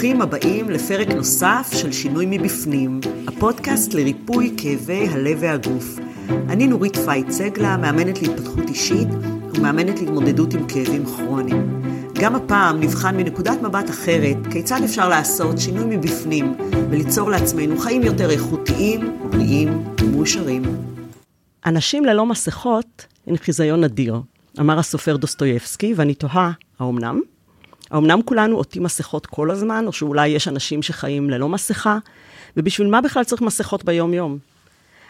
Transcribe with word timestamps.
ברוכים 0.00 0.22
הבאים 0.22 0.70
לפרק 0.70 1.08
נוסף 1.08 1.70
של 1.72 1.92
שינוי 1.92 2.26
מבפנים, 2.28 3.00
הפודקאסט 3.26 3.94
לריפוי 3.94 4.54
כאבי 4.56 5.08
הלב 5.08 5.38
והגוף. 5.40 5.98
אני 6.28 6.66
נורית 6.66 6.96
פייט 6.96 7.30
סגלה, 7.30 7.76
מאמנת 7.76 8.22
להתפתחות 8.22 8.68
אישית 8.68 9.08
ומאמנת 9.54 10.00
להתמודדות 10.00 10.54
עם 10.54 10.66
כאבים 10.68 11.06
כרוניים. 11.06 11.82
גם 12.20 12.36
הפעם 12.36 12.80
נבחן 12.80 13.16
מנקודת 13.16 13.62
מבט 13.62 13.90
אחרת 13.90 14.36
כיצד 14.52 14.80
אפשר 14.84 15.08
לעשות 15.08 15.58
שינוי 15.58 15.96
מבפנים 15.96 16.54
וליצור 16.90 17.30
לעצמנו 17.30 17.78
חיים 17.78 18.02
יותר 18.02 18.30
איכותיים, 18.30 19.18
בריאים 19.30 19.84
ומאושרים. 20.00 20.62
אנשים 21.66 22.04
ללא 22.04 22.26
מסכות 22.26 23.06
הן 23.26 23.36
חיזיון 23.36 23.84
נדיר, 23.84 24.20
אמר 24.60 24.78
הסופר 24.78 25.16
דוסטויבסקי, 25.16 25.94
ואני 25.96 26.14
תוהה, 26.14 26.50
האומנם? 26.78 27.20
האומנם 27.90 28.20
כולנו 28.24 28.56
עוטים 28.56 28.82
מסכות 28.82 29.26
כל 29.26 29.50
הזמן, 29.50 29.86
או 29.86 29.92
שאולי 29.92 30.28
יש 30.28 30.48
אנשים 30.48 30.82
שחיים 30.82 31.30
ללא 31.30 31.48
מסכה? 31.48 31.98
ובשביל 32.56 32.88
מה 32.88 33.00
בכלל 33.00 33.24
צריך 33.24 33.42
מסכות 33.42 33.84
ביום-יום? 33.84 34.38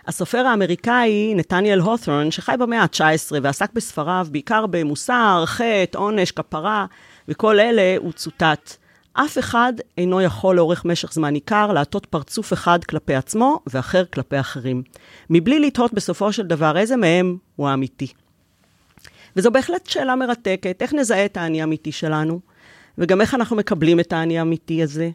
הסופר 0.06 0.38
האמריקאי 0.38 1.34
נתניאל 1.34 1.80
הות'רון, 1.80 2.30
שחי 2.30 2.54
במאה 2.58 2.82
ה-19 2.82 3.32
ועסק 3.42 3.72
בספריו 3.72 4.26
בעיקר 4.30 4.66
במוסר, 4.66 5.42
חטא, 5.46 5.98
עונש, 5.98 6.30
כפרה, 6.30 6.86
וכל 7.28 7.60
אלה, 7.60 7.96
הוא 7.98 8.12
צוטט. 8.12 8.76
אף 9.12 9.38
אחד 9.38 9.72
אינו 9.98 10.20
יכול 10.20 10.56
לאורך 10.56 10.84
משך 10.84 11.12
זמן 11.12 11.32
ניכר 11.32 11.72
לעטות 11.72 12.06
פרצוף 12.06 12.52
אחד 12.52 12.84
כלפי 12.84 13.14
עצמו 13.14 13.60
ואחר 13.66 14.04
כלפי 14.04 14.40
אחרים, 14.40 14.82
מבלי 15.30 15.60
לתהות 15.60 15.92
בסופו 15.92 16.32
של 16.32 16.46
דבר 16.46 16.78
איזה 16.78 16.96
מהם 16.96 17.36
הוא 17.56 17.68
האמיתי. 17.68 18.12
וזו 19.36 19.50
בהחלט 19.50 19.86
שאלה 19.86 20.16
מרתקת, 20.16 20.82
איך 20.82 20.94
נזהה 20.94 21.24
את 21.24 21.36
האני 21.36 21.60
האמיתי 21.60 21.92
שלנו? 21.92 22.40
וגם 22.98 23.20
איך 23.20 23.34
אנחנו 23.34 23.56
מקבלים 23.56 24.00
את 24.00 24.12
האני 24.12 24.38
האמיתי 24.38 24.82
הזה. 24.82 25.10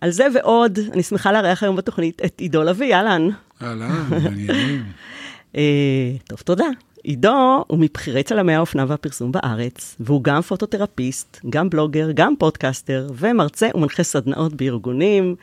על 0.00 0.10
זה 0.10 0.26
ועוד, 0.34 0.78
אני 0.92 1.02
שמחה 1.02 1.32
לארח 1.32 1.62
היום 1.62 1.76
בתוכנית 1.76 2.22
את 2.24 2.40
עידו 2.40 2.62
לביא, 2.62 2.94
אהלן. 2.94 3.28
אהלן, 3.62 4.06
מעניינים. 4.10 4.84
אה, 5.56 6.12
טוב, 6.28 6.38
תודה. 6.38 6.66
עידו 7.02 7.64
הוא 7.66 7.78
מבכירי 7.78 8.22
צלמי 8.22 8.54
האופנה 8.54 8.84
והפרסום 8.88 9.32
בארץ, 9.32 9.96
והוא 10.00 10.24
גם 10.24 10.42
פוטותרפיסט, 10.42 11.40
גם 11.50 11.70
בלוגר, 11.70 12.08
גם 12.14 12.34
פודקאסטר, 12.38 13.08
ומרצה 13.14 13.68
ומנחה 13.74 14.02
סדנאות 14.02 14.54
בארגונים. 14.54 15.34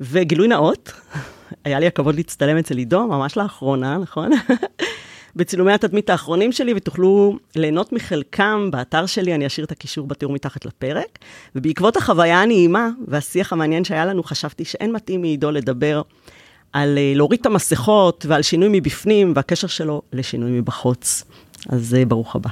וגילוי 0.00 0.48
נאות, 0.48 0.92
היה 1.64 1.80
לי 1.80 1.86
הכבוד 1.86 2.14
להצטלם 2.14 2.56
אצל 2.56 2.76
עידו 2.76 3.06
ממש 3.06 3.36
לאחרונה, 3.36 3.98
נכון? 3.98 4.30
בצילומי 5.36 5.72
התדמית 5.72 6.10
האחרונים 6.10 6.52
שלי, 6.52 6.72
ותוכלו 6.76 7.38
ליהנות 7.56 7.92
מחלקם 7.92 8.68
באתר 8.72 9.06
שלי, 9.06 9.34
אני 9.34 9.46
אשאיר 9.46 9.66
את 9.66 9.72
הקישור 9.72 10.06
בתיאור 10.06 10.32
מתחת 10.32 10.64
לפרק. 10.64 11.18
ובעקבות 11.54 11.96
החוויה 11.96 12.42
הנעימה 12.42 12.88
והשיח 13.08 13.52
המעניין 13.52 13.84
שהיה 13.84 14.06
לנו, 14.06 14.22
חשבתי 14.22 14.64
שאין 14.64 14.92
מתאים 14.92 15.20
מעידו 15.20 15.50
לדבר 15.50 16.02
על 16.72 16.98
uh, 16.98 17.16
להוריד 17.16 17.40
את 17.40 17.46
המסכות 17.46 18.26
ועל 18.28 18.42
שינוי 18.42 18.68
מבפנים 18.72 19.32
והקשר 19.36 19.66
שלו 19.66 20.02
לשינוי 20.12 20.50
מבחוץ. 20.50 21.24
אז 21.68 21.96
uh, 22.02 22.08
ברוך 22.08 22.36
הבא. 22.36 22.50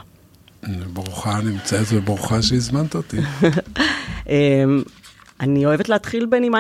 ברוכה 0.93 1.41
נמצאת 1.45 1.87
וברוכה 1.93 2.43
שהזמנת 2.43 2.95
אותי. 2.95 3.17
אמ, 4.29 4.83
אני 5.41 5.67
אוהבת 5.67 5.89
להתחיל 5.89 6.27
בנימה 6.27 6.59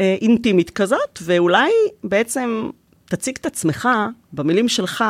אה, 0.00 0.16
אינטימית 0.20 0.70
כזאת, 0.70 1.18
ואולי 1.22 1.70
בעצם 2.04 2.70
תציג 3.04 3.36
את 3.40 3.46
עצמך, 3.46 3.88
במילים 4.32 4.68
שלך, 4.68 5.04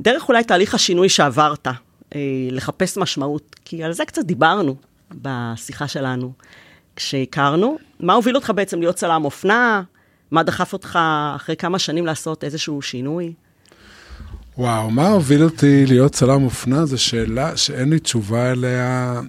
דרך 0.00 0.28
אולי 0.28 0.44
תהליך 0.44 0.74
השינוי 0.74 1.08
שעברת, 1.08 1.66
אה, 2.14 2.20
לחפש 2.50 2.98
משמעות, 2.98 3.56
כי 3.64 3.82
על 3.82 3.92
זה 3.92 4.04
קצת 4.04 4.24
דיברנו 4.24 4.76
בשיחה 5.22 5.88
שלנו 5.88 6.32
כשהכרנו. 6.96 7.78
מה 8.00 8.14
הוביל 8.14 8.36
אותך 8.36 8.52
בעצם 8.54 8.80
להיות 8.80 8.96
צלם 8.96 9.24
אופנה? 9.24 9.82
מה 10.30 10.42
דחף 10.42 10.72
אותך 10.72 10.98
אחרי 11.36 11.56
כמה 11.56 11.78
שנים 11.78 12.06
לעשות 12.06 12.44
איזשהו 12.44 12.82
שינוי? 12.82 13.32
וואו, 14.58 14.90
מה 14.90 15.08
הוביל 15.08 15.44
אותי 15.44 15.86
להיות 15.86 16.12
צלם 16.12 16.44
אופנה? 16.44 16.86
זו 16.86 16.98
שאלה 16.98 17.56
שאין 17.56 17.90
לי 17.90 17.98
תשובה 17.98 18.52
אליה 18.52 19.20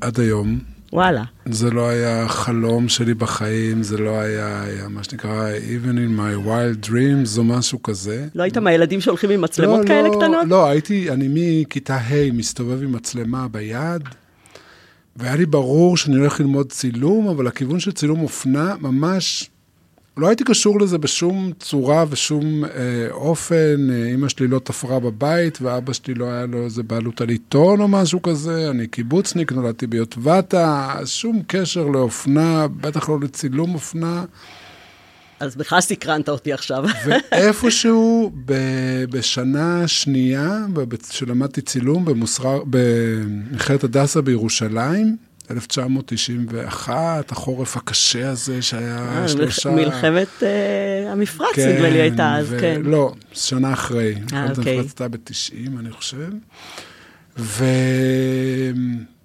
עד 0.00 0.20
היום. 0.20 0.58
וואלה. 0.92 1.24
זה 1.46 1.70
לא 1.70 1.88
היה 1.88 2.28
חלום 2.28 2.88
שלי 2.88 3.14
בחיים, 3.14 3.82
זה 3.82 3.98
לא 3.98 4.20
היה, 4.20 4.62
היה 4.62 4.88
מה 4.88 5.04
שנקרא, 5.04 5.50
even 5.50 5.96
in 5.96 6.18
my 6.18 6.48
wild 6.48 6.88
dreams, 6.88 7.38
או 7.38 7.44
משהו 7.44 7.82
כזה. 7.82 8.26
לא 8.34 8.42
היית 8.42 8.58
מהילדים 8.58 9.00
שהולכים 9.00 9.30
עם 9.30 9.40
מצלמות 9.40 9.80
לא, 9.80 9.86
כאלה 9.86 10.08
לא, 10.08 10.14
קטנות? 10.16 10.46
לא, 10.48 10.66
הייתי, 10.66 11.10
אני 11.10 11.28
מכיתה 11.30 11.96
ה' 11.96 12.32
מסתובב 12.32 12.82
עם 12.82 12.92
מצלמה 12.92 13.48
ביד, 13.48 14.02
והיה 15.16 15.36
לי 15.36 15.46
ברור 15.46 15.96
שאני 15.96 16.16
הולך 16.16 16.40
ללמוד 16.40 16.72
צילום, 16.72 17.28
אבל 17.28 17.46
הכיוון 17.46 17.80
של 17.80 17.92
צילום 17.92 18.22
אופנה 18.22 18.74
ממש 18.80 19.50
לא 20.16 20.28
הייתי 20.28 20.44
קשור 20.44 20.80
לזה 20.80 20.98
בשום 20.98 21.52
צורה 21.58 22.04
ושום 22.10 22.64
אה, 22.64 22.70
אופן. 23.10 23.90
אימא 24.06 24.28
שלי 24.28 24.46
לא 24.48 24.58
תפרה 24.58 25.00
בבית, 25.00 25.58
ואבא 25.62 25.92
שלי 25.92 26.14
לא 26.14 26.24
היה 26.24 26.46
לו 26.46 26.64
איזה 26.64 26.82
בעלות 26.82 27.20
על 27.20 27.28
עיתון 27.28 27.80
או 27.80 27.88
משהו 27.88 28.22
כזה. 28.22 28.70
אני 28.70 28.86
קיבוצניק, 28.86 29.52
נולדתי 29.52 29.86
ביוטבתה, 29.86 30.94
שום 31.04 31.42
קשר 31.46 31.86
לאופנה, 31.86 32.68
בטח 32.68 33.08
לא 33.08 33.20
לצילום 33.20 33.74
אופנה. 33.74 34.24
אז 35.40 35.56
בכלל 35.56 35.80
סקרנת 35.80 36.28
אותי 36.28 36.52
עכשיו. 36.52 36.84
ואיפשהו 37.06 38.32
ב, 38.44 38.54
בשנה 39.10 39.88
שנייה, 39.88 40.58
שלמדתי 41.10 41.60
צילום 41.60 42.04
במכללת 42.66 43.84
הדסה 43.84 44.20
בירושלים, 44.20 45.16
1991, 45.50 47.32
החורף 47.32 47.76
הקשה 47.76 48.30
הזה 48.30 48.62
שהיה 48.62 49.22
אה, 49.22 49.28
שלושה... 49.28 49.70
מלחמת 49.70 50.42
אה, 50.42 51.12
המפרץ, 51.12 51.54
כן, 51.54 51.68
נדמה 51.68 51.90
לי 51.90 52.00
הייתה 52.00 52.36
אז, 52.36 52.46
ו... 52.48 52.58
כן. 52.60 52.80
לא, 52.84 53.14
שנה 53.32 53.72
אחרי. 53.72 54.14
אה, 54.32 54.50
אוקיי. 54.50 54.78
המפרץ 54.78 55.00
הייתה 55.00 55.08
ב-90, 55.08 55.78
אני 55.78 55.90
חושב. 55.90 56.30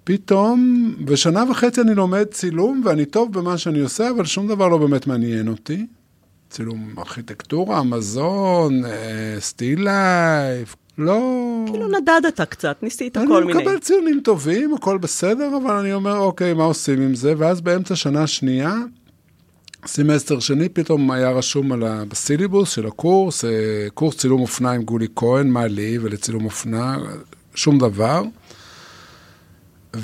ופתאום, 0.04 0.94
ושנה 1.06 1.44
וחצי 1.50 1.80
אני 1.80 1.94
לומד 1.94 2.24
צילום, 2.24 2.82
ואני 2.84 3.04
טוב 3.04 3.32
במה 3.32 3.58
שאני 3.58 3.80
עושה, 3.80 4.10
אבל 4.10 4.24
שום 4.24 4.48
דבר 4.48 4.68
לא 4.68 4.78
באמת 4.78 5.06
מעניין 5.06 5.48
אותי. 5.48 5.86
צילום 6.50 6.94
ארכיטקטורה, 6.98 7.82
מזון, 7.82 8.82
still 9.38 9.84
life, 9.84 10.76
לא... 10.98 11.64
כאילו 11.66 11.88
נדדת 11.88 12.40
קצת, 12.40 12.76
ניסית 12.82 13.16
כל 13.16 13.44
מיני. 13.44 13.52
אני 13.52 13.62
מקבל 13.62 13.78
ציונים 13.78 14.20
טובים, 14.24 14.74
הכל 14.74 14.98
בסדר, 14.98 15.56
אבל 15.62 15.74
אני 15.74 15.92
אומר, 15.92 16.18
אוקיי, 16.18 16.54
מה 16.54 16.64
עושים 16.64 17.02
עם 17.02 17.14
זה? 17.14 17.34
ואז 17.38 17.60
באמצע 17.60 17.96
שנה 17.96 18.26
שנייה, 18.26 18.74
סמסטר 19.86 20.40
שני, 20.40 20.68
פתאום 20.68 21.10
היה 21.10 21.30
רשום 21.30 21.72
על 21.72 21.82
ה... 21.82 22.04
בסילבוס 22.04 22.70
של 22.70 22.86
הקורס, 22.86 23.44
אה, 23.44 23.50
קורס 23.94 24.16
צילום 24.16 24.40
אופנה 24.40 24.70
עם 24.70 24.82
גולי 24.82 25.06
כהן, 25.16 25.50
מה 25.50 25.66
לי 25.66 25.98
ולצילום 25.98 26.44
אופנה, 26.44 26.96
שום 27.54 27.78
דבר. 27.78 28.22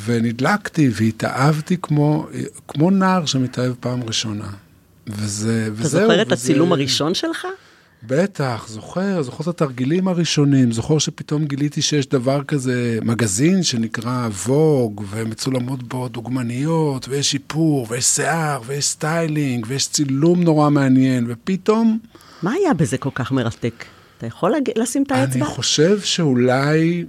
ונדלקתי 0.05 0.91
והתאהבתי 0.93 1.76
כמו, 1.82 2.26
כמו 2.69 2.91
נער 2.91 3.26
שמתאהב 3.26 3.72
פעם 3.81 4.03
ראשונה. 4.03 4.49
וזה, 5.06 5.62
אתה 5.66 5.72
וזהו. 5.82 6.00
אתה 6.00 6.09
זוכר 6.09 6.22
את 6.22 6.26
וזה... 6.26 6.34
הצילום 6.34 6.72
הראשון 6.72 7.15
שלך? 7.15 7.47
בטח, 8.06 8.66
זוכר, 8.69 9.22
זוכר 9.22 9.42
את 9.42 9.48
התרגילים 9.48 10.09
הראשונים, 10.09 10.72
זוכר 10.72 10.98
שפתאום 10.98 11.44
גיליתי 11.44 11.82
שיש 11.82 12.09
דבר 12.09 12.42
כזה, 12.42 12.98
מגזין 13.03 13.62
שנקרא 13.62 14.28
Vogue, 14.47 15.05
ומצולמות 15.10 15.82
בו 15.82 16.09
דוגמניות, 16.09 17.09
ויש 17.09 17.34
איפור, 17.34 17.87
ויש 17.91 18.04
שיער, 18.04 18.60
ויש 18.66 18.87
סטיילינג, 18.87 19.66
ויש 19.69 19.88
צילום 19.88 20.43
נורא 20.43 20.70
מעניין, 20.70 21.26
ופתאום... 21.28 21.98
מה 22.43 22.53
היה 22.53 22.75
בזה 22.75 22.98
כל 22.98 23.10
כך 23.14 23.32
מרתק? 23.32 23.84
אתה 24.19 24.26
יכול 24.26 24.54
לג... 24.56 24.70
לשים 24.76 25.03
את 25.03 25.10
האצבע? 25.10 25.37
אני 25.37 25.44
חושב 25.44 26.00
שאולי 26.00 27.04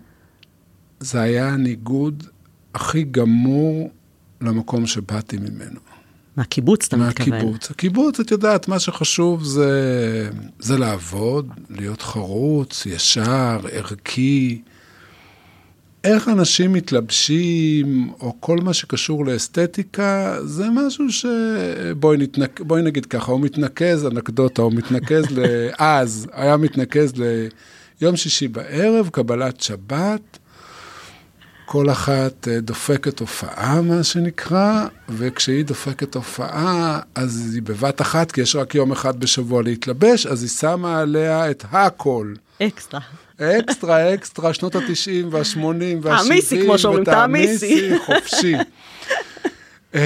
זה 0.99 1.21
היה 1.21 1.49
הניגוד 1.49 2.23
הכי 2.73 3.03
גמור 3.03 3.89
למקום 4.41 4.87
שבאתי 4.87 5.37
ממנו. 5.37 5.94
מהקיבוץ 6.37 6.85
אתה 6.87 6.97
מתכוון. 6.97 7.29
מהקיבוץ. 7.29 7.71
הקיבוץ, 7.71 8.19
את 8.19 8.31
יודעת, 8.31 8.67
מה 8.67 8.79
שחשוב 8.79 9.43
זה, 9.43 10.29
זה 10.59 10.77
לעבוד, 10.77 11.49
להיות 11.69 12.01
חרוץ, 12.01 12.85
ישר, 12.85 13.59
ערכי. 13.71 14.61
איך 16.03 16.29
אנשים 16.29 16.73
מתלבשים, 16.73 18.09
או 18.19 18.35
כל 18.39 18.57
מה 18.57 18.73
שקשור 18.73 19.25
לאסתטיקה, 19.25 20.37
זה 20.43 20.65
משהו 20.69 21.11
ש... 21.11 21.25
בואי, 21.99 22.17
נתנק... 22.17 22.61
בואי 22.61 22.81
נגיד 22.81 23.05
ככה, 23.05 23.31
הוא 23.31 23.41
מתנקז, 23.41 24.05
אנקדוטה, 24.05 24.61
הוא 24.61 24.73
מתנקז 24.73 25.23
לאז, 25.31 26.27
היה 26.33 26.57
מתנקז 26.57 27.13
ליום 28.01 28.15
שישי 28.15 28.47
בערב, 28.47 29.09
קבלת 29.11 29.61
שבת. 29.61 30.39
כל 31.65 31.89
אחת 31.89 32.47
אה, 32.47 32.59
דופקת 32.59 33.19
הופעה, 33.19 33.81
מה 33.81 34.03
שנקרא, 34.03 34.87
וכשהיא 35.09 35.65
דופקת 35.65 36.15
הופעה, 36.15 36.99
אז 37.15 37.51
היא 37.53 37.61
בבת 37.61 38.01
אחת, 38.01 38.31
כי 38.31 38.41
יש 38.41 38.55
רק 38.55 38.75
יום 38.75 38.91
אחד 38.91 39.19
בשבוע 39.19 39.63
להתלבש, 39.63 40.25
אז 40.25 40.41
היא 40.41 40.49
שמה 40.49 40.99
עליה 40.99 41.51
את 41.51 41.65
הכל. 41.71 42.33
אקסטרה. 42.61 43.01
אקסטרה, 43.41 44.13
אקסטרה, 44.13 44.53
שנות 44.53 44.75
ה-90 44.75 45.25
וה-80 45.31 45.57
וה-70. 46.01 46.23
תעמיסי, 46.23 46.61
כמו 46.65 46.77
שאומרים, 46.77 47.03
תעמיסי. 47.03 47.91
חופשי. 48.05 48.55
אה, 49.95 50.01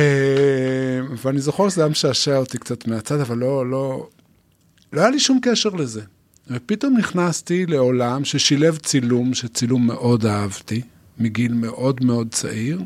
ואני 1.24 1.40
זוכר 1.40 1.70
שזה 1.70 1.82
היה 1.82 1.90
משעשע 1.90 2.38
אותי 2.38 2.58
קצת 2.58 2.88
מהצד, 2.88 3.20
אבל 3.20 3.38
לא, 3.38 3.70
לא, 3.70 4.08
לא 4.94 5.02
היה 5.02 5.10
לי 5.10 5.20
שום 5.20 5.40
קשר 5.42 5.70
לזה. 5.70 6.02
ופתאום 6.48 6.98
נכנסתי 6.98 7.66
לעולם 7.66 8.26
ששילב 8.26 8.78
צילום, 8.78 9.34
שצילום 9.34 9.88
מאוד 9.88 10.26
אהבתי, 10.26 10.82
מגיל 11.20 11.54
מאוד 11.54 12.06
מאוד 12.06 12.28
צעיר, 12.32 12.82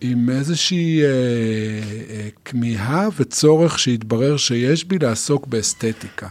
עם 0.00 0.30
איזושהי 0.30 1.02
אה, 1.02 1.08
אה, 1.08 2.28
כמיהה 2.44 3.08
וצורך 3.16 3.78
שהתברר 3.78 4.36
שיש 4.36 4.84
בי 4.84 4.98
לעסוק 4.98 5.46
באסתטיקה. 5.46 6.28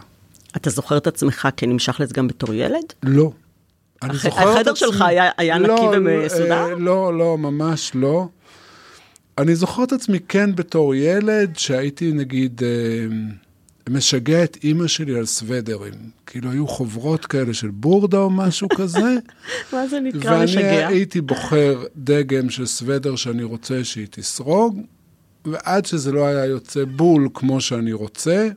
אתה 0.56 0.70
זוכר 0.70 0.98
את 0.98 1.08
עצמך 1.08 1.48
כנמשך 1.58 2.00
לזה 2.00 2.14
גם 2.14 2.28
בתור 2.28 2.54
ילד? 2.54 2.94
לא. 3.04 3.32
אני 4.02 4.12
הח... 4.12 4.24
זוכר 4.24 4.50
החדר 4.50 4.72
עצמי... 4.72 4.76
שלך 4.76 5.02
היה, 5.02 5.30
היה 5.38 5.60
לא, 5.60 5.76
נקי 5.76 5.98
ומסודר? 5.98 6.52
אה, 6.52 6.76
לא, 6.76 7.18
לא, 7.18 7.38
ממש 7.38 7.92
לא. 7.96 8.28
אני 9.38 9.56
זוכר 9.56 9.84
את 9.84 9.92
עצמי 9.92 10.20
כן 10.28 10.56
בתור 10.56 10.96
ילד, 10.96 11.58
שהייתי 11.58 12.12
נגיד... 12.12 12.62
אה, 12.64 12.70
משגע 13.92 14.44
את 14.44 14.58
אימא 14.64 14.88
שלי 14.88 15.16
על 15.16 15.26
סוודרים. 15.26 15.94
כאילו, 16.26 16.52
היו 16.52 16.68
חוברות 16.68 17.26
כאלה 17.26 17.54
של 17.54 17.70
בורדה 17.70 18.18
או 18.18 18.30
משהו 18.30 18.70
כזה. 18.70 19.16
מה 19.74 19.88
זה 19.88 20.00
נקרא 20.00 20.44
משגע? 20.44 20.62
ואני 20.62 20.86
הייתי 20.86 21.22
בוחר 21.22 21.84
דגם 21.98 22.50
של 22.50 22.66
סוודר 22.66 23.16
שאני 23.16 23.44
רוצה 23.44 23.84
שהיא 23.84 24.08
תסרוג, 24.10 24.82
ועד 25.46 25.86
שזה 25.86 26.12
לא 26.12 26.26
היה 26.28 26.46
יוצא 26.46 26.86
בול 26.86 27.30
כמו 27.34 27.62
שאני 27.62 27.94
רוצה, 27.94 28.50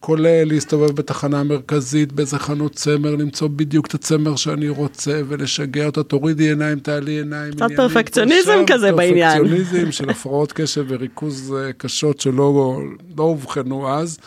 כולל 0.00 0.44
להסתובב 0.44 0.90
בתחנה 0.90 1.40
המרכזית 1.40 2.12
באיזה 2.12 2.38
חנות 2.38 2.74
צמר, 2.74 3.16
למצוא 3.16 3.48
בדיוק 3.48 3.86
את 3.86 3.94
הצמר 3.94 4.36
שאני 4.36 4.68
רוצה 4.68 5.20
ולשגע 5.28 5.86
אותה, 5.86 6.02
תורידי 6.02 6.48
עיניים, 6.48 6.78
תעלי 6.78 7.12
עיניים. 7.12 7.52
קצת 7.52 7.66
פרפקציוניזם 7.76 8.64
כזה 8.66 8.92
בעניין. 8.92 9.38
פרפקציוניזם 9.38 9.92
של 9.92 10.10
הפרעות 10.10 10.52
קשב 10.52 10.84
וריכוז 10.88 11.54
אה, 11.58 11.72
קשות 11.72 12.20
שלא 12.20 12.80
לא 13.16 13.22
אובחנו 13.22 13.90
אז. 13.90 14.18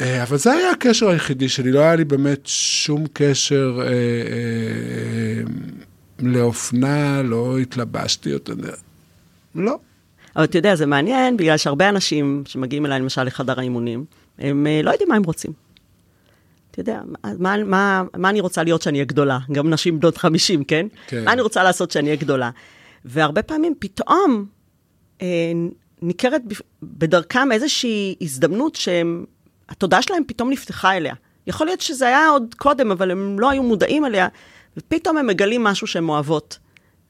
אה, 0.00 0.22
אבל 0.22 0.36
זה 0.36 0.52
היה 0.52 0.70
הקשר 0.70 1.08
היחידי 1.08 1.48
שלי, 1.48 1.72
לא 1.72 1.80
היה 1.80 1.96
לי 1.96 2.04
באמת 2.04 2.40
שום 2.46 3.04
קשר 3.12 3.78
אה, 3.80 3.86
אה, 3.86 5.42
לאופנה, 6.18 7.22
לא 7.22 7.58
התלבשתי 7.58 8.30
יותר, 8.30 8.54
לא. 9.54 9.78
אבל 10.36 10.44
אתה 10.44 10.58
יודע, 10.58 10.74
זה 10.74 10.86
מעניין, 10.86 11.36
בגלל 11.36 11.56
שהרבה 11.56 11.88
אנשים 11.88 12.42
שמגיעים 12.46 12.86
אליי, 12.86 13.00
למשל, 13.00 13.22
לחדר 13.22 13.60
האימונים, 13.60 14.04
הם 14.38 14.66
אה, 14.66 14.80
לא 14.82 14.90
יודעים 14.90 15.08
מה 15.08 15.16
הם 15.16 15.22
רוצים. 15.22 15.52
אתה 16.70 16.80
יודע, 16.80 17.00
מה, 17.38 17.64
מה, 17.64 18.02
מה 18.16 18.30
אני 18.30 18.40
רוצה 18.40 18.62
להיות 18.62 18.82
שאני 18.82 18.98
אהיה 18.98 19.04
גדולה? 19.04 19.38
גם 19.52 19.70
נשים 19.70 20.00
בנות 20.00 20.16
50, 20.16 20.64
כן? 20.64 20.86
כן. 21.06 21.24
מה 21.24 21.32
אני 21.32 21.42
רוצה 21.42 21.62
לעשות 21.62 21.90
שאני 21.90 22.06
אהיה 22.06 22.20
גדולה? 22.20 22.50
והרבה 23.04 23.42
פעמים 23.42 23.74
פתאום 23.78 24.46
אה, 25.22 25.52
ניכרת 26.02 26.42
בדרכם 26.82 27.52
איזושהי 27.52 28.14
הזדמנות 28.20 28.76
שהתודעה 28.76 30.02
שלהם 30.02 30.22
פתאום 30.26 30.50
נפתחה 30.50 30.96
אליה. 30.96 31.14
יכול 31.46 31.66
להיות 31.66 31.80
שזה 31.80 32.06
היה 32.06 32.28
עוד 32.28 32.54
קודם, 32.56 32.90
אבל 32.90 33.10
הם 33.10 33.40
לא 33.40 33.50
היו 33.50 33.62
מודעים 33.62 34.04
אליה, 34.04 34.28
ופתאום 34.76 35.18
הם 35.18 35.26
מגלים 35.26 35.64
משהו 35.64 35.86
שהן 35.86 36.08
אוהבות, 36.08 36.58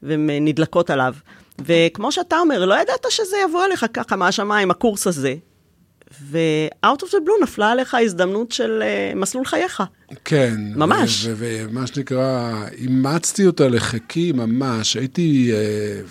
והן 0.03 0.31
אה, 0.31 0.39
נדלקות 0.41 0.91
עליו. 0.91 1.15
וכמו 1.65 2.13
שאתה 2.13 2.39
אומר, 2.39 2.65
לא 2.65 2.75
ידעת 2.75 3.07
שזה 3.09 3.37
יבוא 3.49 3.65
אליך 3.65 3.87
ככה 3.93 4.17
מהשמיים, 4.17 4.71
הקורס 4.71 5.07
הזה, 5.07 5.35
ו-out 6.23 6.99
of 7.03 7.07
the 7.07 7.19
blue 7.27 7.43
נפלה 7.43 7.71
עליך 7.71 7.97
הזדמנות 8.03 8.53
של 8.53 8.83
uh, 8.83 9.19
מסלול 9.19 9.45
חייך. 9.45 9.83
כן. 10.25 10.55
ממש. 10.77 11.27
ומה 11.37 11.87
שנקרא, 11.87 12.53
אימצתי 12.79 13.47
אותה 13.47 13.69
לחיקי 13.69 14.33
ממש, 14.33 14.97
הייתי 14.97 15.53
uh, 15.53 16.11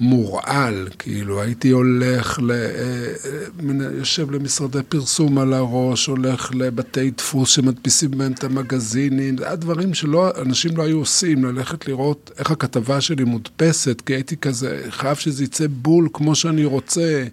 מורעל, 0.00 0.88
כאילו, 0.98 1.42
הייתי 1.42 1.70
הולך, 1.70 2.38
ל, 2.42 2.50
uh, 2.50 3.72
יושב 3.98 4.30
למשרדי 4.30 4.82
פרסום 4.88 5.38
על 5.38 5.52
הראש, 5.52 6.06
הולך 6.06 6.50
לבתי 6.54 7.10
דפוס 7.10 7.50
שמדפיסים 7.50 8.10
בהם 8.10 8.32
את 8.32 8.44
המגזינים, 8.44 9.38
זה 9.38 9.46
היה 9.46 9.56
דברים 9.56 9.94
שאנשים 9.94 10.76
לא 10.76 10.82
היו 10.82 10.98
עושים, 10.98 11.44
ללכת 11.44 11.88
לראות 11.88 12.30
איך 12.38 12.50
הכתבה 12.50 13.00
שלי 13.00 13.24
מודפסת, 13.24 14.02
כי 14.06 14.14
הייתי 14.14 14.36
כזה, 14.36 14.82
חייב 14.90 15.16
שזה 15.16 15.44
יצא 15.44 15.64
בול 15.70 16.08
כמו 16.12 16.34
שאני 16.34 16.64
רוצה. 16.64 17.24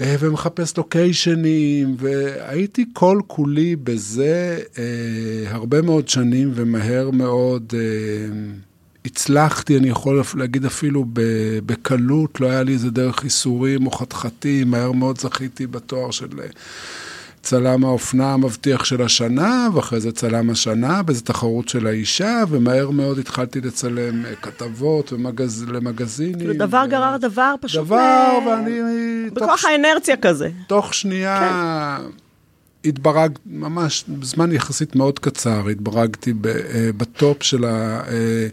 אה, 0.00 0.16
ומחפש 0.20 0.76
לוקיישנים, 0.76 1.96
והייתי 1.98 2.84
כל 2.92 3.20
כולי 3.26 3.76
בזה 3.76 4.58
אה, 4.78 4.84
הרבה 5.50 5.82
מאוד 5.82 6.08
שנים, 6.08 6.50
ומהר 6.54 7.10
מאוד 7.10 7.72
אה, 7.76 8.36
הצלחתי, 9.04 9.76
אני 9.78 9.88
יכול 9.88 10.22
להגיד 10.36 10.64
אפילו 10.64 11.04
בקלות, 11.66 12.40
לא 12.40 12.50
היה 12.50 12.62
לי 12.62 12.72
איזה 12.72 12.90
דרך 12.90 13.24
איסורים 13.24 13.86
או 13.86 13.90
חתחתים, 13.90 14.70
מהר 14.70 14.92
מאוד 14.92 15.20
זכיתי 15.20 15.66
בתואר 15.66 16.10
של... 16.10 16.26
צלם 17.44 17.84
האופנה 17.84 18.32
המבטיח 18.32 18.84
של 18.84 19.02
השנה, 19.02 19.68
ואחרי 19.74 20.00
זה 20.00 20.12
צלם 20.12 20.50
השנה 20.50 21.02
באיזו 21.02 21.22
תחרות 21.22 21.68
של 21.68 21.86
האישה, 21.86 22.42
ומהר 22.48 22.90
מאוד 22.90 23.18
התחלתי 23.18 23.60
לצלם 23.60 24.26
אה, 24.26 24.34
כתבות 24.34 25.12
ומגז... 25.12 25.64
למגזינים. 25.68 26.38
כאילו 26.38 26.54
דבר 26.54 26.82
ו... 26.86 26.90
גרר 26.90 27.16
דבר, 27.16 27.54
פשוט... 27.60 27.84
דבר, 27.84 28.38
ל... 28.44 28.48
ואני... 28.48 28.80
בכוח 29.30 29.60
תוך... 29.60 29.64
האנרציה 29.64 30.16
כזה. 30.16 30.50
תוך 30.66 30.94
שנייה 30.94 31.98
כן. 32.00 32.08
התברג, 32.88 33.38
ממש 33.46 34.04
בזמן 34.08 34.52
יחסית 34.52 34.96
מאוד 34.96 35.18
קצר, 35.18 35.68
התברגתי 35.68 36.32
ב... 36.32 36.46
אה, 36.46 36.90
בטופ 36.96 37.42
של, 37.42 37.64
ה... 37.64 38.00
אה, 38.08 38.46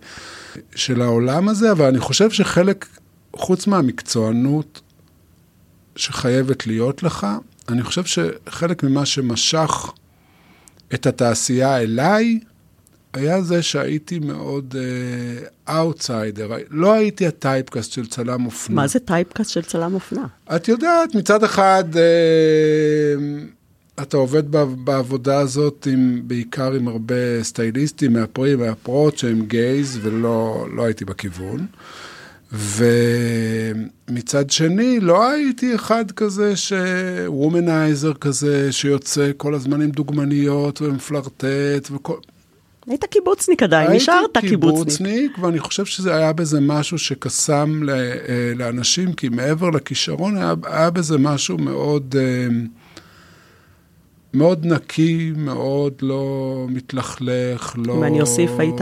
של 0.76 1.02
העולם 1.02 1.50
הזה, 1.50 1.72
אבל 1.72 1.86
אני 1.86 2.00
חושב 2.00 2.32
שחלק, 2.32 2.86
חוץ 3.36 3.68
מהמקצוענות 3.68 4.82
שחייבת 5.96 6.68
להיות 6.68 7.04
לך, 7.04 7.28
אני 7.70 7.84
חושב 7.84 8.04
שחלק 8.06 8.84
ממה 8.84 9.06
שמשך 9.06 9.92
את 10.94 11.06
התעשייה 11.06 11.82
אליי, 11.82 12.40
היה 13.14 13.42
זה 13.42 13.62
שהייתי 13.62 14.20
מאוד 14.20 14.76
אאוטסיידר. 15.70 16.52
אה, 16.52 16.58
אה, 16.58 16.62
לא 16.70 16.94
הייתי 16.94 17.28
ה 17.28 17.35
typecast 17.35 17.92
של 17.92 18.06
צלם 18.06 18.46
אופנה. 18.46 18.76
מה 18.76 18.88
זה 18.88 19.00
typecast 19.00 19.50
של 19.50 19.62
צלם 19.62 19.94
אופנה? 19.94 20.28
את 20.56 20.68
יודעת, 20.68 21.16
מצד 21.16 21.44
אחד, 21.44 21.84
אה, 21.94 21.98
אתה 24.02 24.18
עובד 24.18 24.52
בעבודה 24.84 25.40
הזאת 25.40 25.88
עם, 25.92 26.22
בעיקר 26.24 26.74
עם 26.74 26.88
הרבה 26.88 27.44
סטייליסטים, 27.44 28.14
מאפרים, 28.14 28.60
מאפרות 28.60 29.18
שהם 29.18 29.46
gays, 29.46 30.00
ולא 30.02 30.68
לא 30.74 30.86
הייתי 30.86 31.06
בכיוון. 31.06 31.66
ומצד 32.54 34.50
שני, 34.50 35.00
לא 35.00 35.30
הייתי 35.30 35.76
אחד 35.76 36.12
כזה 36.12 36.56
ש... 36.56 36.74
womanizer 37.28 38.14
כזה, 38.14 38.72
שיוצא 38.72 39.32
כל 39.38 39.54
הזמן 39.54 39.82
עם 39.82 39.90
דוגמניות 39.90 40.82
ומפלרטט 40.82 41.92
וכל... 41.92 42.16
היית 42.88 43.06
קיבוצניק 43.06 43.64
עדיין, 43.64 43.92
נשארת 43.92 44.38
קיבוצניק. 44.38 44.44
הייתי 44.44 44.58
קיבוצניק, 44.58 45.40
ואני 45.40 45.60
חושב 45.60 45.86
שזה 45.86 46.16
היה 46.16 46.34
בזה 46.34 46.60
משהו 46.62 46.98
שקסם 46.98 47.82
אה, 47.90 48.54
לאנשים, 48.56 49.14
כי 49.14 49.30
מעבר 49.30 49.70
לכישרון, 49.70 50.38
היה, 50.38 50.54
היה 50.64 50.90
בזה 50.90 51.18
משהו 51.18 51.58
מאוד, 51.58 52.16
אה, 52.20 52.48
מאוד 54.34 54.66
נקי, 54.66 55.34
מאוד 55.36 55.94
לא 56.02 56.66
מתלכלך, 56.70 57.76
לא... 57.78 57.98
אם 57.98 58.04
אני 58.04 58.22
אוסיף, 58.22 58.52
היית, 58.58 58.82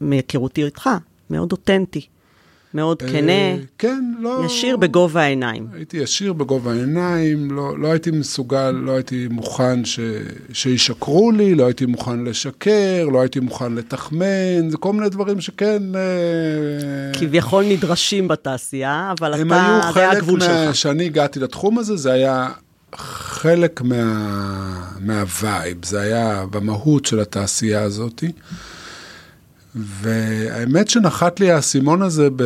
מהיכרותי 0.00 0.64
איתך, 0.64 0.90
מאוד 1.30 1.52
אותנטי. 1.52 2.06
מאוד 2.74 3.02
אה, 3.02 3.08
כנה, 3.08 3.62
כן, 3.78 4.04
לא... 4.18 4.42
ישיר 4.46 4.76
בגובה 4.76 5.20
העיניים. 5.22 5.66
הייתי 5.74 5.96
ישיר 5.96 6.32
בגובה 6.32 6.72
העיניים, 6.72 7.50
לא, 7.50 7.78
לא 7.78 7.88
הייתי 7.88 8.10
מסוגל, 8.10 8.70
לא 8.70 8.92
הייתי 8.92 9.28
מוכן 9.30 9.84
ש, 9.84 10.00
שישקרו 10.52 11.32
לי, 11.32 11.54
לא 11.54 11.64
הייתי 11.66 11.86
מוכן 11.86 12.24
לשקר, 12.24 13.08
לא 13.12 13.20
הייתי 13.20 13.40
מוכן 13.40 13.74
לתחמן, 13.74 14.70
זה 14.70 14.76
כל 14.76 14.92
מיני 14.92 15.08
דברים 15.08 15.40
שכן... 15.40 15.82
אה, 15.94 17.20
כביכול 17.20 17.64
נדרשים 17.64 18.28
בתעשייה, 18.28 19.14
אבל 19.18 19.34
אתה, 19.34 19.90
זה 19.94 20.10
הגבול 20.10 20.40
שלך. 20.40 20.50
הם 20.50 20.56
היו 20.56 20.66
חלק, 20.66 20.72
כשאני 20.72 21.04
הגעתי 21.04 21.40
לתחום 21.40 21.78
הזה, 21.78 21.96
זה 21.96 22.12
היה 22.12 22.48
חלק 22.94 23.80
מה, 23.80 24.90
מה 25.00 25.24
vibe, 25.24 25.84
זה 25.84 26.00
היה 26.00 26.44
במהות 26.50 27.04
של 27.04 27.20
התעשייה 27.20 27.82
הזאתי. 27.82 28.32
והאמת 29.74 30.88
שנחת 30.88 31.40
לי 31.40 31.50
האסימון 31.50 32.02
הזה, 32.02 32.28
ב... 32.36 32.42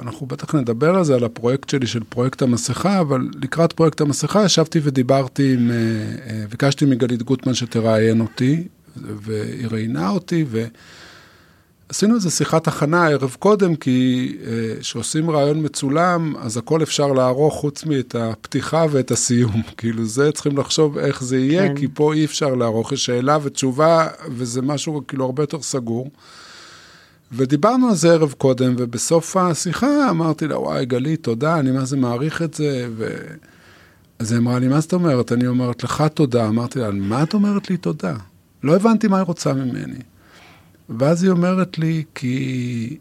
אנחנו 0.00 0.26
בטח 0.26 0.54
נדבר 0.54 0.94
על 0.94 1.04
זה, 1.04 1.14
על 1.14 1.24
הפרויקט 1.24 1.68
שלי 1.68 1.86
של 1.86 2.02
פרויקט 2.08 2.42
המסכה, 2.42 3.00
אבל 3.00 3.28
לקראת 3.42 3.72
פרויקט 3.72 4.00
המסכה 4.00 4.44
ישבתי 4.44 4.80
ודיברתי 4.82 5.54
עם, 5.54 5.70
אה, 5.70 5.76
אה, 5.76 6.44
ביקשתי 6.50 6.84
מגלית 6.84 7.22
גוטמן 7.22 7.54
שתראיין 7.54 8.20
אותי, 8.20 8.68
והיא 8.96 9.66
ראיינה 9.70 10.10
אותי, 10.10 10.44
ו... 10.50 10.64
עשינו 11.90 12.14
איזה 12.14 12.30
שיחת 12.30 12.68
הכנה 12.68 13.06
ערב 13.06 13.36
קודם, 13.38 13.76
כי 13.76 14.36
כשעושים 14.80 15.30
אה, 15.30 15.34
רעיון 15.34 15.64
מצולם, 15.64 16.34
אז 16.36 16.56
הכל 16.56 16.82
אפשר 16.82 17.06
לערוך 17.06 17.54
חוץ 17.54 17.84
מאת 17.84 18.14
הפתיחה 18.14 18.86
ואת 18.90 19.10
הסיום. 19.10 19.62
כאילו, 19.78 20.04
זה 20.04 20.32
צריכים 20.32 20.58
לחשוב 20.58 20.98
איך 20.98 21.24
זה 21.24 21.38
יהיה, 21.38 21.68
כן. 21.68 21.76
כי 21.76 21.88
פה 21.94 22.14
אי 22.14 22.24
אפשר 22.24 22.54
לערוך, 22.54 22.92
יש 22.92 23.06
שאלה 23.06 23.38
ותשובה, 23.42 24.08
וזה 24.28 24.62
משהו 24.62 25.02
כאילו 25.08 25.24
הרבה 25.24 25.42
יותר 25.42 25.62
סגור. 25.62 26.10
ודיברנו 27.32 27.88
על 27.88 27.94
זה 27.94 28.12
ערב 28.12 28.34
קודם, 28.38 28.74
ובסוף 28.78 29.36
השיחה 29.36 30.10
אמרתי 30.10 30.46
לה, 30.46 30.58
וואי, 30.58 30.86
גלית, 30.86 31.22
תודה, 31.22 31.58
אני 31.58 31.70
מה 31.70 31.84
זה 31.84 31.96
מעריך 31.96 32.42
את 32.42 32.54
זה, 32.54 32.88
ו... 32.96 33.16
אז 34.18 34.32
היא 34.32 34.38
אמרה 34.38 34.58
לי, 34.58 34.68
מה 34.68 34.80
זאת 34.80 34.92
אומרת? 34.92 35.32
אני 35.32 35.46
אומרת 35.46 35.84
לך 35.84 36.04
תודה. 36.14 36.48
אמרתי 36.48 36.78
לה, 36.78 36.90
מה 36.90 37.22
את 37.22 37.34
אומרת 37.34 37.70
לי 37.70 37.76
תודה? 37.76 38.14
לא 38.62 38.76
הבנתי 38.76 39.08
מה 39.08 39.16
היא 39.16 39.24
רוצה 39.24 39.52
ממני. 39.52 39.98
ואז 40.98 41.22
היא 41.22 41.30
אומרת 41.30 41.78
לי, 41.78 42.04
כי, 42.14 42.96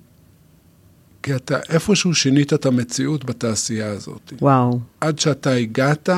כי 1.24 1.36
אתה 1.36 1.60
איפשהו 1.70 2.16
שינית 2.16 2.54
את 2.54 2.66
המציאות 2.66 3.26
בתעשייה 3.26 3.90
הזאת. 3.90 4.34
וואו. 4.42 4.80
עד 5.02 5.20
שאתה 5.20 5.52
הגעת, 5.52 6.10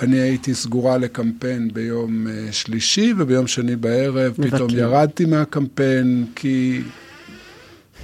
אני 0.00 0.18
הייתי 0.18 0.54
סגורה 0.54 0.98
לקמפיין 0.98 1.70
ביום 1.72 2.26
uh, 2.26 2.52
שלישי, 2.52 3.14
וביום 3.18 3.46
שני 3.46 3.76
בערב 3.76 4.32
מבקים. 4.38 4.50
פתאום 4.50 4.70
ירדתי 4.70 5.24
מהקמפיין, 5.24 6.26
כי... 6.34 6.82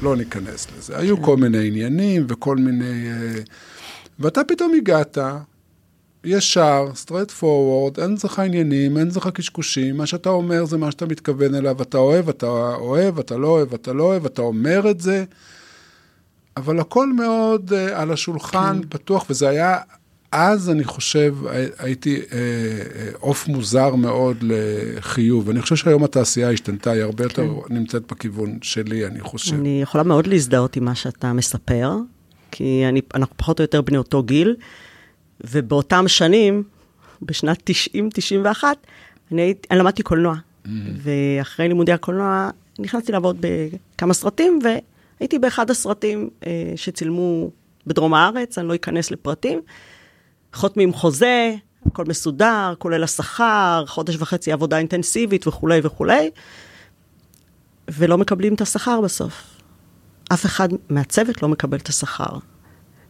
לא 0.03 0.17
ניכנס 0.17 0.67
לזה. 0.79 0.93
כן. 0.93 0.99
היו 1.01 1.23
כל 1.23 1.37
מיני 1.37 1.69
עניינים 1.69 2.27
וכל 2.29 2.57
מיני... 2.57 3.11
Uh, 3.43 3.49
ואתה 4.19 4.45
פתאום 4.45 4.73
הגעת, 4.77 5.19
ישר, 6.27 6.87
straight 7.05 7.41
forward, 7.41 8.03
אין 8.03 8.17
לך 8.25 8.39
עניינים, 8.39 8.99
אין 8.99 9.09
לך 9.17 9.29
קשקושים, 9.29 9.97
מה 9.97 10.07
שאתה 10.07 10.29
אומר 10.29 10.65
זה 10.65 10.79
מה 10.79 10.91
שאתה 10.91 11.07
מתכוון 11.07 11.55
אליו, 11.55 11.83
אתה 11.83 11.99
אוהב, 11.99 12.29
אתה 12.29 12.47
אוהב, 12.75 13.19
אתה 13.19 13.37
לא 13.37 13.49
אוהב, 13.49 13.75
אתה 13.75 13.93
לא 13.93 14.03
אוהב, 14.03 14.27
אתה 14.27 14.43
אומר 14.43 14.91
את 14.91 15.01
זה, 15.01 15.25
אבל 16.57 16.81
הכל 16.81 17.13
מאוד 17.13 17.73
uh, 17.73 17.93
על 17.95 18.13
השולחן, 18.13 18.79
כן. 18.83 18.89
פתוח, 18.89 19.27
וזה 19.31 19.49
היה, 19.49 19.79
אז 20.33 20.71
אני 20.71 20.85
חושב, 20.85 21.37
הייתי 21.79 22.21
uh, 22.21 22.33
עוף 23.19 23.47
uh, 23.47 23.51
מוזר 23.51 23.95
מאוד 23.95 24.37
לחיוב. 24.41 25.51
אני 25.51 25.63
חושב 25.63 25.77
שהיום 25.77 26.05
התעשייה 26.05 26.51
השתנתה, 26.51 26.91
היא 26.91 27.03
הרבה 27.03 27.29
כן. 27.29 27.43
יותר 27.43 27.59
נמצאת 27.71 28.13
בכיוון 28.13 28.59
שלי, 28.63 29.07
אני 29.07 29.21
חושב. 29.21 29.55
אני 29.55 29.83
יכולה 29.83 30.05
מאוד 30.05 30.27
להזדהות 30.27 30.77
עם 30.77 30.85
מה 30.85 30.95
שאתה 30.95 31.33
מספר, 31.33 31.97
כי 32.51 32.85
אני, 32.89 33.01
אנחנו 33.15 33.37
פחות 33.37 33.61
או 33.61 33.65
יותר 33.65 33.81
בני 33.81 33.97
אותו 33.97 34.23
גיל. 34.23 34.57
ובאותם 35.41 36.09
שנים, 36.09 36.63
בשנת 37.23 37.71
90-91, 38.61 38.65
אני, 39.33 39.43
הייתי, 39.43 39.69
אני 39.71 39.79
למדתי 39.79 40.03
קולנוע. 40.03 40.35
Mm-hmm. 40.35 40.69
ואחרי 40.97 41.69
לימודי 41.69 41.93
הקולנוע, 41.93 42.51
נכנסתי 42.79 43.13
לעבוד 43.13 43.37
בכמה 43.41 44.15
סרטים, 44.15 44.59
והייתי 44.63 45.39
באחד 45.39 45.71
הסרטים 45.71 46.31
אה, 46.47 46.73
שצילמו 46.77 47.51
בדרום 47.87 48.15
הארץ, 48.15 48.59
אני 48.59 48.69
לא 48.69 48.75
אכנס 48.75 49.11
לפרטים. 49.11 49.61
חותמים 50.53 50.93
חוזה, 50.93 51.55
הכל 51.87 52.05
מסודר, 52.09 52.75
כולל 52.79 53.05
השכר, 53.05 53.85
חודש 53.87 54.17
וחצי 54.19 54.53
עבודה 54.53 54.79
אינטנסיבית 54.79 55.47
וכולי 55.47 55.81
וכולי, 55.83 56.31
ולא 57.89 58.19
מקבלים 58.19 58.55
את 58.55 58.61
השכר 58.61 59.01
בסוף. 59.01 59.57
אף 60.33 60.47
אחד 60.47 60.69
מהצוות 60.89 61.43
לא 61.43 61.49
מקבל 61.49 61.79
את 61.79 61.89
השכר. 61.89 62.39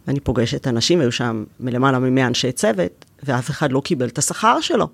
ואני 0.07 0.21
פוגשת 0.21 0.67
אנשים, 0.67 1.01
היו 1.01 1.13
שם 1.13 1.45
מלמעלה 1.61 1.99
מ-100 1.99 2.27
אנשי 2.27 2.53
צוות, 2.53 3.05
ואף 3.23 3.51
אחד 3.51 3.73
לא 3.73 3.81
קיבל 3.85 4.09
את 4.09 4.19
השכר 4.19 4.61
שלו. 4.61 4.89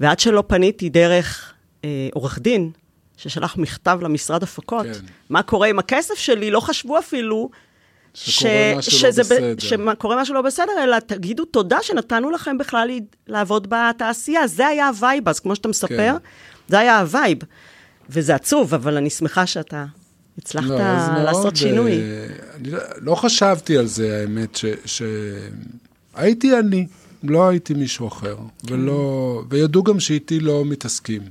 ועד 0.00 0.20
שלא 0.20 0.44
פניתי 0.46 0.88
דרך 0.88 1.52
אה, 1.84 2.08
עורך 2.14 2.38
דין, 2.38 2.70
ששלח 3.16 3.56
מכתב 3.56 3.98
למשרד 4.02 4.42
הפקות, 4.42 4.86
כן. 4.86 5.06
מה 5.30 5.42
קורה 5.42 5.68
עם 5.68 5.78
הכסף 5.78 6.14
שלי, 6.14 6.50
לא 6.50 6.60
חשבו 6.60 6.98
אפילו 6.98 7.50
שקורה 8.14 8.82
ש... 8.82 9.04
לא 9.04 9.10
בסדר. 9.10 9.54
שקורה 9.58 10.22
משהו 10.22 10.34
לא 10.34 10.42
בסדר, 10.42 10.72
אלא 10.84 10.98
תגידו 10.98 11.44
תודה 11.44 11.78
שנתנו 11.82 12.30
לכם 12.30 12.58
בכלל 12.58 12.90
לעבוד 13.26 13.66
בתעשייה. 13.70 14.46
זה 14.46 14.66
היה 14.66 14.88
ה 14.88 14.95
vibe, 14.95 15.28
אז 15.28 15.40
כמו 15.40 15.56
שאתה 15.56 15.68
מספר, 15.68 15.96
כן. 15.96 16.14
זה 16.68 16.78
היה 16.78 17.00
ה 17.00 17.06
vibe. 17.06 17.38
וזה 18.10 18.34
עצוב, 18.34 18.74
אבל 18.74 18.96
אני 18.96 19.10
שמחה 19.10 19.46
שאתה 19.46 19.84
הצלחת 20.38 20.68
לא, 20.68 20.78
לעשות 21.24 21.44
מאוד, 21.44 21.56
שינוי. 21.56 21.92
אה, 21.92 22.26
אני 22.58 22.70
לא, 22.70 22.78
לא 23.00 23.14
חשבתי 23.14 23.76
על 23.76 23.86
זה, 23.86 24.20
האמת, 24.20 24.58
שהייתי 24.84 26.50
ש... 26.50 26.54
אני, 26.54 26.86
לא 27.22 27.48
הייתי 27.48 27.74
מישהו 27.74 28.08
אחר. 28.08 28.36
ולא, 28.64 29.42
וידעו 29.50 29.82
גם 29.82 30.00
שאיתי 30.00 30.40
לא 30.40 30.64
מתעסקים. 30.64 31.22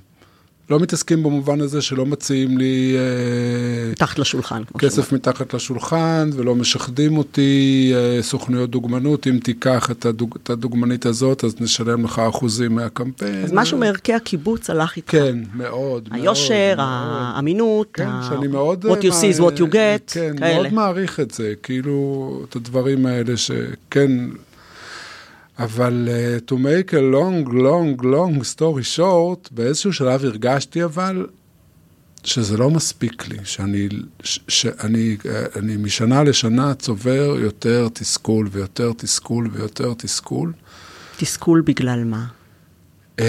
לא 0.69 0.79
מתעסקים 0.79 1.23
במובן 1.23 1.61
הזה 1.61 1.81
שלא 1.81 2.05
מציעים 2.05 2.57
לי... 2.57 2.95
אה, 2.97 3.91
מתחת 3.91 4.19
לשולחן. 4.19 4.61
כסף 4.77 5.13
מתחת 5.13 5.53
לשולחן, 5.53 6.29
ולא 6.33 6.55
משחדים 6.55 7.17
אותי 7.17 7.91
אה, 7.95 8.23
סוכנויות 8.23 8.69
דוגמנות. 8.69 9.27
אם 9.27 9.39
תיקח 9.43 9.91
את, 9.91 10.05
הדוג, 10.05 10.37
את 10.43 10.49
הדוגמנית 10.49 11.05
הזאת, 11.05 11.43
אז 11.43 11.55
נשלם 11.59 12.03
לך 12.03 12.19
אחוזים 12.19 12.75
מהקמפיין. 12.75 13.43
אז 13.43 13.53
משהו 13.53 13.77
מערכי 13.77 14.13
הקיבוץ 14.13 14.69
הלך 14.69 14.95
איתך. 14.95 15.11
כן, 15.11 15.37
מאוד. 15.53 16.09
היושר, 16.11 16.75
האמינות, 16.77 17.87
כן, 17.93 18.07
ה... 18.07 18.27
שאני 18.29 18.47
מאוד... 18.47 18.85
what 18.85 19.03
you 19.03 19.11
see 19.11 19.37
is 19.37 19.39
what 19.39 19.59
you 19.59 19.73
get, 19.73 20.13
כן, 20.13 20.37
כאלה. 20.37 20.61
מאוד 20.61 20.73
מעריך 20.73 21.19
את 21.19 21.31
זה, 21.31 21.53
כאילו, 21.63 22.41
את 22.49 22.55
הדברים 22.55 23.05
האלה 23.05 23.37
שכן... 23.37 24.11
אבל 25.59 26.07
uh, 26.07 26.51
to 26.51 26.55
make 26.55 26.93
a 26.93 27.01
long, 27.13 27.49
long, 27.51 28.03
long 28.03 28.55
story 28.55 28.97
short, 28.97 29.49
באיזשהו 29.51 29.93
שלב 29.93 30.25
הרגשתי 30.25 30.83
אבל 30.83 31.27
שזה 32.23 32.57
לא 32.57 32.69
מספיק 32.69 33.27
לי, 33.27 33.37
שאני, 33.43 33.89
שאני 34.23 35.17
uh, 35.23 35.27
אני 35.59 35.77
משנה 35.77 36.23
לשנה 36.23 36.73
צובר 36.73 37.35
יותר 37.39 37.87
תסכול 37.93 38.47
ויותר 38.51 38.91
תסכול 38.97 39.49
ויותר 39.53 39.93
תסכול. 39.93 40.53
תסכול 41.17 41.61
בגלל 41.61 42.03
מה? 42.03 42.25
Uh, 43.17 43.23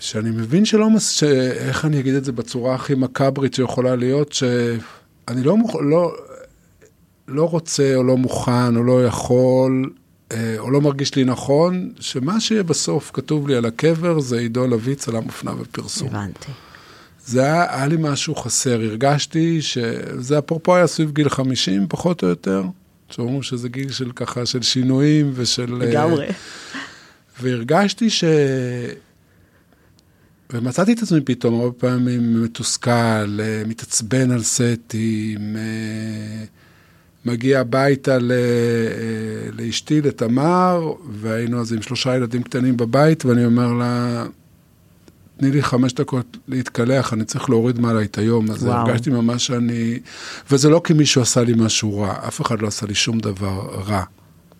שאני 0.00 0.30
מבין 0.30 0.64
שלא, 0.64 0.90
מס... 0.90 1.22
איך 1.22 1.84
אני 1.84 2.00
אגיד 2.00 2.14
את 2.14 2.24
זה 2.24 2.32
בצורה 2.32 2.74
הכי 2.74 2.94
מקברית 2.94 3.54
שיכולה 3.54 3.96
להיות, 3.96 4.32
שאני 4.32 5.42
לא, 5.42 5.56
מוכ... 5.56 5.76
לא, 5.80 6.12
לא 7.28 7.44
רוצה 7.44 7.94
או 7.94 8.02
לא 8.02 8.16
מוכן 8.16 8.76
או 8.76 8.82
לא 8.82 9.06
יכול 9.06 9.84
אה, 9.84 9.97
או 10.58 10.70
לא 10.70 10.80
מרגיש 10.80 11.14
לי 11.14 11.24
נכון, 11.24 11.92
שמה 12.00 12.40
שיהיה 12.40 12.62
בסוף 12.62 13.10
כתוב 13.14 13.48
לי 13.48 13.56
על 13.56 13.64
הקבר 13.64 14.20
זה 14.20 14.38
עידו 14.38 14.66
לביא 14.66 14.94
צלם 14.94 15.26
אופנה 15.26 15.52
ופרסום. 15.60 16.08
הבנתי. 16.08 16.52
זה 17.26 17.42
היה, 17.42 17.76
היה 17.76 17.86
לי 17.86 17.96
משהו 17.98 18.34
חסר, 18.34 18.80
הרגשתי 18.80 19.62
שזה 19.62 20.38
אפרופו 20.38 20.76
היה 20.76 20.86
סביב 20.86 21.10
גיל 21.12 21.28
50 21.28 21.86
פחות 21.88 22.22
או 22.22 22.28
יותר, 22.28 22.64
שאומרים 23.10 23.42
שזה 23.42 23.68
גיל 23.68 23.92
של 23.92 24.12
ככה, 24.12 24.46
של 24.46 24.62
שינויים 24.62 25.32
ושל... 25.34 25.82
אה, 25.82 25.88
לגמרי. 25.88 26.26
והרגשתי 27.40 28.10
ש... 28.10 28.24
ומצאתי 30.52 30.92
את 30.92 31.02
עצמי 31.02 31.20
פתאום 31.20 31.60
הרבה 31.60 31.72
פעמים 31.78 32.42
מתוסכל, 32.42 32.90
אה, 33.40 33.62
מתעצבן 33.66 34.30
על 34.30 34.42
סטים, 34.42 35.56
מגיע 37.24 37.60
הביתה 37.60 38.18
ל... 38.18 38.32
אה, 38.32 39.50
לאשתי, 39.52 40.02
לתמר, 40.02 40.92
והיינו 41.10 41.60
אז 41.60 41.72
עם 41.72 41.82
שלושה 41.82 42.16
ילדים 42.16 42.42
קטנים 42.42 42.76
בבית, 42.76 43.24
ואני 43.24 43.44
אומר 43.44 43.72
לה, 43.72 44.24
תני 45.36 45.50
לי 45.50 45.62
חמש 45.62 45.92
דקות 45.92 46.36
להתקלח, 46.48 47.12
אני 47.12 47.24
צריך 47.24 47.50
להוריד 47.50 47.80
מעלה 47.80 48.02
את 48.02 48.18
היום. 48.18 48.50
אז 48.50 48.64
וואו. 48.64 48.76
הרגשתי 48.76 49.10
ממש 49.10 49.46
שאני... 49.46 49.98
וזה 50.50 50.68
לא 50.68 50.80
כי 50.84 50.92
מישהו 50.92 51.22
עשה 51.22 51.42
לי 51.42 51.52
משהו 51.56 52.00
רע, 52.00 52.14
אף 52.28 52.40
אחד 52.40 52.62
לא 52.62 52.68
עשה 52.68 52.86
לי 52.86 52.94
שום 52.94 53.18
דבר 53.18 53.82
רע. 53.86 54.02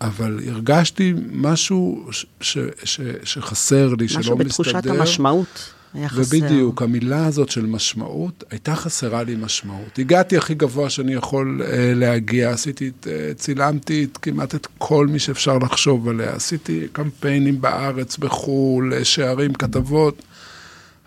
אבל 0.01 0.39
הרגשתי 0.47 1.13
משהו 1.31 2.07
ש, 2.11 2.25
ש, 2.41 2.57
ש, 2.83 3.01
שחסר 3.23 3.93
לי, 3.95 4.07
שלא 4.07 4.19
מסתדר. 4.19 4.35
משהו 4.35 4.37
בתחושת 4.37 4.85
המשמעות. 4.85 5.73
היה 5.93 6.09
חסר. 6.09 6.37
ובדיוק, 6.37 6.81
המילה 6.81 7.25
הזאת 7.25 7.49
של 7.49 7.65
משמעות, 7.65 8.43
הייתה 8.51 8.75
חסרה 8.75 9.23
לי 9.23 9.35
משמעות. 9.35 9.99
הגעתי 9.99 10.37
הכי 10.37 10.53
גבוה 10.53 10.89
שאני 10.89 11.13
יכול 11.13 11.61
uh, 11.61 11.65
להגיע, 11.95 12.49
עשיתי, 12.51 12.91
uh, 13.01 13.07
צילמתי 13.35 14.03
את, 14.03 14.17
כמעט 14.17 14.55
את 14.55 14.67
כל 14.77 15.07
מי 15.07 15.19
שאפשר 15.19 15.57
לחשוב 15.57 16.09
עליה, 16.09 16.33
עשיתי 16.33 16.87
קמפיינים 16.91 17.61
בארץ, 17.61 18.17
בחו"ל, 18.17 18.93
אה, 18.93 19.05
שערים, 19.05 19.53
כתבות, 19.53 20.21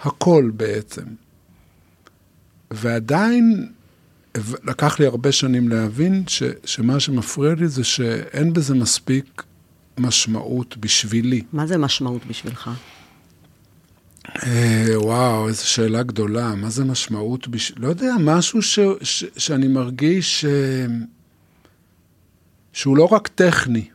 הכל 0.00 0.50
בעצם. 0.54 1.04
ועדיין, 2.70 3.66
לקח 4.64 5.00
לי 5.00 5.06
הרבה 5.06 5.32
שנים 5.32 5.68
להבין 5.68 6.24
ש, 6.26 6.42
שמה 6.64 7.00
שמפריע 7.00 7.54
לי 7.54 7.68
זה 7.68 7.84
שאין 7.84 8.52
בזה 8.52 8.74
מספיק 8.74 9.42
משמעות 9.98 10.76
בשבילי. 10.76 11.42
מה 11.52 11.66
זה 11.66 11.78
משמעות 11.78 12.26
בשבילך? 12.26 12.70
אה, 14.28 14.84
וואו, 14.94 15.48
איזו 15.48 15.68
שאלה 15.68 16.02
גדולה. 16.02 16.54
מה 16.54 16.70
זה 16.70 16.84
משמעות? 16.84 17.48
בש... 17.48 17.72
לא 17.76 17.88
יודע, 17.88 18.14
משהו 18.20 18.62
ש... 18.62 18.78
ש... 19.02 19.24
שאני 19.36 19.68
מרגיש 19.68 20.40
ש... 20.40 20.44
שהוא 22.72 22.96
לא 22.96 23.04
רק 23.04 23.28
טכני, 23.28 23.88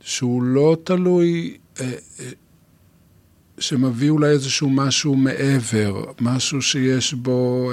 שהוא 0.00 0.42
לא 0.42 0.76
תלוי, 0.84 1.56
אה, 1.80 1.92
אה, 2.20 2.30
שמביא 3.58 4.10
אולי 4.10 4.28
איזשהו 4.28 4.70
משהו 4.70 5.14
מעבר, 5.14 6.04
משהו 6.20 6.62
שיש 6.62 7.14
בו 7.14 7.72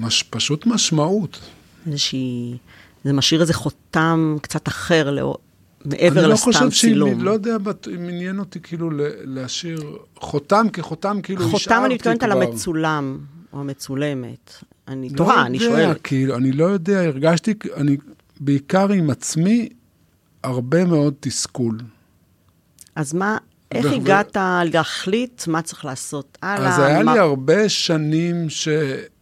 מש... 0.00 0.22
פשוט 0.22 0.66
משמעות. 0.66 1.40
איזושהי... 1.86 2.56
זה 3.04 3.12
משאיר 3.12 3.40
איזה 3.40 3.54
חותם 3.54 4.36
קצת 4.42 4.68
אחר. 4.68 5.10
מעבר 5.84 6.26
לסתם 6.26 6.70
צילום. 6.70 7.08
אני 7.08 7.18
לא 7.18 7.20
חושב 7.20 7.20
שאם, 7.20 7.24
לא 7.24 7.30
יודע 7.30 7.56
אם 7.94 8.08
עניין 8.08 8.38
אותי 8.38 8.60
כאילו 8.60 8.90
להשאיר 9.24 9.96
חותם 10.16 10.66
כחותם, 10.72 11.18
כאילו 11.22 11.40
השארתי 11.40 11.64
כבר. 11.64 11.74
חותם 11.74 11.84
אני 11.84 11.94
מתכוונת 11.94 12.22
על 12.22 12.32
המצולם, 12.32 13.18
או 13.52 13.60
המצולמת. 13.60 14.52
אני 14.88 15.08
לא 15.08 15.16
תוהה, 15.16 15.46
אני 15.46 15.58
שואלת. 15.58 16.00
כאילו, 16.02 16.36
אני 16.36 16.52
לא 16.52 16.64
יודע, 16.64 17.00
הרגשתי, 17.00 17.54
אני 17.76 17.96
בעיקר 18.40 18.92
עם 18.92 19.10
עצמי, 19.10 19.68
הרבה 20.42 20.84
מאוד 20.84 21.14
תסכול. 21.20 21.78
אז 22.96 23.12
מה, 23.12 23.38
איך 23.72 23.86
ו... 23.86 23.94
הגעת 23.94 24.36
להחליט 24.72 25.46
מה 25.46 25.62
צריך 25.62 25.84
לעשות 25.84 26.38
הלאה? 26.42 26.74
אז 26.74 26.78
היה 26.78 27.02
מה... 27.02 27.14
לי 27.14 27.18
הרבה 27.18 27.68
שנים 27.68 28.50
ש... 28.50 28.68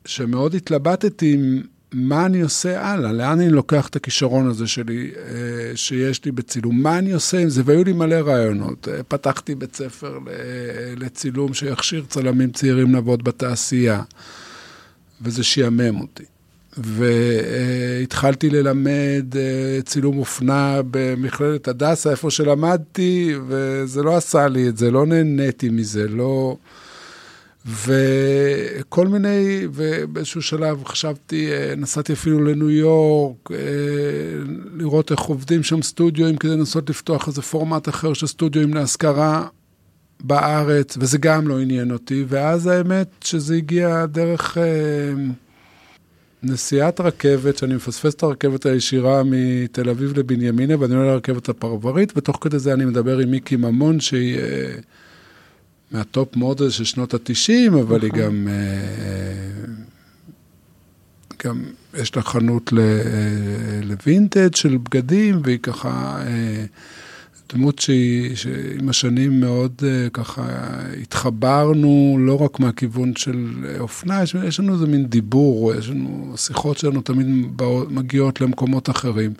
שמאוד 0.06 0.54
התלבטתי 0.54 1.32
עם 1.34 1.62
מה 1.92 2.26
אני 2.26 2.40
עושה 2.40 2.86
הלאה, 2.88 3.12
לאן 3.12 3.40
אני 3.40 3.50
לוקח 3.50 3.88
את 3.88 3.96
הכישרון 3.96 4.48
הזה 4.48 4.66
שלי, 4.66 5.10
אה, 5.16 5.76
שיש 5.76 6.24
לי 6.24 6.32
בצילום, 6.32 6.82
מה 6.82 6.98
אני 6.98 7.12
עושה 7.12 7.38
עם 7.38 7.48
זה, 7.48 7.62
והיו 7.64 7.84
לי 7.84 7.92
מלא 7.92 8.14
רעיונות. 8.14 8.88
אה, 8.88 9.02
פתחתי 9.02 9.54
בית 9.54 9.76
ספר 9.76 10.18
לצילום 10.96 11.54
שיכשיר 11.54 12.04
צלמים 12.08 12.50
צעירים 12.50 12.94
לעבוד 12.94 13.24
בתעשייה, 13.24 14.02
וזה 15.22 15.44
שיאמם 15.44 16.00
אותי. 16.00 16.24
והתחלתי 16.78 18.50
ללמד 18.50 19.36
אה, 19.36 19.82
צילום 19.84 20.18
אופנה 20.18 20.80
במכללת 20.90 21.68
הדסה, 21.68 22.10
איפה 22.10 22.30
שלמדתי, 22.30 23.34
וזה 23.48 24.02
לא 24.02 24.16
עשה 24.16 24.48
לי 24.48 24.68
את 24.68 24.76
זה, 24.76 24.90
לא 24.90 25.06
נהניתי 25.06 25.68
מזה, 25.68 26.08
לא... 26.08 26.56
וכל 27.66 29.08
מיני, 29.08 29.66
ובאיזשהו 29.72 30.42
שלב 30.42 30.84
חשבתי, 30.84 31.52
אה, 31.52 31.74
נסעתי 31.76 32.12
אפילו 32.12 32.44
לניו 32.44 32.70
יורק, 32.70 33.50
אה, 33.50 33.56
לראות 34.76 35.10
איך 35.10 35.20
עובדים 35.20 35.62
שם 35.62 35.82
סטודיואים 35.82 36.36
כדי 36.36 36.50
לנסות 36.50 36.90
לפתוח 36.90 37.28
איזה 37.28 37.42
פורמט 37.42 37.88
אחר 37.88 38.12
של 38.12 38.26
סטודיואים 38.26 38.74
להשכרה 38.74 39.46
בארץ, 40.20 40.96
וזה 41.00 41.18
גם 41.18 41.48
לא 41.48 41.60
עניין 41.60 41.90
אותי, 41.90 42.24
ואז 42.28 42.66
האמת 42.66 43.08
שזה 43.24 43.54
הגיע 43.54 44.06
דרך 44.06 44.58
אה, 44.58 44.62
נסיעת 46.42 47.00
רכבת, 47.00 47.58
שאני 47.58 47.74
מפספס 47.74 48.14
את 48.14 48.22
הרכבת 48.22 48.66
הישירה 48.66 49.22
מתל 49.24 49.90
אביב 49.90 50.18
לבנימינה, 50.18 50.80
ואני 50.80 50.94
עולה 50.94 51.12
לרכבת 51.12 51.48
הפרברית, 51.48 52.12
ותוך 52.16 52.38
כדי 52.40 52.58
זה 52.58 52.72
אני 52.72 52.84
מדבר 52.84 53.18
עם 53.18 53.30
מיקי 53.30 53.56
ממון, 53.56 54.00
שהיא... 54.00 54.38
מהטופ 55.92 56.36
מודל 56.36 56.70
של 56.70 56.84
שנות 56.84 57.14
ה-90, 57.14 57.80
אבל 57.80 58.02
היא 58.02 58.10
נכון. 58.12 58.22
גם, 58.22 58.48
אה, 58.48 59.64
גם 61.44 61.62
יש 61.94 62.16
לה 62.16 62.22
חנות 62.22 62.72
לווינטג' 63.82 64.54
של 64.54 64.76
בגדים, 64.76 65.40
והיא 65.44 65.58
ככה 65.58 66.22
אה, 66.26 66.64
דמות 67.52 67.78
שהיא, 67.78 68.36
שעם 68.36 68.88
השנים 68.88 69.40
מאוד 69.40 69.72
אה, 69.84 70.08
ככה 70.12 70.42
התחברנו, 71.02 72.16
לא 72.20 72.42
רק 72.42 72.60
מהכיוון 72.60 73.16
של 73.16 73.46
אופנה, 73.80 74.22
יש, 74.22 74.34
יש 74.34 74.60
לנו 74.60 74.72
איזה 74.74 74.86
מין 74.86 75.06
דיבור, 75.06 75.74
יש 75.74 75.88
לנו, 75.88 76.30
השיחות 76.34 76.78
שלנו 76.78 77.02
תמיד 77.02 77.26
מגיעות 77.90 78.40
למקומות 78.40 78.90
אחרים. 78.90 79.32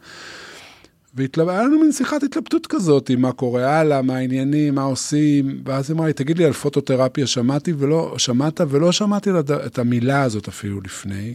והיה 1.14 1.62
לנו 1.62 1.78
מין 1.78 1.92
שיחת 1.92 2.23
התלבטות 2.23 2.66
כזאת, 2.66 3.11
מה 3.11 3.33
קורה 3.33 3.78
הלאה, 3.78 4.02
מה 4.02 4.16
העניינים, 4.16 4.75
מה 4.75 4.83
עושים, 4.83 5.62
ואז 5.64 5.90
היא 5.90 5.97
אמרה 5.97 6.07
לי, 6.07 6.12
תגיד 6.12 6.38
לי 6.38 6.45
על 6.45 6.52
פוטותרפיה 6.52 7.26
שמעתי 7.26 7.73
ולא, 7.78 8.14
שמעת 8.19 8.61
ולא 8.69 8.92
שמעתי 8.92 9.31
את 9.66 9.78
המילה 9.78 10.23
הזאת 10.23 10.49
אפילו 10.49 10.81
לפני, 10.81 11.35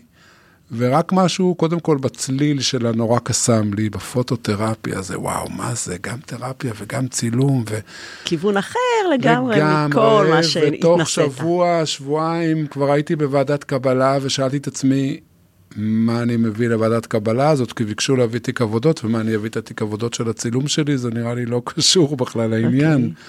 ורק 0.77 1.13
משהו, 1.13 1.55
קודם 1.55 1.79
כל 1.79 1.97
בצליל 1.97 2.61
שלה 2.61 2.91
נורא 2.91 3.19
קסם 3.19 3.73
לי, 3.73 3.89
בפוטותרפיה, 3.89 5.01
זה 5.01 5.19
וואו, 5.19 5.49
מה 5.49 5.75
זה, 5.75 5.97
גם 6.01 6.17
תרפיה 6.25 6.73
וגם 6.77 7.07
צילום, 7.07 7.63
ו... 7.69 7.79
כיוון 8.25 8.57
אחר 8.57 8.79
לגמרי 9.13 9.59
מכל 9.87 10.27
מה 10.29 10.43
שהתנסית. 10.43 10.85
ותוך 10.85 11.09
שבוע, 11.09 11.85
שבועיים, 11.85 12.67
כבר 12.67 12.91
הייתי 12.91 13.15
בוועדת 13.15 13.63
קבלה 13.63 14.17
ושאלתי 14.21 14.57
את 14.57 14.67
עצמי, 14.67 15.19
מה 15.75 16.21
אני 16.21 16.37
מביא 16.37 16.67
לוועדת 16.67 17.05
קבלה 17.05 17.49
הזאת, 17.49 17.73
כי 17.73 17.83
ביקשו 17.83 18.15
להביא 18.15 18.39
תיק 18.39 18.61
עבודות, 18.61 19.05
ומה 19.05 19.21
אני 19.21 19.35
אביא 19.35 19.49
את 19.49 19.57
התיק 19.57 19.81
עבודות 19.81 20.13
של 20.13 20.29
הצילום 20.29 20.67
שלי, 20.67 20.97
זה 20.97 21.09
נראה 21.09 21.33
לי 21.33 21.45
לא 21.45 21.61
קשור 21.75 22.17
בכלל 22.17 22.49
לעניין. 22.49 23.01
Okay. 23.01 23.09
אוקיי. 23.09 23.23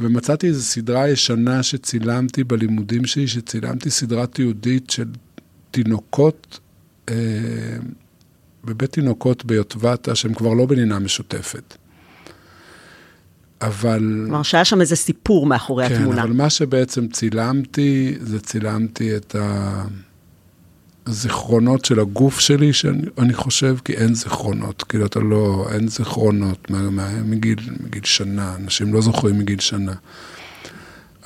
ומצאתי 0.00 0.46
איזו 0.46 0.62
סדרה 0.62 1.08
ישנה 1.08 1.62
שצילמתי 1.62 2.44
בלימודים 2.44 3.04
שלי, 3.04 3.28
שצילמתי 3.28 3.90
סדרה 3.90 4.26
תיעודית 4.26 4.90
של 4.90 5.04
תינוקות, 5.70 6.60
אה, 7.08 7.14
בבית 8.64 8.92
תינוקות 8.92 9.44
ביוטבתה, 9.44 10.14
שהם 10.14 10.34
כבר 10.34 10.54
לא 10.54 10.66
בנינה 10.66 10.98
משותפת. 10.98 11.76
אבל... 13.62 14.24
כלומר, 14.26 14.42
שהיה 14.42 14.64
שם 14.64 14.80
איזה 14.80 14.96
סיפור 14.96 15.46
מאחורי 15.46 15.88
כן, 15.88 15.94
התמונה. 15.94 16.16
כן, 16.16 16.22
אבל 16.22 16.32
מה 16.32 16.50
שבעצם 16.50 17.08
צילמתי, 17.08 18.14
זה 18.20 18.40
צילמתי 18.40 19.16
את 19.16 19.34
ה... 19.34 19.84
הזיכרונות 21.10 21.84
של 21.84 22.00
הגוף 22.00 22.40
שלי, 22.40 22.72
שאני 22.72 23.34
חושב, 23.34 23.76
כי 23.84 23.92
אין 23.92 24.14
זיכרונות, 24.14 24.82
כאילו 24.82 25.06
אתה 25.06 25.20
לא, 25.20 25.66
אין 25.72 25.88
זיכרונות 25.88 26.70
מה, 26.70 26.90
מה, 26.90 27.08
מגיל, 27.24 27.58
מגיל 27.86 28.04
שנה, 28.04 28.54
אנשים 28.64 28.94
לא 28.94 29.00
זוכרים 29.00 29.38
מגיל 29.38 29.60
שנה. 29.60 29.92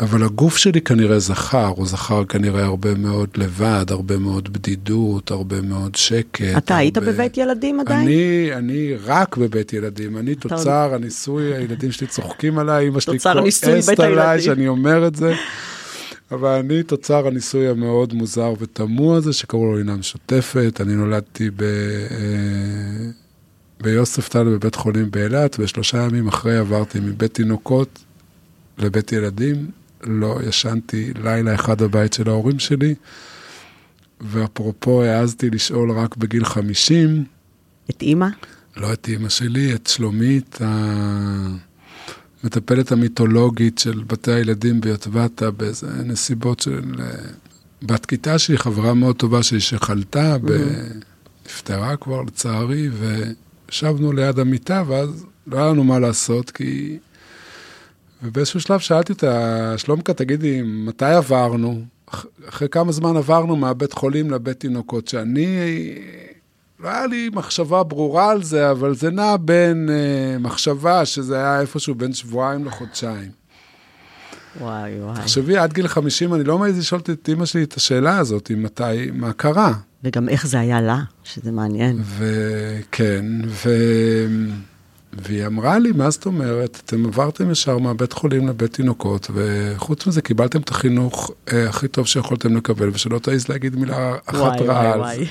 אבל 0.01 0.25
הגוף 0.25 0.57
שלי 0.57 0.81
כנראה 0.81 1.19
זכר, 1.19 1.73
הוא 1.77 1.87
זכר 1.87 2.25
כנראה 2.25 2.65
הרבה 2.65 2.95
מאוד 2.95 3.29
לבד, 3.37 3.85
הרבה 3.89 4.19
מאוד 4.19 4.53
בדידות, 4.53 5.31
הרבה 5.31 5.61
מאוד 5.61 5.95
שקט. 5.95 6.43
אתה 6.43 6.75
הרבה... 6.75 6.77
היית 6.77 6.99
בבית 6.99 7.39
ילדים 7.39 7.81
עדיין? 7.81 8.01
אני, 8.01 8.51
אני 8.53 8.95
רק 9.05 9.37
בבית 9.37 9.73
ילדים, 9.73 10.17
אני 10.19 10.35
תוצר 10.35 10.95
הניסוי, 10.95 11.55
הילדים 11.55 11.93
שלי 11.93 12.07
צוחקים 12.07 12.59
עליי, 12.59 12.89
אמא 12.89 13.01
שלי 13.01 13.19
כועסת 13.19 14.01
עליי 14.01 14.41
שאני 14.41 14.69
אומר 14.69 15.07
את 15.07 15.17
זה. 15.17 15.35
אבל 16.35 16.59
אני 16.59 16.83
תוצר 16.83 17.27
הניסוי 17.27 17.69
המאוד 17.69 18.13
מוזר 18.13 18.55
ותמוה 18.59 19.17
הזה, 19.17 19.33
שקראו 19.33 19.67
לו 19.67 19.77
לינה 19.77 19.97
משותפת. 19.97 20.81
אני 20.81 20.95
נולדתי 20.95 21.51
ב... 21.51 21.63
אה, 21.63 23.11
ביוספטל 23.81 24.45
בבית 24.45 24.75
חולים 24.75 25.11
באילת, 25.11 25.57
ושלושה 25.59 25.99
ימים 25.99 26.29
אחרי 26.29 26.57
עברתי 26.57 27.01
מבית 27.01 27.35
תינוקות 27.35 28.05
לבית 28.79 29.13
ילדים. 29.13 29.71
לא 30.03 30.39
ישנתי 30.49 31.13
לילה 31.23 31.55
אחד 31.55 31.83
בבית 31.83 32.13
של 32.13 32.29
ההורים 32.29 32.59
שלי, 32.59 32.95
ואפרופו 34.21 35.03
העזתי 35.03 35.51
לשאול 35.51 35.91
רק 35.93 36.17
בגיל 36.17 36.45
50. 36.45 37.25
את 37.91 38.03
אימא? 38.03 38.29
לא 38.77 38.93
את 38.93 39.09
אימא 39.09 39.29
שלי, 39.29 39.75
את 39.75 39.87
שלומית. 39.87 40.59
ה... 40.63 41.74
המטפלת 42.45 42.93
המיתולוגית 42.93 43.79
של 43.79 44.03
בתי 44.07 44.33
הילדים 44.33 44.81
ביוטבתה 44.81 45.51
באיזה 45.51 45.87
נסיבות 46.05 46.61
של... 46.61 46.95
בת 47.83 48.07
כיתה 48.07 48.39
שלי, 48.39 48.59
חברה 48.59 48.95
מאוד 48.95 49.17
טובה 49.17 49.43
שלי 49.43 49.61
שחלתה, 49.61 50.37
mm-hmm. 50.37 51.05
נפטרה 51.47 51.97
כבר 51.97 52.23
לצערי, 52.23 52.89
וישבנו 52.89 54.13
ליד 54.13 54.39
המיטה, 54.39 54.83
ואז 54.87 55.27
לא 55.47 55.57
היה 55.57 55.67
לנו 55.69 55.85
מה 55.85 55.99
לעשות, 55.99 56.51
כי... 56.51 56.99
ובאיזשהו 58.23 58.61
שלב 58.61 58.81
שאלתי 58.81 59.13
אותה, 59.13 59.75
שלומקה, 59.77 60.15
תגידי, 60.15 60.63
מתי 60.65 61.05
עברנו? 61.05 61.83
אחרי 62.49 62.69
כמה 62.69 62.93
זמן 62.93 63.17
עברנו 63.17 63.57
מהבית 63.57 63.93
חולים 63.93 64.31
לבית 64.31 64.61
תינוקות, 64.61 65.09
שאני 65.09 65.47
לא 66.81 66.89
היה 66.89 67.07
לי 67.07 67.31
מחשבה 67.33 67.83
ברורה 67.83 68.31
על 68.31 68.43
זה, 68.43 68.71
אבל 68.71 68.95
זה 68.95 69.11
נע 69.11 69.37
בין 69.41 69.89
uh, 69.89 70.43
מחשבה 70.43 71.05
שזה 71.05 71.37
היה 71.37 71.61
איפשהו 71.61 71.95
בין 71.95 72.13
שבועיים 72.13 72.65
לחודשיים. 72.65 73.31
וואי, 74.61 75.01
וואי. 75.01 75.17
תחשבי, 75.17 75.57
עד 75.57 75.73
גיל 75.73 75.89
50 75.89 76.35
אני 76.35 76.45
לא 76.45 76.59
מעז 76.59 76.79
לשאול 76.79 77.01
את 77.01 77.29
אימא 77.29 77.47
שלי 77.47 77.63
את 77.63 77.75
השאלה 77.75 78.19
הזאת, 78.19 78.51
מתי, 78.57 79.11
מה 79.13 79.33
קרה. 79.33 79.73
וגם 80.05 80.29
איך 80.29 80.47
זה 80.47 80.61
היה 80.61 80.81
לה, 80.81 80.99
שזה 81.25 81.53
מעניין. 81.53 82.03
וכן, 82.19 83.25
ו... 83.47 83.71
והיא 85.23 85.47
אמרה 85.47 85.79
לי, 85.79 85.93
מה 85.93 86.11
זאת 86.11 86.27
אומרת? 86.27 86.81
אתם 86.85 87.07
עברתם 87.07 87.51
ישר 87.51 87.79
מהבית 87.79 88.13
חולים 88.13 88.49
לבית 88.49 88.73
תינוקות, 88.73 89.31
וחוץ 89.35 90.07
מזה 90.07 90.23
קיבלתם 90.23 90.61
את 90.61 90.69
החינוך 90.69 91.31
אה, 91.53 91.69
הכי 91.69 91.89
טוב 91.89 92.07
שיכולתם 92.07 92.57
לקבל, 92.57 92.89
ושלא 92.93 93.19
תעז 93.19 93.49
להגיד 93.49 93.77
מילה 93.77 94.15
אחת 94.27 94.61
רעה 94.61 94.93
על 94.93 95.17
זה. 95.17 95.25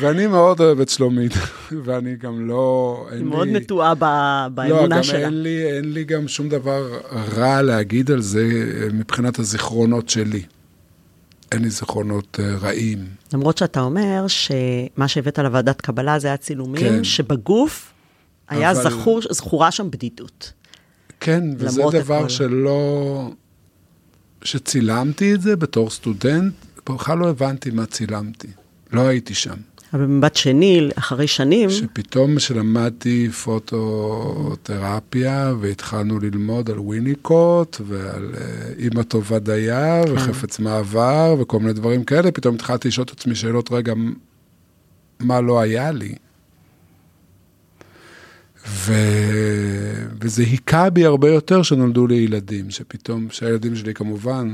ואני 0.00 0.26
מאוד 0.26 0.60
אוהב 0.60 0.80
את 0.80 0.88
שלומית, 0.88 1.32
ואני 1.84 2.16
גם 2.16 2.48
לא... 2.48 3.06
היא 3.12 3.24
מאוד 3.24 3.48
לי... 3.48 3.52
נטועה 3.52 3.94
באמונה 4.54 4.96
לא, 4.96 5.02
שלה. 5.02 5.18
לא, 5.18 5.24
גם 5.24 5.32
אין 5.32 5.42
לי, 5.42 5.76
אין 5.76 5.92
לי 5.92 6.04
גם 6.04 6.28
שום 6.28 6.48
דבר 6.48 7.00
רע 7.36 7.62
להגיד 7.62 8.10
על 8.10 8.20
זה 8.20 8.44
מבחינת 8.92 9.38
הזיכרונות 9.38 10.08
שלי. 10.08 10.42
אין 11.52 11.62
לי 11.62 11.70
זכרונות 11.70 12.38
uh, 12.40 12.64
רעים. 12.64 13.06
למרות 13.32 13.58
שאתה 13.58 13.80
אומר 13.80 14.24
שמה 14.28 15.08
שהבאת 15.08 15.38
לוועדת 15.38 15.80
קבלה 15.80 16.18
זה 16.18 16.28
היה 16.28 16.36
צילומים, 16.36 16.82
כן. 16.82 17.04
שבגוף 17.04 17.92
היה 18.48 18.70
אבל... 18.70 18.90
זכור, 18.90 19.20
זכורה 19.30 19.70
שם 19.70 19.90
בדידות. 19.90 20.52
כן, 21.20 21.44
וזה 21.58 21.82
דבר 21.92 22.18
הכל. 22.18 22.28
שלא... 22.28 23.30
שצילמתי 24.44 25.34
את 25.34 25.42
זה 25.42 25.56
בתור 25.56 25.90
סטודנט, 25.90 26.54
בכלל 26.88 27.18
לא 27.18 27.30
הבנתי 27.30 27.70
מה 27.70 27.86
צילמתי. 27.86 28.48
לא 28.92 29.00
הייתי 29.00 29.34
שם. 29.34 29.56
אבל 29.92 30.02
במבט 30.06 30.36
שני, 30.36 30.88
אחרי 30.94 31.26
שנים... 31.26 31.70
שפתאום 31.70 32.36
כשלמדתי 32.36 33.30
פוטותרפיה 33.44 34.94
והתחלנו 35.60 36.18
ללמוד 36.18 36.70
על 36.70 36.78
וויניקוט 36.78 37.80
ועל 37.86 38.34
uh, 38.34 38.38
אימא 38.78 39.02
טובה 39.02 39.38
דייר 39.38 40.06
כן. 40.06 40.12
וחפץ 40.12 40.58
מעבר 40.58 41.34
וכל 41.40 41.58
מיני 41.58 41.72
דברים 41.72 42.04
כאלה, 42.04 42.32
פתאום 42.32 42.54
התחלתי 42.54 42.88
לשאול 42.88 43.04
את 43.04 43.10
עצמי 43.10 43.34
שאלות, 43.34 43.72
רגע, 43.72 43.92
מה 45.20 45.40
לא 45.40 45.60
היה 45.60 45.92
לי? 45.92 46.14
ו... 48.68 48.92
וזה 50.20 50.42
היכה 50.42 50.90
בי 50.90 51.04
הרבה 51.04 51.30
יותר 51.30 51.62
שנולדו 51.62 52.06
לי 52.06 52.14
ילדים, 52.14 52.70
שפתאום, 52.70 53.26
שהילדים 53.30 53.76
שלי 53.76 53.94
כמובן 53.94 54.52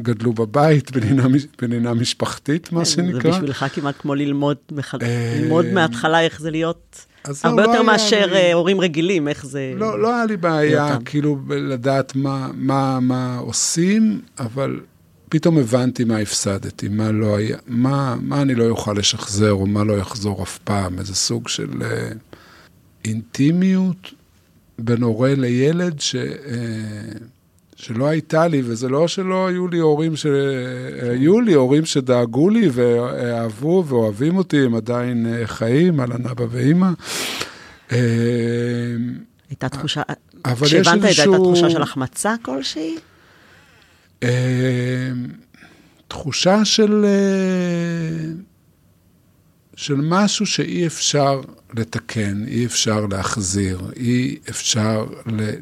גדלו 0.00 0.32
בבית 0.32 0.90
בנינה, 0.90 1.26
בנינה 1.62 1.94
משפחתית, 1.94 2.72
מה 2.72 2.80
כן, 2.80 2.84
שנקרא. 2.84 3.22
זה 3.22 3.28
בשבילך 3.30 3.66
כמעט 3.72 3.94
כמו 3.98 4.14
ללמוד. 4.14 4.56
אה, 5.02 5.38
ללמוד 5.40 5.66
מההתחלה 5.66 6.20
איך 6.20 6.40
זה 6.40 6.50
להיות, 6.50 7.06
הרבה 7.44 7.62
לא, 7.62 7.68
יותר 7.68 7.78
לא 7.82 7.86
מאשר. 7.86 8.34
אה, 8.34 8.52
הורים 8.52 8.80
רגילים, 8.80 9.28
איך 9.28 9.46
זה... 9.46 9.72
לא, 9.76 10.02
לא 10.02 10.14
היה 10.14 10.26
לי 10.26 10.36
בעיה, 10.36 10.96
כאילו, 11.04 11.38
לדעת 11.48 12.12
מה, 12.54 13.38
עושים, 13.38 14.20
אבל 14.38 14.80
פתאום 15.28 15.58
הבנתי 15.58 16.04
מה 16.04 16.18
הפסדתי, 16.18 16.88
מה 16.88 17.12
לא 17.12 17.36
היה, 17.36 17.56
מה, 17.66 18.16
מה 18.20 18.42
אני 18.42 18.54
לא 18.54 18.68
אוכל 18.68 18.92
לשחזר, 18.92 19.52
או 19.52 19.66
מה 19.66 19.84
לא 19.84 19.92
יחזור 19.92 20.42
אף 20.42 20.58
פעם, 20.58 20.98
איזה 20.98 21.14
סוג 21.14 21.48
של 21.48 21.68
uh, 21.70 21.84
אינטימיות 23.04 24.10
בין 24.78 25.02
הורה 25.02 25.34
לילד, 25.34 26.00
ש... 26.00 26.16
שלא 27.82 28.08
הייתה 28.08 28.48
לי, 28.48 28.62
וזה 28.64 28.88
לא 28.88 29.08
שלא 29.08 29.46
היו 29.46 29.68
לי 29.68 29.78
הורים 29.78 30.16
ש... 30.16 30.26
היו 31.02 31.40
לי 31.40 31.52
הורים 31.52 31.84
שדאגו 31.84 32.48
לי 32.48 32.68
ואהבו 32.72 33.84
ואוהבים 33.88 34.36
אותי, 34.36 34.64
הם 34.64 34.74
עדיין 34.74 35.26
אה, 35.26 35.46
חיים, 35.46 36.00
על 36.00 36.12
הנבא 36.12 36.44
ואימא. 36.50 36.88
אה, 37.92 37.98
הייתה 39.50 39.68
תחושה, 39.68 40.02
כשהבנת 40.64 40.94
את 40.94 41.00
זה, 41.00 41.22
הייתה 41.22 41.36
תחושה 41.36 41.70
של 41.70 41.82
החמצה 41.82 42.34
כלשהי? 42.42 42.96
אה, 44.22 45.10
תחושה 46.08 46.64
של... 46.64 47.06
של 49.76 50.00
משהו 50.02 50.46
שאי 50.46 50.86
אפשר 50.86 51.40
לתקן, 51.74 52.44
אי 52.46 52.66
אפשר 52.66 53.06
להחזיר, 53.06 53.80
אי 53.96 54.38
אפשר 54.50 55.06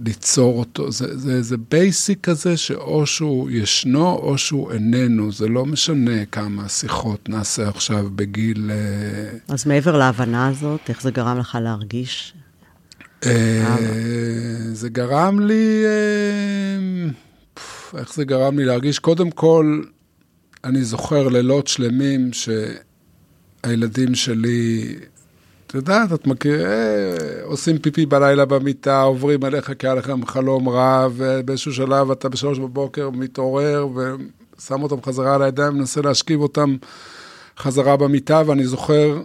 ליצור 0.05 0.59
אותו. 0.59 0.93
זה, 0.93 1.19
זה, 1.19 1.43
זה 1.43 1.57
בייסיק 1.71 2.21
כזה 2.23 2.57
שאו 2.57 3.07
שהוא 3.07 3.51
ישנו 3.51 4.13
או 4.13 4.39
שהוא 4.39 4.73
איננו, 4.73 5.33
זה 5.33 5.49
לא 5.49 5.67
משנה 5.67 6.27
כמה 6.27 6.69
שיחות 6.69 7.29
נעשה 7.29 7.69
עכשיו 7.69 8.11
בגיל... 8.15 8.71
אה, 8.71 9.55
אז 9.55 9.67
מעבר 9.67 9.97
להבנה 9.97 10.49
הזאת, 10.49 10.81
איך 10.89 11.03
זה 11.03 11.11
גרם 11.11 11.39
לך 11.39 11.59
להרגיש? 11.63 12.35
אה, 13.27 13.77
זה 14.73 14.89
גרם 14.89 15.41
לי... 15.41 15.85
אה, 15.85 17.11
איך 17.99 18.15
זה 18.15 18.25
גרם 18.25 18.59
לי 18.59 18.65
להרגיש? 18.65 18.99
קודם 18.99 19.31
כל, 19.31 19.83
אני 20.65 20.85
זוכר 20.85 21.29
לילות 21.29 21.67
שלמים 21.67 22.33
ש... 22.33 22.49
הילדים 23.63 24.15
שלי, 24.15 24.95
את 25.71 25.75
יודעת, 25.75 26.13
את 26.13 26.27
מכיר, 26.27 26.67
אה, 26.67 27.43
עושים 27.43 27.79
פיפי 27.79 28.07
בלילה 28.07 28.45
במיטה, 28.45 29.03
עוברים 29.03 29.45
עליך 29.45 29.73
כי 29.79 29.87
היה 29.87 29.95
לכם 29.95 30.27
חלום 30.27 30.69
רע, 30.69 31.09
ובאיזשהו 31.17 31.73
שלב 31.73 32.11
אתה 32.11 32.29
בשלוש 32.29 32.59
בבוקר 32.59 33.11
מתעורר 33.11 33.89
ושם 33.89 34.83
אותם 34.83 35.03
חזרה 35.03 35.35
על 35.35 35.43
הידיים, 35.43 35.75
מנסה 35.75 36.01
להשכיב 36.01 36.41
אותם 36.41 36.77
חזרה 37.59 37.97
במיטה, 37.97 38.43
ואני 38.47 38.67
זוכר 38.67 39.23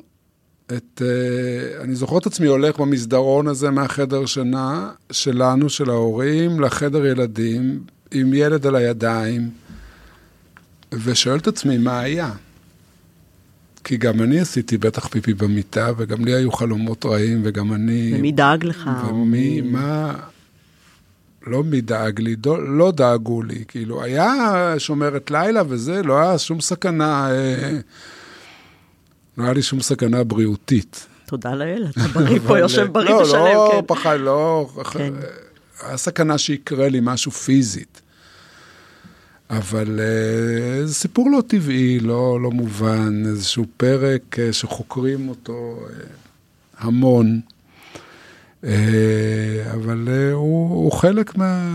את, 0.68 1.02
אה, 1.02 1.84
אני 1.84 1.96
זוכר 1.96 2.18
את 2.18 2.26
עצמי 2.26 2.48
הולך 2.48 2.80
במסדרון 2.80 3.48
הזה 3.48 3.72
מהחדר 3.72 4.26
שינה 4.26 4.92
שלנו, 5.12 5.70
של 5.70 5.90
ההורים, 5.90 6.60
לחדר 6.60 7.06
ילדים, 7.06 7.84
עם 8.12 8.34
ילד 8.34 8.68
על 8.68 8.76
הידיים, 8.76 9.50
ושואל 10.94 11.38
את 11.38 11.48
עצמי 11.48 11.78
מה 11.78 12.00
היה. 12.00 12.32
כי 13.86 13.98
גם 13.98 14.22
אני 14.22 14.40
עשיתי 14.40 14.78
בטח 14.78 15.08
פיפי 15.08 15.34
במיטה, 15.34 15.92
וגם 15.98 16.26
לי 16.26 16.34
היו 16.34 16.52
חלומות 16.52 17.06
רעים, 17.06 17.42
וגם 17.44 17.74
אני... 17.74 18.12
ומי 18.16 18.32
דאג 18.32 18.66
לך? 18.66 18.90
ומי. 19.10 19.62
מה... 19.62 20.14
לא 21.48 21.64
מי 21.64 21.82
דאג 21.82 22.20
לי, 22.20 22.36
דו, 22.36 22.58
לא 22.58 22.92
דאגו 22.92 23.44
לי, 23.44 23.64
כאילו, 23.68 24.04
היה 24.04 24.74
שומרת 24.78 25.32
לילה 25.32 25.62
וזה, 25.68 26.04
לא 26.04 26.20
היה 26.20 26.38
שום 26.38 26.62
סכנה, 26.62 27.30
אה, 27.32 27.80
לא 29.38 29.44
היה 29.44 29.54
לי 29.54 29.62
שום 29.62 29.82
סכנה 29.82 30.24
בריאותית. 30.24 31.08
תודה 31.26 31.56
לאל, 31.56 31.88
אתה 31.92 32.08
בריא 32.20 32.40
פה, 32.48 32.60
יושב 32.60 32.88
בריא 32.92 33.10
לא, 33.10 33.16
ושלם, 33.16 33.40
לא, 33.40 33.70
כן. 33.72 33.78
לא, 33.78 33.84
פחד, 33.88 34.18
לא, 34.20 34.70
כן. 34.92 35.14
היה 35.82 35.98
סכנה 35.98 36.38
שיקרה 36.38 36.90
לי 36.90 37.00
משהו 37.02 37.32
פיזית. 37.32 38.02
אבל 39.50 40.00
אה, 40.00 40.86
זה 40.86 40.94
סיפור 40.94 41.30
לא 41.32 41.44
טבעי, 41.48 42.00
לא, 42.00 42.42
לא 42.42 42.52
מובן, 42.52 43.24
איזשהו 43.26 43.66
פרק 43.78 44.40
אה, 44.40 44.54
שחוקרים 44.54 45.30
אותו 45.30 45.80
אה, 45.90 45.94
המון, 46.78 47.42
אבל 49.74 50.08
הוא, 50.32 50.70
הוא 50.70 50.92
חלק 50.92 51.38
מה... 51.38 51.72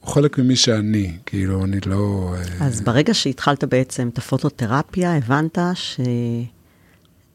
הוא 0.00 0.10
חלק 0.10 0.38
ממי 0.38 0.56
שאני, 0.56 1.16
כאילו, 1.26 1.64
אני 1.64 1.76
לא... 1.86 2.34
אז 2.60 2.80
ברגע 2.80 3.14
שהתחלת 3.14 3.64
בעצם 3.64 4.08
את 4.08 4.18
הפוטותרפיה, 4.18 5.16
הבנת 5.16 5.58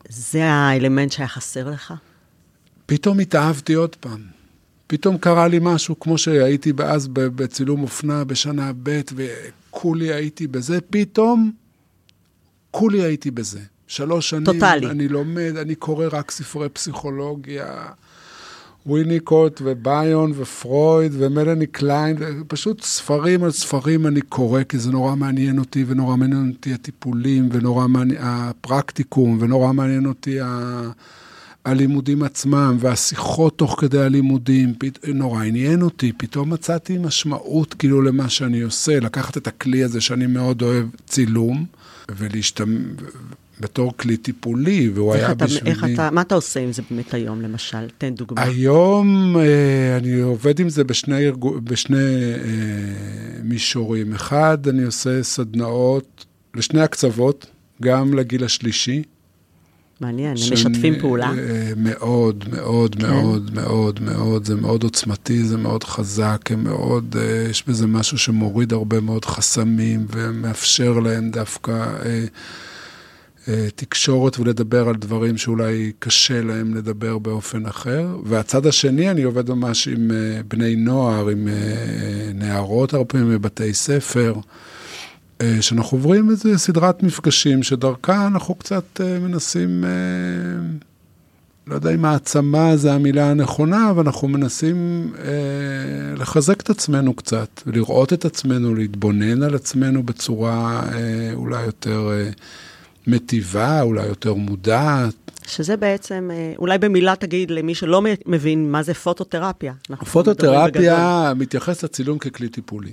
שזה 0.09 0.45
האלמנט 0.45 1.11
שהיה 1.11 1.27
חסר 1.27 1.69
לך? 1.69 1.93
פתאום 2.85 3.19
התאהבתי 3.19 3.73
עוד 3.73 3.95
פעם. 3.95 4.34
פתאום 4.87 5.17
קרה 5.17 5.47
לי 5.47 5.59
משהו, 5.61 5.99
כמו 5.99 6.17
שהייתי 6.17 6.73
אז 6.83 7.07
בצילום 7.13 7.83
אופנה 7.83 8.23
בשנה 8.23 8.71
ב', 8.83 9.01
כולי 9.71 10.13
הייתי 10.13 10.47
בזה, 10.47 10.81
פתאום 10.89 11.51
כולי 12.71 13.01
הייתי 13.01 13.31
בזה. 13.31 13.59
שלוש 13.87 14.29
שנים, 14.29 14.45
טוטאלי. 14.45 14.89
אני 14.89 15.07
לומד, 15.07 15.53
אני 15.61 15.75
קורא 15.75 16.05
רק 16.11 16.31
ספרי 16.31 16.69
פסיכולוגיה, 16.69 17.85
וויניקוט 18.85 19.61
וביון 19.63 20.31
ופרויד 20.35 21.11
ומלני 21.17 21.67
קליין, 21.67 22.17
פשוט 22.47 22.83
ספרים 22.83 23.43
על 23.43 23.51
ספרים 23.51 24.07
אני 24.07 24.21
קורא, 24.21 24.63
כי 24.63 24.79
זה 24.79 24.91
נורא 24.91 25.15
מעניין 25.15 25.59
אותי, 25.59 25.85
ונורא 25.87 26.15
מעניין 26.15 26.51
אותי 26.55 26.73
הטיפולים, 26.73 27.49
ונורא 27.51 27.87
מעניין, 27.87 28.21
הפרקטיקום, 28.21 29.37
ונורא 29.41 29.73
מעניין 29.73 30.05
אותי 30.05 30.41
ה... 30.41 30.81
הלימודים 31.65 32.23
עצמם 32.23 32.77
והשיחות 32.79 33.57
תוך 33.57 33.75
כדי 33.81 33.99
הלימודים, 33.99 34.73
פת... 34.77 35.07
נורא 35.07 35.43
עניין 35.43 35.81
אותי, 35.81 36.11
פתאום 36.17 36.53
מצאתי 36.53 36.97
משמעות 36.97 37.73
כאילו 37.73 38.01
למה 38.01 38.29
שאני 38.29 38.61
עושה, 38.61 38.99
לקחת 38.99 39.37
את 39.37 39.47
הכלי 39.47 39.83
הזה 39.83 40.01
שאני 40.01 40.27
מאוד 40.27 40.61
אוהב, 40.61 40.85
צילום, 41.05 41.65
ולהשתמש... 42.17 42.77
בתור 43.59 43.93
כלי 43.97 44.17
טיפולי, 44.17 44.89
והוא 44.89 45.13
היה 45.13 45.31
אתה, 45.31 45.45
בשבילי... 45.45 45.71
איך 45.71 45.85
אתה, 45.93 46.11
מה 46.11 46.21
אתה 46.21 46.35
עושה 46.35 46.59
עם 46.59 46.71
זה 46.71 46.81
באמת 46.91 47.13
היום, 47.13 47.41
למשל? 47.41 47.89
תן 47.97 48.15
דוגמה. 48.15 48.41
היום 48.41 49.37
אה, 49.37 49.97
אני 49.97 50.19
עובד 50.19 50.59
עם 50.59 50.69
זה 50.69 50.83
בשני, 50.83 51.31
בשני 51.63 51.97
אה, 51.97 52.49
מישורים. 53.43 54.13
אחד, 54.13 54.67
אני 54.67 54.83
עושה 54.83 55.23
סדנאות 55.23 56.25
לשני 56.55 56.81
הקצוות, 56.81 57.45
גם 57.81 58.13
לגיל 58.13 58.43
השלישי, 58.43 59.03
מעניין, 60.01 60.35
הם 60.47 60.53
משתפים 60.53 60.99
פעולה? 60.99 61.31
אה, 61.37 61.71
מאוד, 61.77 62.45
מאוד, 62.51 62.95
כן. 62.95 63.01
מאוד, 63.01 63.51
מאוד, 63.53 63.99
מאוד, 64.01 64.45
זה 64.45 64.55
מאוד 64.55 64.83
עוצמתי, 64.83 65.43
זה 65.43 65.57
מאוד 65.57 65.83
חזק, 65.83 66.39
הם 66.49 66.63
מאוד, 66.63 67.15
אה, 67.19 67.47
יש 67.49 67.63
בזה 67.67 67.87
משהו 67.87 68.17
שמוריד 68.17 68.73
הרבה 68.73 68.99
מאוד 68.99 69.25
חסמים 69.25 70.05
ומאפשר 70.11 70.99
להם 70.99 71.31
דווקא 71.31 71.71
אה, 72.05 72.25
אה, 73.47 73.67
תקשורת 73.75 74.39
ולדבר 74.39 74.89
על 74.89 74.95
דברים 74.95 75.37
שאולי 75.37 75.91
קשה 75.99 76.41
להם 76.41 76.75
לדבר 76.75 77.17
באופן 77.17 77.65
אחר. 77.65 78.07
והצד 78.23 78.65
השני, 78.65 79.11
אני 79.11 79.23
עובד 79.23 79.49
ממש 79.49 79.87
עם 79.87 80.11
אה, 80.11 80.41
בני 80.47 80.75
נוער, 80.75 81.29
עם 81.29 81.47
אה, 81.47 81.53
נערות 82.33 82.93
הרבה 82.93 83.05
פעמים 83.05 83.29
בבתי 83.29 83.73
ספר. 83.73 84.33
אה, 85.41 85.61
שאנחנו 85.61 85.97
עוברים 85.97 86.29
איזה 86.29 86.57
סדרת 86.57 87.03
מפגשים 87.03 87.63
שדרכה 87.63 88.27
אנחנו 88.27 88.55
קצת 88.55 89.01
אה, 89.01 89.19
מנסים, 89.19 89.83
אה, 89.83 89.89
לא 91.67 91.75
יודע 91.75 91.93
אם 91.93 92.05
העצמה 92.05 92.77
זה 92.77 92.93
המילה 92.93 93.31
הנכונה, 93.31 93.89
אבל 93.89 94.03
אנחנו 94.05 94.27
מנסים 94.27 95.11
לחזק 96.17 96.61
את 96.61 96.69
עצמנו 96.69 97.13
קצת, 97.13 97.61
לראות 97.65 98.13
את 98.13 98.25
עצמנו, 98.25 98.75
להתבונן 98.75 99.43
על 99.43 99.55
עצמנו 99.55 100.03
בצורה 100.03 100.83
אולי 101.33 101.63
יותר 101.63 102.11
מטיבה, 103.07 103.81
אולי 103.81 104.05
יותר 104.05 104.33
מודעת. 104.33 105.13
שזה 105.47 105.77
בעצם, 105.77 106.29
אולי 106.57 106.77
במילה 106.77 107.15
תגיד 107.15 107.51
למי 107.51 107.75
שלא 107.75 108.01
מבין 108.25 108.71
מה 108.71 108.83
זה 108.83 108.93
פוטותרפיה. 108.93 109.73
פוטותרפיה 110.11 111.33
מתייחס 111.35 111.83
לצילום 111.83 112.17
ככלי 112.17 112.49
טיפולי. 112.49 112.91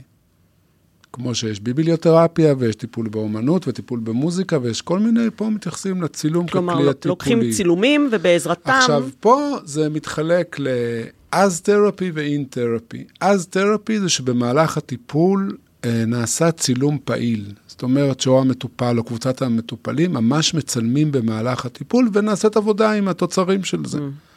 כמו 1.12 1.34
שיש 1.34 1.60
ביבליותרפיה, 1.60 2.54
ויש 2.58 2.74
טיפול 2.74 3.08
באומנות, 3.08 3.68
וטיפול 3.68 4.00
במוזיקה, 4.00 4.58
ויש 4.62 4.82
כל 4.82 4.98
מיני, 4.98 5.26
פה 5.36 5.50
מתייחסים 5.50 6.02
לצילום 6.02 6.46
כלומר, 6.46 6.74
ככלי 6.74 6.90
הטיפולי. 6.90 7.10
לוקחים 7.10 7.50
צילומים 7.50 8.08
ובעזרתם... 8.12 8.70
עכשיו, 8.70 9.08
פה 9.20 9.56
זה 9.64 9.88
מתחלק 9.88 10.56
ל-as 10.58 11.62
therapy 11.66 12.04
ו-in 12.14 12.56
therapy. 12.56 13.24
as 13.24 13.56
therapy 13.56 14.00
זה 14.00 14.08
שבמהלך 14.08 14.76
הטיפול 14.76 15.56
אה, 15.84 16.04
נעשה 16.06 16.50
צילום 16.50 16.98
פעיל. 17.04 17.44
זאת 17.66 17.82
אומרת 17.82 18.20
שהוא 18.20 18.40
המטופל 18.40 18.98
או 18.98 19.04
קבוצת 19.04 19.42
המטופלים 19.42 20.12
ממש 20.12 20.54
מצלמים 20.54 21.12
במהלך 21.12 21.66
הטיפול 21.66 22.08
ונעשית 22.12 22.56
עבודה 22.56 22.92
עם 22.92 23.08
התוצרים 23.08 23.64
של 23.64 23.84
זה. 23.84 23.98
mm. 23.98 24.31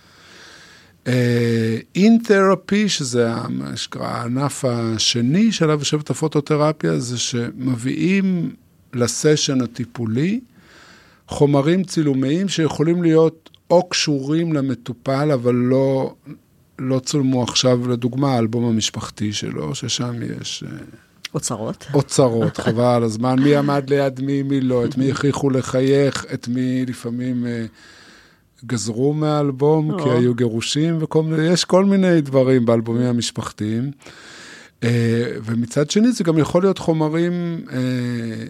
תרפי, 2.23 2.85
uh, 2.85 2.89
שזה 2.89 3.29
מה 3.49 3.77
שנקרא 3.77 4.07
הענף 4.07 4.65
השני 4.65 5.51
שעליו 5.51 5.79
יושבת 5.79 6.09
הפוטותרפיה, 6.09 6.99
זה 6.99 7.17
שמביאים 7.17 8.55
לסשן 8.93 9.61
הטיפולי 9.61 10.39
חומרים 11.27 11.83
צילומיים 11.83 12.49
שיכולים 12.49 13.03
להיות 13.03 13.49
או 13.69 13.89
קשורים 13.89 14.53
למטופל, 14.53 15.31
אבל 15.31 15.55
לא, 15.55 16.15
לא 16.79 16.99
צולמו 16.99 17.43
עכשיו, 17.43 17.89
לדוגמה, 17.89 18.31
האלבום 18.31 18.65
המשפחתי 18.65 19.33
שלו, 19.33 19.75
ששם 19.75 20.15
יש... 20.41 20.63
Uh, 20.67 20.95
אוצרות. 21.35 21.85
אוצרות, 21.93 22.57
חבל 22.65 22.83
על 22.83 23.03
הזמן. 23.03 23.39
מי 23.39 23.55
עמד 23.55 23.89
ליד 23.89 24.21
מי, 24.21 24.43
מי 24.43 24.61
לא, 24.61 24.85
את 24.85 24.97
מי 24.97 25.11
הכריחו 25.11 25.49
לחייך, 25.49 26.25
את 26.33 26.47
מי 26.47 26.85
לפעמים 26.85 27.45
אה, 27.45 27.65
גזרו 28.65 29.13
מהאלבום, 29.13 30.03
כי 30.03 30.09
היו 30.09 30.35
גירושים, 30.35 30.97
וכל 31.01 31.23
מיני, 31.23 31.47
יש 31.47 31.65
כל 31.65 31.85
מיני 31.85 32.21
דברים 32.21 32.65
באלבומים 32.65 33.07
המשפחתיים. 33.07 33.91
אה, 34.83 34.89
ומצד 35.45 35.89
שני, 35.89 36.11
זה 36.11 36.23
גם 36.23 36.37
יכול 36.37 36.61
להיות 36.61 36.77
חומרים, 36.77 37.65
אה, 37.71 37.77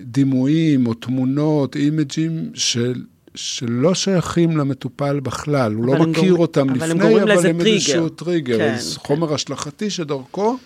דימויים 0.01 0.87
או 0.87 0.93
תמונות, 0.93 1.75
אימג'ים 1.75 2.51
של... 2.53 3.03
שלא 3.35 3.93
שייכים 3.93 4.57
למטופל 4.57 5.19
בכלל, 5.19 5.73
הוא 5.73 5.85
לא 5.85 5.93
מכיר 5.93 6.29
גור... 6.29 6.39
אותם 6.39 6.69
אבל 6.69 6.89
לפני, 6.89 7.23
אבל 7.23 7.47
הם 7.47 7.61
איזשהו 7.61 8.09
טריגר, 8.09 8.57
כן, 8.57 8.75
כן. 8.77 8.83
חומר 8.95 9.33
השלכתי 9.33 9.89
שדרכו 9.89 10.57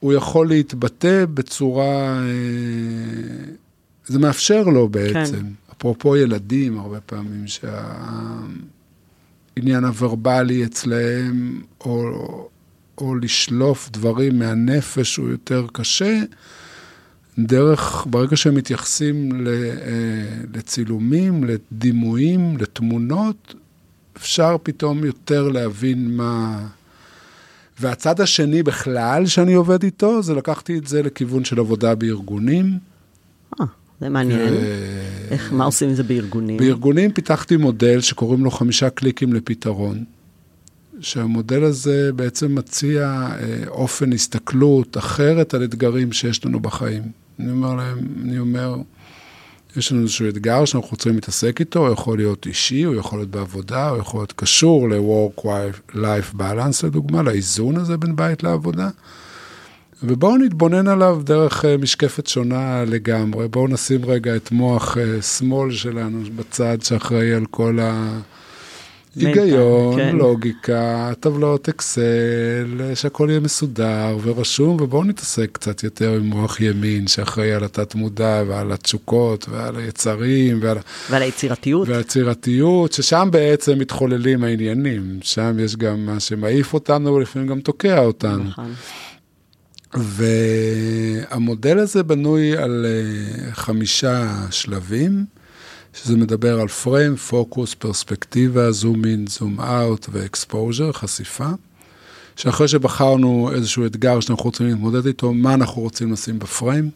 הוא 0.00 0.12
יכול 0.12 0.48
להתבטא 0.48 1.24
בצורה, 1.34 2.18
אה, 2.18 3.52
זה 4.06 4.18
מאפשר 4.18 4.62
לו 4.62 4.88
בעצם. 4.88 5.36
כן. 5.36 5.67
אפרופו 5.78 6.16
ילדים, 6.16 6.78
הרבה 6.78 7.00
פעמים 7.00 7.44
שהעניין 7.46 7.74
הוורבלי 9.84 10.64
אצלהם, 10.64 11.62
או, 11.80 12.48
או 12.98 13.14
לשלוף 13.14 13.90
דברים 13.92 14.38
מהנפש 14.38 15.16
הוא 15.16 15.28
יותר 15.28 15.66
קשה, 15.72 16.20
דרך, 17.38 18.06
ברגע 18.10 18.36
שהם 18.36 18.54
מתייחסים 18.54 19.46
אה, 19.46 19.52
לצילומים, 20.54 21.44
לדימויים, 21.44 22.56
לתמונות, 22.56 23.54
אפשר 24.16 24.56
פתאום 24.62 25.04
יותר 25.04 25.48
להבין 25.48 26.16
מה... 26.16 26.66
והצד 27.80 28.20
השני 28.20 28.62
בכלל 28.62 29.26
שאני 29.26 29.54
עובד 29.54 29.82
איתו, 29.82 30.22
זה 30.22 30.34
לקחתי 30.34 30.78
את 30.78 30.86
זה 30.86 31.02
לכיוון 31.02 31.44
של 31.44 31.58
עבודה 31.58 31.94
בארגונים. 31.94 32.78
זה 34.00 34.08
מעניין. 34.08 34.54
איך, 35.30 35.52
מה 35.52 35.64
עושים 35.64 35.88
עם 35.88 35.94
זה 35.94 36.02
בארגונים? 36.02 36.56
בארגונים 36.56 37.12
פיתחתי 37.12 37.56
מודל 37.56 38.00
שקוראים 38.00 38.44
לו 38.44 38.50
חמישה 38.50 38.90
קליקים 38.90 39.32
לפתרון. 39.32 40.04
שהמודל 41.00 41.64
הזה 41.64 42.12
בעצם 42.12 42.54
מציע 42.54 43.28
אה, 43.40 43.68
אופן 43.68 44.12
הסתכלות 44.12 44.98
אחרת 44.98 45.54
על 45.54 45.64
אתגרים 45.64 46.12
שיש 46.12 46.44
לנו 46.44 46.60
בחיים. 46.60 47.02
אני 47.40 47.50
אומר 47.50 47.74
להם, 47.74 47.98
אני 48.22 48.38
אומר, 48.38 48.76
יש 49.76 49.92
לנו 49.92 50.02
איזשהו 50.02 50.28
אתגר 50.28 50.64
שאנחנו 50.64 50.90
רוצים 50.90 51.14
להתעסק 51.14 51.60
איתו, 51.60 51.86
הוא 51.86 51.92
יכול 51.92 52.18
להיות 52.18 52.46
אישי, 52.46 52.82
הוא 52.82 52.94
יכול 52.94 53.18
להיות 53.18 53.30
בעבודה, 53.30 53.88
הוא 53.88 53.98
יכול 53.98 54.20
להיות 54.20 54.32
קשור 54.32 54.88
ל-work-life 54.88 56.34
balance, 56.38 56.86
לדוגמה, 56.86 57.22
לאיזון 57.22 57.76
הזה 57.76 57.96
בין 57.96 58.16
בית 58.16 58.42
לעבודה. 58.42 58.88
ובואו 60.02 60.36
נתבונן 60.36 60.88
עליו 60.88 61.20
דרך 61.24 61.64
אה, 61.64 61.76
משקפת 61.76 62.26
שונה 62.26 62.84
לגמרי. 62.84 63.48
בואו 63.48 63.68
נשים 63.68 64.04
רגע 64.04 64.36
את 64.36 64.52
מוח 64.52 64.98
אה, 64.98 65.22
שמאל 65.22 65.72
שלנו 65.72 66.22
בצד 66.36 66.78
שאחראי 66.82 67.34
על 67.34 67.46
כל 67.50 67.78
ה... 67.82 68.18
היגיון, 69.16 69.96
כן. 69.96 70.16
לוגיקה, 70.16 71.12
טבלות 71.20 71.68
אקסל, 71.68 72.80
שהכל 72.94 73.26
יהיה 73.30 73.40
מסודר 73.40 74.16
ורשום, 74.22 74.80
ובואו 74.80 75.04
נתעסק 75.04 75.48
קצת 75.52 75.84
יותר 75.84 76.12
עם 76.12 76.22
מוח 76.26 76.60
ימין, 76.60 77.06
שאחראי 77.06 77.52
על 77.52 77.64
התת-מודע 77.64 78.42
ועל 78.48 78.72
התשוקות 78.72 79.48
ועל 79.48 79.76
היצרים 79.76 80.58
ועל... 80.62 80.78
ועל 81.10 81.22
היצירתיות. 81.22 81.88
והיצירתיות, 81.88 82.92
ששם 82.92 83.28
בעצם 83.32 83.78
מתחוללים 83.78 84.44
העניינים. 84.44 85.18
שם 85.22 85.56
יש 85.60 85.76
גם 85.76 86.06
מה 86.06 86.20
שמעיף 86.20 86.74
אותנו 86.74 87.14
ולפעמים 87.14 87.48
גם 87.48 87.60
תוקע 87.60 87.98
אותנו. 87.98 88.44
נכון. 88.44 88.72
והמודל 89.94 91.78
הזה 91.78 92.02
בנוי 92.02 92.56
על 92.56 92.86
אה, 92.88 93.52
חמישה 93.52 94.46
שלבים. 94.50 95.24
שזה 95.94 96.16
מדבר 96.16 96.60
על 96.60 96.68
פריים, 96.68 97.16
פוקוס, 97.16 97.74
פרספקטיבה, 97.74 98.72
זום 98.72 99.04
אין, 99.04 99.26
זום 99.26 99.60
אאוט 99.60 100.06
ואקספוז'ר, 100.12 100.92
חשיפה. 100.92 101.48
שאחרי 102.36 102.68
שבחרנו 102.68 103.50
איזשהו 103.54 103.86
אתגר 103.86 104.20
שאנחנו 104.20 104.44
רוצים 104.44 104.66
להתמודד 104.66 105.06
איתו, 105.06 105.32
מה 105.32 105.54
אנחנו 105.54 105.82
רוצים 105.82 106.12
לשים 106.12 106.38
בפריים? 106.38 106.90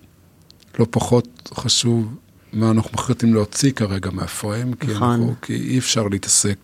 לא 0.78 0.87
פחות 0.90 1.50
חשוב 1.55 2.14
מה 2.52 2.70
אנחנו 2.70 2.90
מחליטים 2.94 3.35
להוציא 3.35 3.72
כרגע 3.72 4.11
מהפריים, 4.11 4.74
כי, 4.74 4.87
נכון. 4.87 5.11
אנחנו, 5.11 5.35
כי 5.42 5.55
אי 5.55 5.78
אפשר 5.78 6.09
להתעסק. 6.09 6.59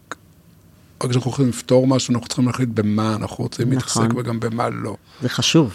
רק 1.02 1.10
כשאנחנו 1.10 1.30
יכולים 1.30 1.48
לפתור 1.48 1.86
משהו, 1.86 2.14
אנחנו 2.14 2.28
צריכים 2.28 2.46
להחליט 2.46 2.68
במה 2.68 3.14
אנחנו 3.14 3.44
רוצים 3.44 3.72
נכון. 3.72 4.02
להתעסק 4.02 4.18
וגם 4.18 4.40
במה 4.40 4.68
לא. 4.68 4.96
זה 5.22 5.28
חשוב. 5.28 5.74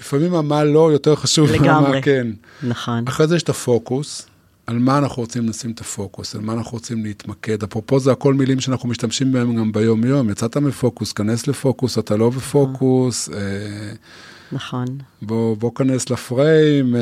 לפעמים 0.00 0.34
המה 0.34 0.64
לא 0.64 0.92
יותר 0.92 1.16
חשוב 1.16 1.48
ממה 1.60 2.00
כן. 2.02 2.26
נכון. 2.62 3.04
אחרי 3.08 3.26
זה 3.26 3.36
יש 3.36 3.42
את 3.42 3.48
הפוקוס, 3.48 4.26
על 4.66 4.78
מה 4.78 4.98
אנחנו 4.98 5.22
רוצים 5.22 5.48
לשים 5.48 5.70
את 5.70 5.80
הפוקוס, 5.80 6.34
על 6.34 6.40
מה 6.40 6.52
אנחנו 6.52 6.72
רוצים 6.72 7.04
להתמקד. 7.04 7.62
אפרופו 7.62 8.00
זה 8.00 8.12
הכל 8.12 8.34
מילים 8.34 8.60
שאנחנו 8.60 8.88
משתמשים 8.88 9.32
בהם 9.32 9.56
גם 9.56 9.72
ביום-יום. 9.72 10.30
יצאת 10.30 10.56
מפוקוס, 10.56 11.12
כנס 11.12 11.46
לפוקוס, 11.46 11.98
אתה 11.98 12.16
לא 12.16 12.30
בפוקוס. 12.30 13.28
אה, 13.28 13.92
נכון. 14.52 14.84
בוא, 15.22 15.56
בוא 15.56 15.70
כנס 15.74 16.10
ל 16.10 16.22
frame. 16.22 16.96
אה, 16.96 17.00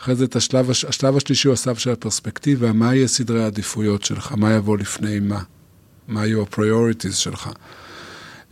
אחרי 0.00 0.14
זה 0.14 0.24
את 0.24 0.36
השלב, 0.36 0.70
השלב 0.70 1.16
השלישי 1.16 1.48
הוא 1.48 1.52
הסף 1.52 1.78
של 1.78 1.90
הפרספקטיבה, 1.90 2.72
מה 2.72 2.94
יהיה 2.94 3.08
סדרי 3.08 3.42
העדיפויות 3.42 4.04
שלך, 4.04 4.32
מה 4.36 4.52
יבוא 4.52 4.78
לפני 4.78 5.20
מה, 5.20 5.42
מה 6.08 6.26
יהיו 6.26 6.42
ה 6.42 6.49
priorities 6.49 7.16
שלך. 7.16 7.50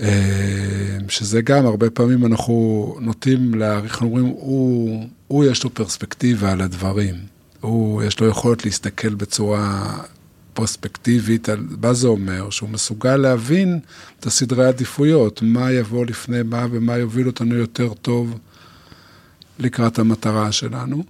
אה, 0.00 0.98
שזה 1.08 1.40
גם, 1.40 1.66
הרבה 1.66 1.90
פעמים 1.90 2.26
אנחנו 2.26 2.96
נוטים 3.00 3.54
להעריך, 3.54 3.92
אנחנו 3.92 4.06
אומרים, 4.06 4.26
הוא, 4.26 5.06
הוא 5.28 5.44
יש 5.44 5.64
לו 5.64 5.74
פרספקטיבה 5.74 6.52
על 6.52 6.60
הדברים. 6.60 7.14
הוא, 7.60 8.02
יש 8.02 8.20
לו 8.20 8.28
יכולת 8.28 8.64
להסתכל 8.64 9.14
בצורה 9.14 9.96
פרספקטיבית 10.54 11.48
על 11.48 11.66
מה 11.82 11.94
זה 11.94 12.08
אומר, 12.08 12.50
שהוא 12.50 12.68
מסוגל 12.68 13.16
להבין 13.16 13.78
את 14.20 14.26
הסדרי 14.26 14.64
העדיפויות, 14.64 15.42
מה 15.42 15.72
יבוא 15.72 16.06
לפני 16.06 16.42
מה 16.42 16.66
ומה 16.70 16.96
יוביל 16.96 17.26
אותנו 17.26 17.54
יותר 17.54 17.94
טוב 17.94 18.38
לקראת 19.58 19.98
המטרה 19.98 20.52
שלנו. 20.52 21.04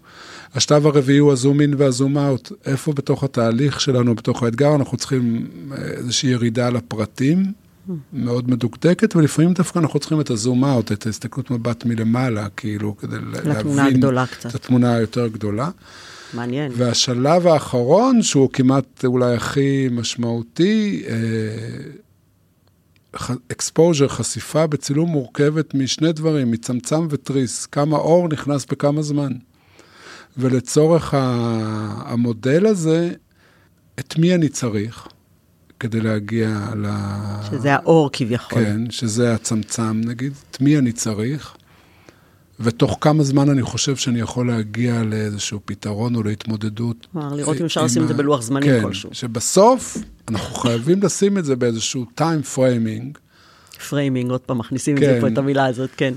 השלב 0.54 0.86
הרביעי 0.86 1.18
הוא 1.18 1.32
הזום 1.32 1.60
אין 1.60 1.74
והזום 1.78 2.18
אאוט. 2.18 2.52
איפה 2.66 2.92
בתוך 2.92 3.24
התהליך 3.24 3.80
שלנו, 3.80 4.14
בתוך 4.14 4.42
האתגר, 4.42 4.74
אנחנו 4.74 4.96
צריכים 4.96 5.46
איזושהי 5.72 6.30
ירידה 6.30 6.70
לפרטים, 6.70 7.52
מאוד 8.12 8.50
מדוקדקת, 8.50 9.16
ולפעמים 9.16 9.52
דווקא 9.52 9.78
אנחנו 9.78 10.00
צריכים 10.00 10.20
את 10.20 10.30
הזום 10.30 10.64
אאוט, 10.64 10.92
את 10.92 11.06
ההסתכלות 11.06 11.50
מבט 11.50 11.84
מלמעלה, 11.84 12.48
כאילו, 12.56 12.96
כדי 12.96 13.16
להבין 13.44 13.78
את 14.46 14.54
התמונה 14.54 14.94
היותר 14.94 15.28
גדולה. 15.28 15.70
מעניין. 16.34 16.72
והשלב 16.74 17.46
האחרון, 17.46 18.22
שהוא 18.22 18.50
כמעט 18.52 19.04
אולי 19.04 19.34
הכי 19.34 19.88
משמעותי, 19.90 21.04
אקספוז'ר, 23.52 24.04
אה, 24.04 24.08
חשיפה 24.08 24.66
בצילום 24.66 25.10
מורכבת 25.10 25.74
משני 25.74 26.12
דברים, 26.12 26.50
מצמצם 26.50 27.06
ותריס, 27.10 27.66
כמה 27.66 27.96
אור 27.96 28.28
נכנס 28.28 28.66
בכמה 28.66 29.02
זמן. 29.02 29.32
ולצורך 30.36 31.14
המודל 31.14 32.66
הזה, 32.66 33.10
את 33.98 34.18
מי 34.18 34.34
אני 34.34 34.48
צריך? 34.48 35.08
כדי 35.80 36.00
להגיע 36.00 36.58
ל... 36.76 36.86
שזה 37.50 37.74
האור 37.74 38.10
כביכול. 38.12 38.64
כן, 38.64 38.90
שזה 38.90 39.34
הצמצם 39.34 40.00
נגיד, 40.00 40.32
את 40.50 40.60
מי 40.60 40.78
אני 40.78 40.92
צריך, 40.92 41.56
ותוך 42.60 42.98
כמה 43.00 43.24
זמן 43.24 43.50
אני 43.50 43.62
חושב 43.62 43.96
שאני 43.96 44.20
יכול 44.20 44.48
להגיע 44.48 45.02
לאיזשהו 45.02 45.60
פתרון 45.64 46.14
או 46.14 46.22
להתמודדות. 46.22 47.06
כלומר, 47.12 47.34
לראות 47.34 47.60
אם 47.60 47.64
אפשר 47.64 47.84
לשים 47.84 48.02
את 48.02 48.08
זה 48.08 48.14
בלוח 48.14 48.42
זמנים 48.42 48.70
כן, 48.70 48.82
כלשהו. 48.82 49.08
כן, 49.08 49.14
שבסוף 49.14 49.96
אנחנו 50.28 50.54
חייבים 50.54 51.02
לשים 51.02 51.38
את 51.38 51.44
זה 51.44 51.56
באיזשהו 51.56 52.06
time 52.20 52.56
framing. 52.56 53.18
framing, 53.88 54.30
עוד 54.30 54.40
פעם 54.40 54.58
מכניסים 54.58 54.96
כן. 54.96 55.02
את 55.02 55.08
זה 55.08 55.20
פה, 55.20 55.28
את 55.28 55.38
המילה 55.38 55.66
הזאת, 55.66 55.90
כן. 55.96 56.14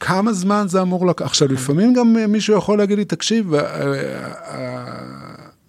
כמה 0.00 0.32
זמן 0.32 0.64
זה 0.68 0.82
אמור 0.82 1.06
לקחת? 1.06 1.26
עכשיו, 1.26 1.52
לפעמים 1.52 1.94
גם 1.94 2.16
מישהו 2.28 2.58
יכול 2.58 2.78
להגיד 2.78 2.98
לי, 2.98 3.04
תקשיב, 3.04 3.52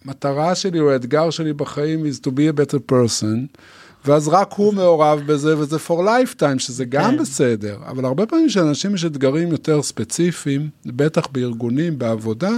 המטרה 0.08 0.56
שלי 0.56 0.80
או 0.80 0.91
האתגר 0.91 1.30
שלי 1.30 1.54
בחיים 1.54 2.06
is 2.06 2.28
to 2.28 2.30
be 2.30 2.56
a 2.56 2.60
better 2.60 2.91
person, 2.91 3.60
ואז 4.06 4.28
רק 4.28 4.54
הוא 4.54 4.74
מעורב 4.74 5.22
בזה, 5.26 5.58
וזה 5.58 5.78
for 5.88 6.00
lifetime, 6.00 6.60
שזה 6.60 6.86
גם 6.86 7.12
כן. 7.12 7.17
בסדר. 7.17 7.78
אבל 7.88 8.06
הרבה 8.06 8.26
פעמים 8.26 8.50
שאנשים 8.50 8.96
יש 8.96 9.06
אתגרים 9.06 9.52
יותר 9.52 9.82
ספציפיים, 9.82 10.70
בטח 10.86 11.28
בארגונים, 11.28 12.00
בעבודה, 12.00 12.52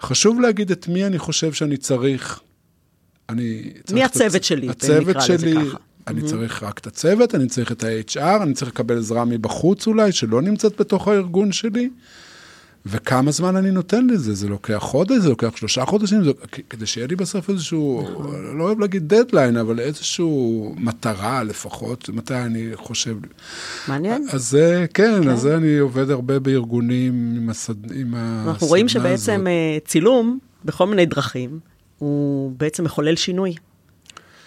חשוב 0.00 0.40
להגיד 0.40 0.70
את 0.70 0.88
מי 0.88 1.06
אני 1.06 1.18
חושב 1.18 1.52
שאני 1.52 1.76
צריך. 1.76 2.40
אני 3.28 3.72
צריך 3.84 3.92
מי 3.92 4.04
הצוות 4.04 4.36
את... 4.36 4.44
שלי? 4.44 4.68
הצוות 4.68 5.16
שלי, 5.20 5.54
אני 6.06 6.20
mm-hmm. 6.20 6.26
צריך 6.26 6.62
רק 6.62 6.78
את 6.78 6.86
הצוות, 6.86 7.34
אני 7.34 7.48
צריך 7.48 7.72
את 7.72 7.84
ה-HR, 7.84 8.42
אני 8.42 8.54
צריך 8.54 8.70
לקבל 8.70 8.98
עזרה 8.98 9.24
מבחוץ 9.24 9.86
אולי, 9.86 10.12
שלא 10.12 10.42
נמצאת 10.42 10.80
בתוך 10.80 11.08
הארגון 11.08 11.52
שלי. 11.52 11.90
וכמה 12.86 13.30
זמן 13.30 13.56
אני 13.56 13.70
נותן 13.70 14.06
לזה? 14.06 14.34
זה 14.34 14.48
לוקח 14.48 14.78
חודש, 14.78 15.16
זה 15.16 15.28
לוקח 15.28 15.56
שלושה 15.56 15.84
חודשים, 15.84 16.24
זה... 16.24 16.30
כדי 16.70 16.86
שיהיה 16.86 17.06
לי 17.06 17.16
בסוף 17.16 17.50
איזשהו, 17.50 18.08
נכון. 18.12 18.58
לא 18.58 18.64
אוהב 18.64 18.80
להגיד 18.80 19.14
דדליין, 19.14 19.56
אבל 19.56 19.80
איזשהו 19.80 20.74
מטרה 20.78 21.42
לפחות, 21.42 22.08
מתי 22.08 22.34
אני 22.34 22.70
חושב. 22.74 23.16
מעניין. 23.88 24.26
אז 24.32 24.48
זה, 24.50 24.86
כן, 24.94 25.20
כן. 25.22 25.28
אז 25.28 25.40
זה 25.40 25.56
אני 25.56 25.78
עובד 25.78 26.10
הרבה 26.10 26.38
בארגונים 26.38 27.34
עם, 27.36 27.50
הסד... 27.50 27.92
עם 27.92 28.14
הסדנה 28.16 28.40
הזאת. 28.40 28.48
אנחנו 28.52 28.66
רואים 28.66 28.88
שבעצם 28.88 29.46
אה, 29.46 29.78
צילום, 29.84 30.38
בכל 30.64 30.86
מיני 30.86 31.06
דרכים, 31.06 31.58
הוא 31.98 32.52
בעצם 32.56 32.84
מחולל 32.84 33.16
שינוי. 33.16 33.54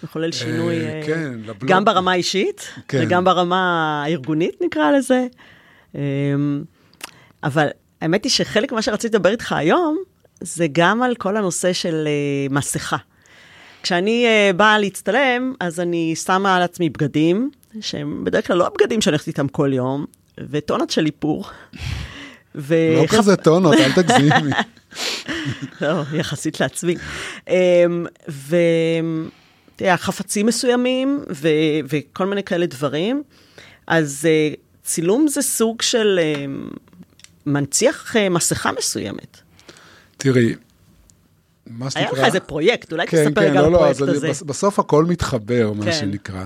מחולל 0.03 0.31
שינוי, 0.31 0.85
אה, 0.85 1.01
כן, 1.05 1.33
לבלוג. 1.45 1.71
גם 1.71 1.85
ברמה 1.85 2.11
האישית, 2.11 2.67
כן. 2.87 3.03
וגם 3.03 3.23
ברמה 3.23 4.01
הארגונית, 4.05 4.61
נקרא 4.61 4.91
לזה. 4.91 5.27
אמ, 5.95 6.63
אבל 7.43 7.67
האמת 8.01 8.23
היא 8.23 8.31
שחלק 8.31 8.71
ממה 8.71 8.81
שרציתי 8.81 9.17
לדבר 9.17 9.29
איתך 9.31 9.51
היום, 9.51 9.97
זה 10.41 10.67
גם 10.71 11.01
על 11.01 11.15
כל 11.15 11.37
הנושא 11.37 11.73
של 11.73 12.07
uh, 12.07 12.53
מסכה. 12.53 12.97
כשאני 13.83 14.25
uh, 14.25 14.55
באה 14.55 14.79
להצטלם, 14.79 15.53
אז 15.59 15.79
אני 15.79 16.15
שמה 16.15 16.55
על 16.55 16.61
עצמי 16.61 16.89
בגדים, 16.89 17.51
שהם 17.81 18.23
בדרך 18.23 18.47
כלל 18.47 18.57
לא 18.57 18.67
הבגדים 18.67 19.01
שאני 19.01 19.11
הולכת 19.11 19.27
איתם 19.27 19.47
כל 19.47 19.71
יום, 19.73 20.05
וטונות 20.37 20.89
של 20.89 21.05
איפור. 21.05 21.45
ו... 22.55 22.75
לא. 23.01 23.07
כזה 23.07 23.35
טונות, 23.35 23.73
אל 23.73 23.91
תגזימי. 23.91 24.51
לא, 25.81 26.01
יחסית 26.13 26.59
לעצמי. 26.59 26.95
Um, 27.45 27.49
ו... 28.29 28.55
תראה, 29.75 29.97
חפצים 29.97 30.45
מסוימים 30.45 31.23
ו... 31.31 31.47
וכל 31.89 32.25
מיני 32.25 32.43
כאלה 32.43 32.65
דברים. 32.65 33.23
אז 33.87 34.27
uh, 34.27 34.57
צילום 34.83 35.27
זה 35.27 35.41
סוג 35.41 35.81
של... 35.81 36.19
Uh, 36.19 36.77
מנציח 37.47 38.15
uh, 38.15 38.19
מסכה 38.29 38.71
מסוימת. 38.77 39.37
תראי, 40.17 40.55
מה 41.67 41.89
שנקרא... 41.89 42.09
היה 42.09 42.11
לך 42.19 42.25
איזה 42.25 42.39
פרויקט, 42.39 42.91
אולי 42.91 43.07
כן, 43.07 43.17
תספר 43.29 43.41
כן, 43.41 43.47
רגע 43.49 43.61
לא, 43.61 43.65
על 43.65 43.71
לא, 43.71 43.89
הפרויקט 43.89 44.15
הזה. 44.15 44.29
בס, 44.29 44.41
בסוף 44.41 44.79
הכל 44.79 45.05
מתחבר, 45.05 45.73
מה 45.73 45.85
כן. 45.85 45.91
שנקרא. 45.91 46.45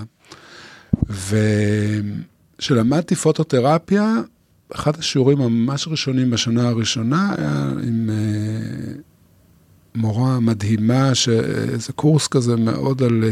וכשלמדתי 2.58 3.14
פוטותרפיה, 3.14 4.14
אחד 4.74 4.98
השיעורים 4.98 5.38
ממש 5.38 5.88
ראשונים 5.88 6.30
בשנה 6.30 6.68
הראשונה 6.68 7.34
היה 7.38 7.70
עם 7.82 8.10
uh, 8.10 8.12
מורה 9.94 10.40
מדהימה, 10.40 11.12
איזה 11.72 11.92
קורס 11.92 12.28
כזה 12.28 12.56
מאוד 12.56 13.02
על, 13.02 13.24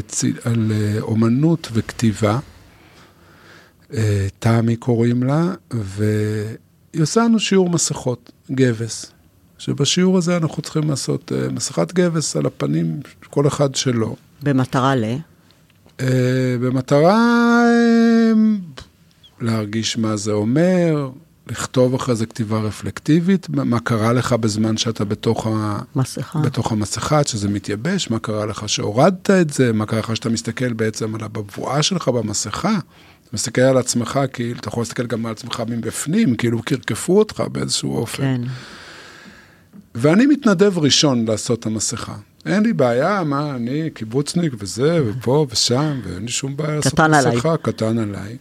על 0.45 0.73
uh, 0.99 1.01
אומנות 1.01 1.69
וכתיבה. 1.73 2.39
תמי 4.39 4.77
קוראים 4.77 5.23
לה, 5.23 5.55
ו... 5.75 6.05
היא 6.93 7.03
עושה 7.03 7.21
לנו 7.21 7.41
שיעור 7.41 7.71
מסכות, 7.71 8.33
גבס. 8.51 9.13
שבשיעור 9.59 10.19
הזה 10.19 10.37
אנחנו 10.37 10.63
צריכים 10.63 10.91
לעשות 10.91 11.33
uh, 11.33 11.53
מסכת 11.53 11.93
גבס 11.93 12.37
על 12.37 12.47
הפנים, 12.47 13.01
כל 13.31 13.47
אחד 13.47 13.75
שלו. 13.75 14.17
במטרה 14.43 14.97
ל? 14.97 15.05
Uh, 15.99 16.03
במטרה 16.61 17.65
uh, 17.65 18.81
להרגיש 19.41 19.99
מה 19.99 20.17
זה 20.17 20.33
אומר, 20.33 21.11
לכתוב 21.47 21.95
אחרי 21.95 22.17
זה 22.17 22.27
כתיבה 22.27 22.61
רפלקטיבית, 22.61 23.49
מה 23.49 23.81
קרה 23.81 24.13
לך 24.13 24.33
בזמן 24.33 24.77
שאתה 24.77 25.05
בתוך, 25.05 25.47
מסכה. 25.97 26.39
בתוך 26.39 26.73
המסכה, 26.73 27.21
שזה 27.27 27.49
מתייבש, 27.49 28.11
מה 28.11 28.19
קרה 28.19 28.47
לך 28.47 28.69
שהורדת 28.69 29.31
את 29.31 29.51
זה, 29.51 29.73
מה 29.73 29.87
קרה 29.87 29.99
לך 29.99 30.17
שאתה 30.17 30.29
מסתכל 30.29 30.73
בעצם 30.73 31.15
על 31.15 31.25
הבבואה 31.25 31.83
שלך 31.83 32.09
במסכה. 32.09 32.79
מסתכל 33.33 33.61
על 33.61 33.77
עצמך, 33.77 34.21
כאילו, 34.33 34.59
אתה 34.61 34.69
יכול 34.69 34.81
להסתכל 34.81 35.07
גם 35.07 35.27
על 35.27 35.33
עצמך 35.33 35.63
מבפנים, 35.69 36.37
כאילו 36.37 36.63
קרקפו 36.63 37.19
אותך 37.19 37.43
באיזשהו 37.53 37.97
אופן. 37.97 38.23
כן. 38.23 38.41
ואני 39.95 40.27
מתנדב 40.27 40.79
ראשון 40.79 41.25
לעשות 41.25 41.61
את 41.61 41.67
המסכה. 41.67 42.15
אין 42.47 42.63
לי 42.63 42.73
בעיה, 42.73 43.25
מה, 43.25 43.51
אני 43.51 43.91
קיבוצניק 43.95 44.53
וזה, 44.59 45.01
ופה 45.07 45.47
ושם, 45.51 46.01
ואין 46.05 46.23
לי 46.23 46.29
שום 46.29 46.57
בעיה 46.57 46.77
לעשות 46.77 47.01
מסכה, 47.01 47.57
קטן 47.57 47.99
עליי. 47.99 48.37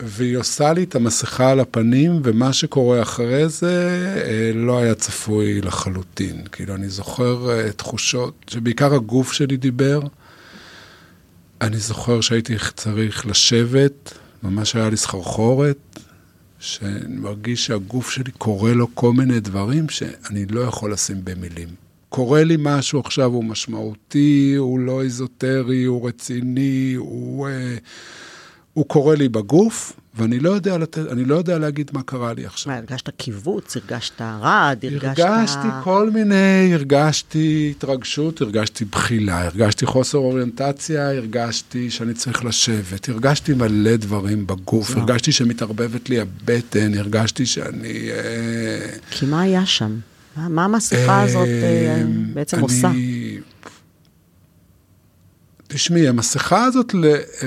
והיא 0.00 0.36
עושה 0.36 0.72
לי 0.72 0.84
את 0.84 0.94
המסכה 0.94 1.50
על 1.50 1.60
הפנים, 1.60 2.20
ומה 2.24 2.52
שקורה 2.52 3.02
אחרי 3.02 3.48
זה 3.48 4.04
אה, 4.26 4.50
לא 4.54 4.78
היה 4.78 4.94
צפוי 4.94 5.60
לחלוטין. 5.60 6.42
כאילו, 6.52 6.74
אני 6.74 6.88
זוכר 6.88 7.50
אה, 7.50 7.72
תחושות 7.72 8.34
שבעיקר 8.46 8.94
הגוף 8.94 9.32
שלי 9.32 9.56
דיבר. 9.56 10.00
אני 11.60 11.76
זוכר 11.76 12.20
שהייתי 12.20 12.54
צריך 12.74 13.26
לשבת, 13.26 14.18
ממש 14.42 14.76
היה 14.76 14.90
לי 14.90 14.96
סחרחורת, 14.96 16.00
שאני 16.58 17.16
מרגיש 17.16 17.66
שהגוף 17.66 18.10
שלי 18.10 18.32
קורא 18.38 18.72
לו 18.72 18.94
כל 18.94 19.12
מיני 19.12 19.40
דברים 19.40 19.88
שאני 19.88 20.46
לא 20.46 20.60
יכול 20.60 20.92
לשים 20.92 21.24
במילים. 21.24 21.68
קורה 22.08 22.44
לי 22.44 22.56
משהו 22.58 23.00
עכשיו, 23.00 23.32
הוא 23.32 23.44
משמעותי, 23.44 24.54
הוא 24.58 24.78
לא 24.78 25.02
איזוטרי, 25.02 25.84
הוא 25.84 26.08
רציני, 26.08 26.94
הוא, 26.96 27.48
אה, 27.48 27.76
הוא 28.72 28.86
קורה 28.86 29.14
לי 29.14 29.28
בגוף, 29.28 29.92
ואני 30.16 30.38
לא 30.38 30.50
יודע, 30.50 30.76
אני 31.10 31.24
לא 31.24 31.34
יודע 31.34 31.58
להגיד 31.58 31.90
מה 31.92 32.02
קרה 32.02 32.32
לי 32.32 32.46
עכשיו. 32.46 32.72
מה, 32.72 32.78
הרגשת 32.78 33.10
קיבוץ, 33.10 33.76
הרגשת 33.76 34.20
רעד, 34.20 34.84
הרגשת... 34.84 35.18
הרגשתי 35.20 35.68
כל 35.84 36.10
מיני, 36.10 36.74
הרגשתי 36.74 37.74
התרגשות, 37.76 38.40
הרגשתי 38.40 38.84
בחילה, 38.84 39.44
הרגשתי 39.44 39.86
חוסר 39.86 40.18
אוריינטציה, 40.18 41.10
הרגשתי 41.10 41.90
שאני 41.90 42.14
צריך 42.14 42.44
לשבת, 42.44 43.08
הרגשתי 43.08 43.54
מלא 43.54 43.96
דברים 43.96 44.46
בגוף, 44.46 44.96
לא. 44.96 45.00
הרגשתי 45.00 45.32
שמתערבבת 45.32 46.08
לי 46.08 46.20
הבטן, 46.20 46.94
הרגשתי 46.94 47.46
שאני... 47.46 48.10
אה, 48.10 48.86
כי 49.10 49.26
מה 49.26 49.42
היה 49.42 49.66
שם? 49.66 49.96
מה, 50.36 50.48
מה 50.48 50.64
המסכה 50.64 51.22
הזאת 51.22 51.48
אה, 51.48 52.02
בעצם 52.34 52.56
אני... 52.56 52.62
עושה? 52.62 52.90
תשמעי, 55.74 56.08
המסכה 56.08 56.64
הזאת 56.64 56.94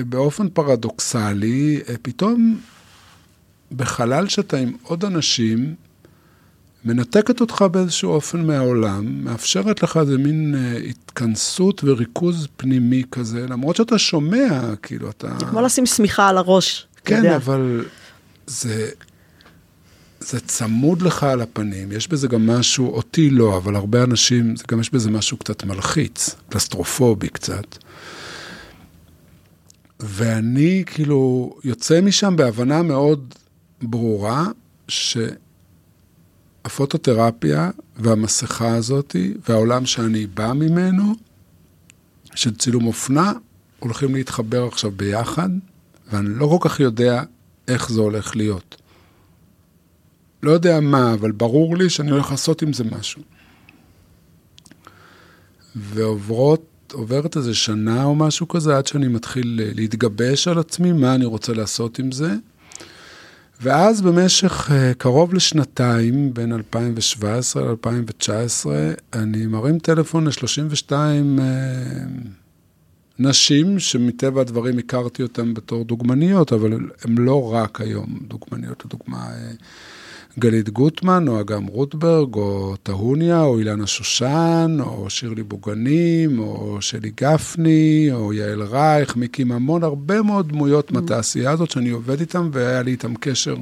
באופן 0.10 0.50
פרדוקסלי, 0.50 1.82
אה, 1.90 1.96
פתאום 2.02 2.60
בחלל 3.72 4.28
שאתה 4.28 4.58
עם 4.58 4.72
עוד 4.84 5.06
אנשים, 5.06 5.76
מנתקת 6.86 7.42
אותך 7.42 7.66
באיזשהו 7.72 8.12
אופן 8.12 8.48
מהעולם, 8.48 9.24
מאפשרת 9.24 9.84
לך 9.84 9.98
איזה 9.98 10.18
מין 10.18 10.56
אה, 10.56 10.78
התכנסות 10.78 11.84
וריכוז 11.84 12.48
פנימי 12.58 13.04
כזה, 13.12 13.46
למרות 13.48 13.76
שאתה 13.76 13.98
שומע, 13.98 14.76
כאילו, 14.82 15.10
אתה... 15.10 15.28
זה 15.40 15.46
כמו 15.46 15.62
לשים 15.62 15.86
שמיכה 15.86 16.30
על 16.30 16.38
הראש. 16.38 16.88
כן, 17.06 17.34
אבל 17.34 17.86
זה, 18.48 18.90
זה 20.20 20.40
צמוד 20.40 21.02
לך 21.02 21.24
על 21.24 21.42
הפנים, 21.42 21.92
יש 21.92 22.08
בזה 22.08 22.28
גם 22.28 22.48
משהו, 22.48 22.88
אותי 22.88 23.30
לא, 23.30 23.58
אבל 23.58 23.76
הרבה 23.76 24.04
אנשים, 24.04 24.56
גם 24.68 24.80
יש 24.80 24.94
בזה 24.94 25.12
משהו 25.12 25.38
קצת 25.38 25.64
מלחיץ, 25.64 26.36
קלסטרופובי 26.50 27.30
קצת. 27.30 27.87
ואני 30.00 30.84
כאילו 30.86 31.54
יוצא 31.64 32.02
משם 32.02 32.36
בהבנה 32.36 32.84
מאוד 32.84 33.34
ברורה, 33.82 34.48
שהפוטותרפיה 36.64 37.70
והמסכה 37.96 38.76
הזאתי 38.76 39.34
והעולם 39.50 39.86
שאני 39.86 40.28
בא 40.28 40.54
ממנו, 40.54 41.14
של 42.36 42.56
צילום 42.56 42.88
אופנה, 42.88 43.34
הולכים 43.80 44.16
להתחבר 44.16 44.66
עכשיו 44.66 44.92
ביחד, 44.92 45.50
ואני 46.12 46.30
לא 46.30 46.48
כל 46.48 46.70
כך 46.70 46.80
יודע 46.80 47.24
איך 47.68 47.92
זה 47.92 48.02
הולך 48.02 48.36
להיות. 48.36 48.82
לא 50.44 50.52
יודע 50.52 50.80
מה, 50.80 51.14
אבל 51.14 51.32
ברור 51.32 51.78
לי 51.78 51.90
שאני 51.90 52.12
הולך 52.12 52.32
לעשות 52.32 52.62
עם 52.62 52.74
זה 52.74 52.84
משהו. 52.84 53.22
ועוברות 55.76 56.66
עוברת 56.94 57.38
איזה 57.38 57.56
שנה 57.56 58.04
או 58.04 58.16
משהו 58.16 58.48
כזה, 58.48 58.78
עד 58.78 58.88
שאני 58.88 59.08
מתחיל 59.08 59.62
אה, 59.64 59.72
להתגבש 59.76 60.48
על 60.48 60.60
עצמי, 60.60 60.92
מה 60.92 61.16
אני 61.16 61.26
רוצה 61.26 61.54
לעשות 61.54 62.00
עם 62.00 62.12
זה. 62.12 62.36
ואז 63.62 64.02
במשך 64.02 64.70
uh, 64.70 64.94
קרוב 64.98 65.34
לשנתיים, 65.34 66.34
בין 66.34 66.54
2017 66.54 67.64
ל-2019, 67.72 68.66
אני 69.14 69.46
מרים 69.46 69.80
טלפון 69.80 70.28
ל-32 70.28 70.92
uh, 70.92 70.92
נשים 73.20 73.80
שמטבע 73.80 74.42
הדברים 74.42 74.78
הכרתי 74.78 75.24
אותן 75.24 75.54
בתור 75.54 75.84
דוגמניות, 75.84 76.54
אבל 76.54 76.74
הן 76.74 77.18
לא 77.18 77.54
רק 77.54 77.82
היום 77.82 78.20
דוגמניות, 78.28 78.86
לדוגמה 78.86 79.30
אה, 79.30 79.52
גלית 80.40 80.70
גוטמן, 80.70 81.28
או 81.28 81.42
אגם 81.42 81.66
רוטברג, 81.66 82.36
או 82.36 82.76
טהוניה, 82.84 83.42
או 83.42 83.60
אילנה 83.60 83.88
שושן, 83.88 84.78
או 84.80 85.10
שירלי 85.10 85.44
בוגנים, 85.44 86.40
או 86.40 86.78
שלי 86.82 87.12
גפני, 87.22 88.10
או 88.12 88.34
יעל 88.34 88.62
רייך, 88.62 89.16
מיקי 89.16 89.44
ממון, 89.44 89.84
הרבה 89.84 90.22
מאוד 90.22 90.50
דמויות 90.50 90.92
מהתעשייה 90.92 91.52
הזאת 91.52 91.72
שאני 91.72 91.90
עובד 91.90 92.20
איתן, 92.20 92.50
והיה 92.52 92.82
לי 92.82 92.92
איתן 92.92 93.14
קשר. 93.20 93.56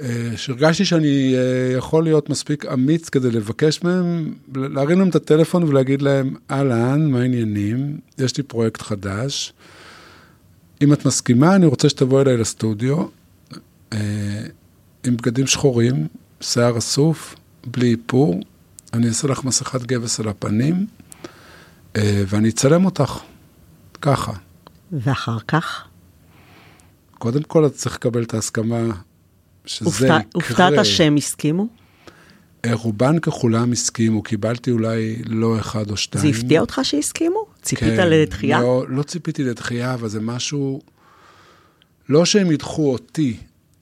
אה, 0.00 0.32
שהרגשתי 0.36 0.84
שאני 0.84 1.34
אה, 1.36 1.76
יכול 1.76 2.04
להיות 2.04 2.30
מספיק 2.30 2.66
אמיץ 2.66 3.08
כדי 3.08 3.30
לבקש 3.30 3.82
מהם, 3.82 4.34
להרים 4.54 4.98
להם 4.98 5.08
את 5.08 5.14
הטלפון 5.14 5.62
ולהגיד 5.62 6.02
להם, 6.02 6.34
אהלן, 6.50 7.10
מה 7.10 7.20
העניינים? 7.20 7.98
יש 8.18 8.36
לי 8.36 8.42
פרויקט 8.42 8.82
חדש. 8.82 9.52
אם 10.82 10.92
את 10.92 11.06
מסכימה, 11.06 11.54
אני 11.54 11.66
רוצה 11.66 11.88
שתבואי 11.88 12.22
אליי 12.22 12.36
לסטודיו, 12.36 13.04
אה, 13.92 13.98
עם 15.06 15.16
בגדים 15.16 15.46
שחורים, 15.46 16.06
שיער 16.40 16.78
אסוף, 16.78 17.34
בלי 17.66 17.90
איפור, 17.90 18.40
אני 18.92 19.08
אעשה 19.08 19.28
לך 19.28 19.44
מסכת 19.44 19.82
גבס 19.82 20.20
על 20.20 20.28
הפנים, 20.28 20.86
ואני 21.96 22.48
אצלם 22.48 22.84
אותך, 22.84 23.18
ככה. 24.02 24.32
ואחר 24.92 25.38
כך? 25.48 25.84
קודם 27.18 27.42
כל, 27.42 27.66
את 27.66 27.74
צריך 27.74 27.94
לקבל 27.94 28.22
את 28.22 28.34
ההסכמה 28.34 28.78
שזה 29.66 29.84
הופתע, 29.84 30.04
יקרה. 30.04 30.20
הופתעת 30.34 30.86
שהם 30.86 31.16
הסכימו? 31.16 31.66
אה, 32.64 32.74
רובן 32.74 33.18
ככולם 33.18 33.72
הסכימו, 33.72 34.22
קיבלתי 34.22 34.70
אולי 34.70 35.22
לא 35.26 35.58
אחד 35.58 35.90
או 35.90 35.96
שתיים. 35.96 36.32
זה 36.32 36.40
הפתיע 36.40 36.60
אותך 36.60 36.80
שהסכימו? 36.82 37.46
ציפית 37.62 37.96
כן, 37.96 38.08
לדחייה? 38.10 38.60
לא, 38.60 38.84
לא 38.88 39.02
ציפיתי 39.02 39.44
לדחייה, 39.44 39.94
אבל 39.94 40.08
זה 40.08 40.20
משהו... 40.20 40.80
לא 42.08 42.24
שהם 42.24 42.52
ידחו 42.52 42.92
אותי, 42.92 43.36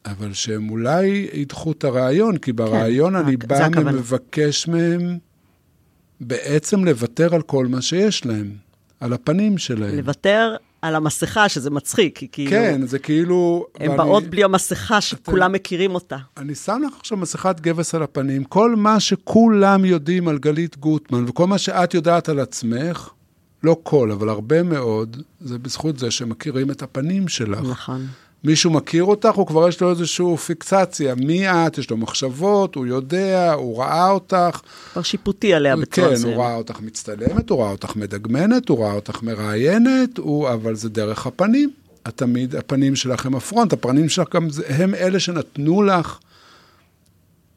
אבל 0.07 0.33
שהם 0.33 0.71
אולי 0.71 1.29
ידחו 1.33 1.73
את 1.73 1.85
הרעיון, 1.85 2.37
כי 2.39 2.53
ברעיון 2.53 3.13
כן, 3.13 3.27
אני 3.27 3.37
בא 3.37 3.69
ומבקש 3.77 4.69
מהם 4.69 5.19
בעצם 6.21 6.85
לוותר 6.85 7.35
על 7.35 7.43
כל 7.43 7.67
מה 7.67 7.83
שיש 7.83 8.27
להם, 8.27 8.51
על 9.01 9.13
הפנים 9.13 9.59
שלהם. 9.59 9.97
לוותר 9.97 10.57
על 10.83 10.95
המסכה, 10.95 11.49
שזה 11.49 11.71
מצחיק, 11.71 12.19
כי 12.19 12.29
כאילו... 12.33 12.51
כן, 12.51 12.87
זה 12.87 12.99
כאילו... 12.99 13.67
הן 13.75 13.89
ואני, 13.89 13.99
באות 13.99 14.25
בלי 14.25 14.45
המסכה 14.45 15.01
שכולם 15.01 15.43
אתם, 15.43 15.53
מכירים 15.53 15.95
אותה. 15.95 16.17
אני 16.37 16.55
שם 16.55 16.83
לך 16.87 16.97
עכשיו 17.01 17.19
מסכת 17.19 17.61
גבס 17.61 17.95
על 17.95 18.03
הפנים. 18.03 18.45
כל 18.45 18.77
מה 18.77 19.01
שכולם 19.01 19.85
יודעים 19.85 20.29
על 20.29 20.39
גלית 20.39 20.79
גוטמן, 20.79 21.25
וכל 21.29 21.47
מה 21.47 21.59
שאת 21.59 21.95
יודעת 21.95 22.29
על 22.29 22.41
עצמך, 22.41 23.11
לא 23.63 23.77
כל, 23.83 24.11
אבל 24.11 24.29
הרבה 24.29 24.63
מאוד, 24.63 25.23
זה 25.41 25.59
בזכות 25.59 25.99
זה 25.99 26.11
שמכירים 26.11 26.71
את 26.71 26.83
הפנים 26.83 27.29
שלך. 27.29 27.61
נכון. 27.71 28.07
מישהו 28.45 28.71
מכיר 28.71 29.05
אותך, 29.05 29.35
הוא 29.35 29.47
כבר 29.47 29.69
יש 29.69 29.81
לו 29.81 29.91
איזושהי 29.91 30.37
פיקסציה. 30.37 31.15
מי 31.15 31.49
את? 31.49 31.79
יש 31.79 31.91
לו 31.91 31.97
מחשבות, 31.97 32.75
הוא 32.75 32.87
יודע, 32.87 33.53
הוא 33.53 33.79
ראה 33.79 34.11
אותך. 34.11 34.61
כבר 34.93 35.03
שיפוטי 35.03 35.55
עליה 35.55 35.77
בצורה 35.77 36.17
כן, 36.17 36.27
הוא 36.27 36.35
ראה 36.35 36.55
אותך 36.55 36.81
מצטלמת, 36.81 37.51
הוא 37.51 37.63
ראה 37.63 37.71
אותך 37.71 37.97
מדגמנת, 37.97 38.69
הוא 38.69 38.85
ראה 38.85 38.93
אותך 38.93 39.23
מראיינת, 39.23 40.19
הוא, 40.19 40.49
אבל 40.49 40.75
זה 40.75 40.89
דרך 40.89 41.27
הפנים. 41.27 41.71
תמיד 42.17 42.57
הפנים 42.57 42.97
שלך 42.97 43.27
הם 43.27 43.35
הפרונט, 43.35 43.73
הפנים 43.73 44.09
שלך 44.09 44.35
גם 44.35 44.49
הם 44.69 44.95
אלה 44.95 45.21
שנתנו 45.21 45.83
לך 45.83 46.19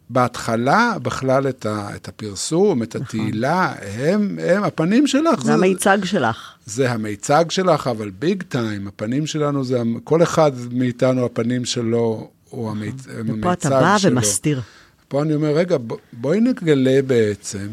בהתחלה 0.10 0.94
בכלל 1.02 1.50
את, 1.50 1.66
ה, 1.66 1.96
את 1.96 2.08
הפרסום, 2.08 2.84
את 2.84 2.96
נכון. 2.96 3.06
התהילה, 3.06 3.74
הם, 3.82 4.40
הם, 4.42 4.64
הפנים 4.64 5.08
שלך. 5.08 5.40
זה, 5.40 5.46
זה 5.46 5.54
המיצג 5.54 5.98
שלך. 6.04 6.54
זה 6.66 6.92
המיצג 6.92 7.46
שלך, 7.50 7.88
אבל 7.88 8.10
ביג 8.10 8.44
טיים, 8.44 8.88
הפנים 8.88 9.28
שלנו 9.28 9.64
זה, 9.64 9.82
כל 10.04 10.24
אחד 10.24 10.52
מאיתנו, 10.72 11.26
הפנים 11.26 11.66
שלו 11.66 12.30
הוא 12.50 12.72
המיצ, 12.72 13.08
נכון. 13.08 13.20
המיצג 13.20 13.28
שלו. 13.28 13.40
ופה 13.40 13.54
אתה 13.54 13.70
בא 13.70 13.98
ומסתיר. 14.04 14.62
פה 15.08 15.22
אני 15.22 15.36
אומר, 15.36 15.52
רגע, 15.52 15.78
בואי 16.14 16.40
נגלה 16.40 17.02
בעצם, 17.02 17.68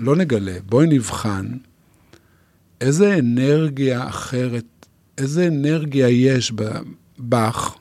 לא 0.00 0.16
נגלה, 0.16 0.56
בואי 0.68 0.86
נבחן 0.86 1.46
איזה 2.80 3.18
אנרגיה 3.18 4.08
אחרת, 4.08 4.86
איזה 5.18 5.46
אנרגיה 5.46 6.08
יש 6.08 6.52
בך, 7.18 7.74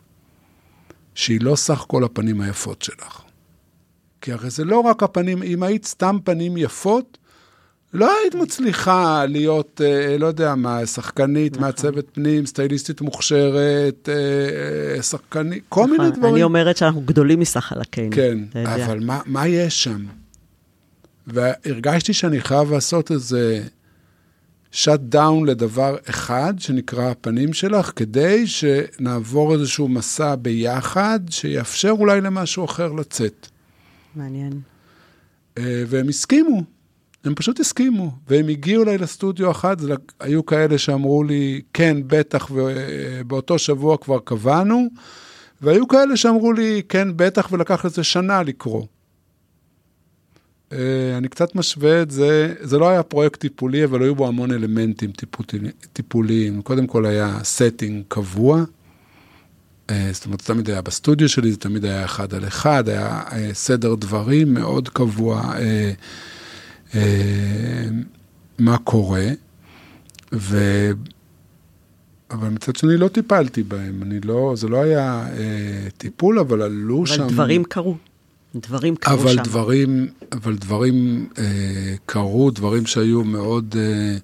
שהיא 1.15 1.41
לא 1.41 1.55
סך 1.55 1.85
כל 1.87 2.03
הפנים 2.03 2.41
היפות 2.41 2.81
שלך. 2.81 3.21
כי 4.21 4.31
הרי 4.31 4.49
זה 4.49 4.65
לא 4.65 4.79
רק 4.79 5.03
הפנים, 5.03 5.43
אם 5.43 5.63
היית 5.63 5.85
סתם 5.85 6.17
פנים 6.23 6.57
יפות, 6.57 7.17
לא 7.93 8.11
היית 8.21 8.35
מצליחה 8.35 9.25
להיות, 9.25 9.81
אה, 9.83 10.17
לא 10.17 10.27
יודע 10.27 10.55
מה, 10.55 10.85
שחקנית, 10.85 11.51
נכון. 11.51 11.65
מעצבת 11.65 12.05
פנים, 12.13 12.45
סטייליסטית 12.45 13.01
מוכשרת, 13.01 14.09
אה, 14.09 14.95
אה 14.95 15.01
שחקנית, 15.01 15.63
כל 15.69 15.83
נכון. 15.83 15.97
מיני 15.97 16.11
דברים. 16.11 16.33
אני 16.33 16.43
אומרת 16.43 16.77
שאנחנו 16.77 17.01
גדולים 17.01 17.39
מסך 17.39 17.59
חלקינו. 17.59 18.15
כן, 18.15 18.37
אבל 18.65 18.99
מה, 18.99 19.19
מה 19.25 19.47
יש 19.47 19.83
שם? 19.83 20.05
והרגשתי 21.27 22.13
שאני 22.13 22.41
חייב 22.41 22.71
לעשות 22.71 23.11
איזה 23.11 23.63
שאט 24.71 24.99
דאון 24.99 25.45
לדבר 25.45 25.95
אחד, 26.09 26.53
שנקרא 26.57 27.09
הפנים 27.09 27.53
שלך, 27.53 27.91
כדי 27.95 28.47
שנעבור 28.47 29.53
איזשהו 29.53 29.87
מסע 29.87 30.35
ביחד, 30.35 31.19
שיאפשר 31.29 31.89
אולי 31.89 32.21
למשהו 32.21 32.65
אחר 32.65 32.91
לצאת. 32.91 33.47
מעניין. 34.15 34.61
אה, 35.57 35.83
והם 35.87 36.09
הסכימו, 36.09 36.63
הם 37.23 37.35
פשוט 37.35 37.59
הסכימו, 37.59 38.11
והם 38.27 38.47
הגיעו 38.47 38.83
אליי 38.83 38.97
לסטודיו 38.97 39.51
אחת, 39.51 39.77
היו 40.19 40.45
כאלה 40.45 40.77
שאמרו 40.77 41.23
לי, 41.23 41.61
כן, 41.73 41.97
בטח, 42.07 42.51
ובאותו 42.51 43.59
שבוע 43.59 43.97
כבר 43.97 44.19
קבענו, 44.19 44.87
והיו 45.61 45.87
כאלה 45.87 46.17
שאמרו 46.17 46.53
לי, 46.53 46.81
כן, 46.89 47.07
בטח, 47.15 47.51
ולקח 47.51 47.85
לזה 47.85 48.03
שנה 48.03 48.43
לקרוא. 48.43 48.85
אה, 50.71 51.17
אני 51.17 51.27
קצת 51.27 51.55
משווה 51.55 52.01
את 52.01 52.11
זה, 52.11 52.53
זה 52.59 52.77
לא 52.77 52.89
היה 52.89 53.03
פרויקט 53.03 53.39
טיפולי, 53.39 53.83
אבל 53.83 54.03
היו 54.03 54.15
בו 54.15 54.27
המון 54.27 54.51
אלמנטים 54.51 55.11
טיפוליים. 55.93 56.61
קודם 56.61 56.87
כל 56.87 57.05
היה 57.05 57.37
setting 57.37 58.03
קבוע, 58.07 58.57
אה, 58.57 58.63
זאת 60.11 60.25
אומרת, 60.25 60.39
זה 60.39 60.45
תמיד 60.45 60.69
היה 60.69 60.81
בסטודיו 60.81 61.29
שלי, 61.29 61.51
זה 61.51 61.57
תמיד 61.57 61.85
היה 61.85 62.05
אחד 62.05 62.33
על 62.33 62.47
אחד, 62.47 62.89
היה 62.89 63.21
אה, 63.31 63.49
סדר 63.53 63.95
דברים 63.95 64.53
מאוד 64.53 64.89
קבוע, 64.89 65.53
אה, 66.93 67.01
מה 68.59 68.77
קורה, 68.77 69.27
ו... 70.33 70.91
אבל 72.31 72.49
מצד 72.49 72.75
שני 72.75 72.97
לא 72.97 73.07
טיפלתי 73.07 73.63
בהם, 73.63 74.03
אני 74.03 74.19
לא, 74.19 74.53
זה 74.55 74.67
לא 74.67 74.81
היה 74.81 75.27
אה, 75.37 75.89
טיפול, 75.97 76.39
אבל 76.39 76.61
עלו 76.61 76.97
אבל 76.97 77.05
שם... 77.05 77.21
אבל 77.21 77.33
דברים 77.33 77.63
קרו. 77.63 77.95
דברים 78.55 78.95
קרו 78.95 79.13
אבל 79.13 79.35
שם. 79.35 79.43
דברים, 79.43 80.07
אבל 80.31 80.55
דברים 80.55 81.27
אה, 81.37 81.95
קרו, 82.05 82.51
דברים 82.51 82.85
שהיו 82.85 83.23
מאוד 83.23 83.75
אה, 83.77 84.17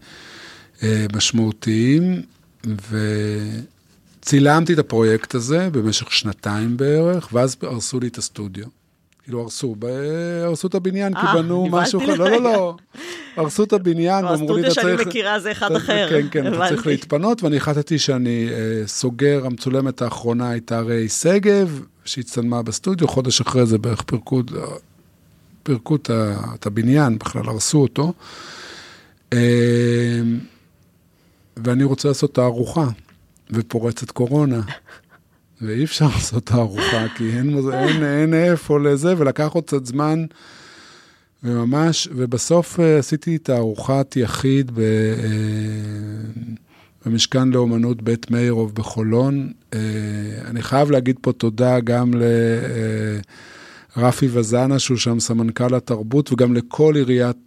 אה, 0.83 1.05
משמעותיים, 1.15 2.21
ו... 2.89 2.97
צילמתי 4.27 4.73
את 4.73 4.79
הפרויקט 4.79 5.35
הזה 5.35 5.69
במשך 5.71 6.11
שנתיים 6.11 6.77
בערך, 6.77 7.29
ואז 7.33 7.55
הרסו 7.61 7.99
לי 7.99 8.07
את 8.07 8.17
הסטודיו. 8.17 8.65
כאילו 9.23 9.41
הרסו, 9.41 9.75
הרסו 10.43 10.67
את 10.67 10.75
הבניין, 10.75 11.13
כי 11.13 11.19
אה, 11.19 11.33
בנו 11.33 11.67
משהו 11.71 11.99
לא, 12.07 12.17
לא, 12.17 12.41
לא, 12.41 12.75
הרסו 13.35 13.63
את 13.63 13.73
הבניין, 13.73 14.25
ואמרו 14.25 14.55
לי, 14.55 14.61
אתה 14.61 14.69
צריך... 14.69 14.77
הסטודיו 14.77 14.97
שאני 14.97 15.09
מכירה 15.09 15.39
זה 15.39 15.51
אחד 15.51 15.71
אחר. 15.71 16.07
כן, 16.09 16.27
כן, 16.31 16.53
אתה 16.53 16.65
צריך 16.69 16.87
להתפנות, 16.87 17.43
ואני 17.43 17.57
החלטתי 17.57 17.99
שאני 17.99 18.49
אה, 18.51 18.87
סוגר, 18.87 19.45
המצולמת 19.45 20.01
האחרונה 20.01 20.49
הייתה 20.49 20.79
ריי 20.79 21.09
שגב, 21.09 21.81
שהצטלמה 22.05 22.63
בסטודיו, 22.63 23.07
חודש 23.07 23.41
אחרי 23.41 23.65
זה 23.65 23.77
בערך 23.77 24.01
פירקו, 24.01 24.41
פירקו 25.63 25.95
את 26.55 26.65
הבניין, 26.65 27.17
בכלל 27.17 27.41
הרסו 27.45 27.77
אותו. 27.77 28.13
אה, 29.33 29.39
ואני 31.57 31.83
רוצה 31.83 32.07
לעשות 32.07 32.33
תערוכה. 32.33 32.87
ופורצת 33.51 34.11
קורונה. 34.11 34.61
ואי 35.61 35.83
אפשר 35.83 36.05
לעשות 36.05 36.45
תערוכה, 36.45 37.05
כי 37.15 37.29
אין, 37.29 37.57
אין, 37.73 38.03
אין 38.03 38.33
איפה 38.33 38.79
לזה, 38.79 39.13
ולקח 39.17 39.49
עוד 39.53 39.63
קצת 39.63 39.85
זמן, 39.85 40.25
וממש, 41.43 42.07
ובסוף 42.15 42.79
אה, 42.79 42.97
עשיתי 42.97 43.37
תערוכת 43.37 44.13
יחיד 44.15 44.71
ב, 44.71 44.79
אה, 44.79 44.85
במשכן 47.05 47.49
לאומנות 47.49 48.01
בית 48.01 48.31
מאירוב 48.31 48.75
בחולון. 48.75 49.51
אה, 49.73 49.79
אני 50.45 50.61
חייב 50.61 50.91
להגיד 50.91 51.15
פה 51.21 51.33
תודה 51.33 51.79
גם 51.79 52.11
לרפי 53.97 54.27
וזנה, 54.31 54.79
שהוא 54.79 54.97
שם 54.97 55.19
סמנכ"ל 55.19 55.75
התרבות, 55.75 56.31
וגם 56.31 56.53
לכל 56.53 56.93
עיריית 56.95 57.37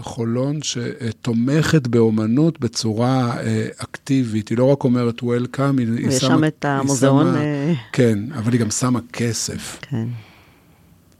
חולון 0.00 0.58
שתומכת 0.62 1.86
באומנות 1.86 2.60
בצורה 2.60 3.40
אה, 3.40 3.66
אקטיבית. 3.78 4.48
היא 4.48 4.58
לא 4.58 4.64
רק 4.64 4.84
אומרת 4.84 5.20
Welcome, 5.20 5.78
היא, 5.78 5.86
שמה... 5.86 6.08
ויש 6.08 6.24
שם 6.24 6.44
את 6.44 6.64
המוזיאון. 6.64 7.26
שמה, 7.26 7.40
אה, 7.40 7.72
כן, 7.92 8.18
אבל 8.34 8.52
היא 8.52 8.60
גם 8.60 8.70
שמה 8.70 9.00
כסף. 9.12 9.78
כן, 9.82 10.06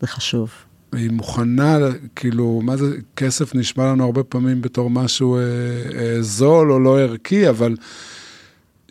זה 0.00 0.06
חשוב. 0.06 0.50
היא 0.92 1.10
מוכנה, 1.10 1.78
כאילו, 2.16 2.60
מה 2.64 2.76
זה, 2.76 2.96
כסף 3.16 3.54
נשמע 3.54 3.84
לנו 3.84 4.04
הרבה 4.04 4.22
פעמים 4.22 4.62
בתור 4.62 4.90
משהו 4.90 5.36
אה, 5.36 5.42
אה, 5.98 6.22
זול 6.22 6.72
או 6.72 6.80
לא 6.80 7.00
ערכי, 7.00 7.48
אבל 7.48 7.76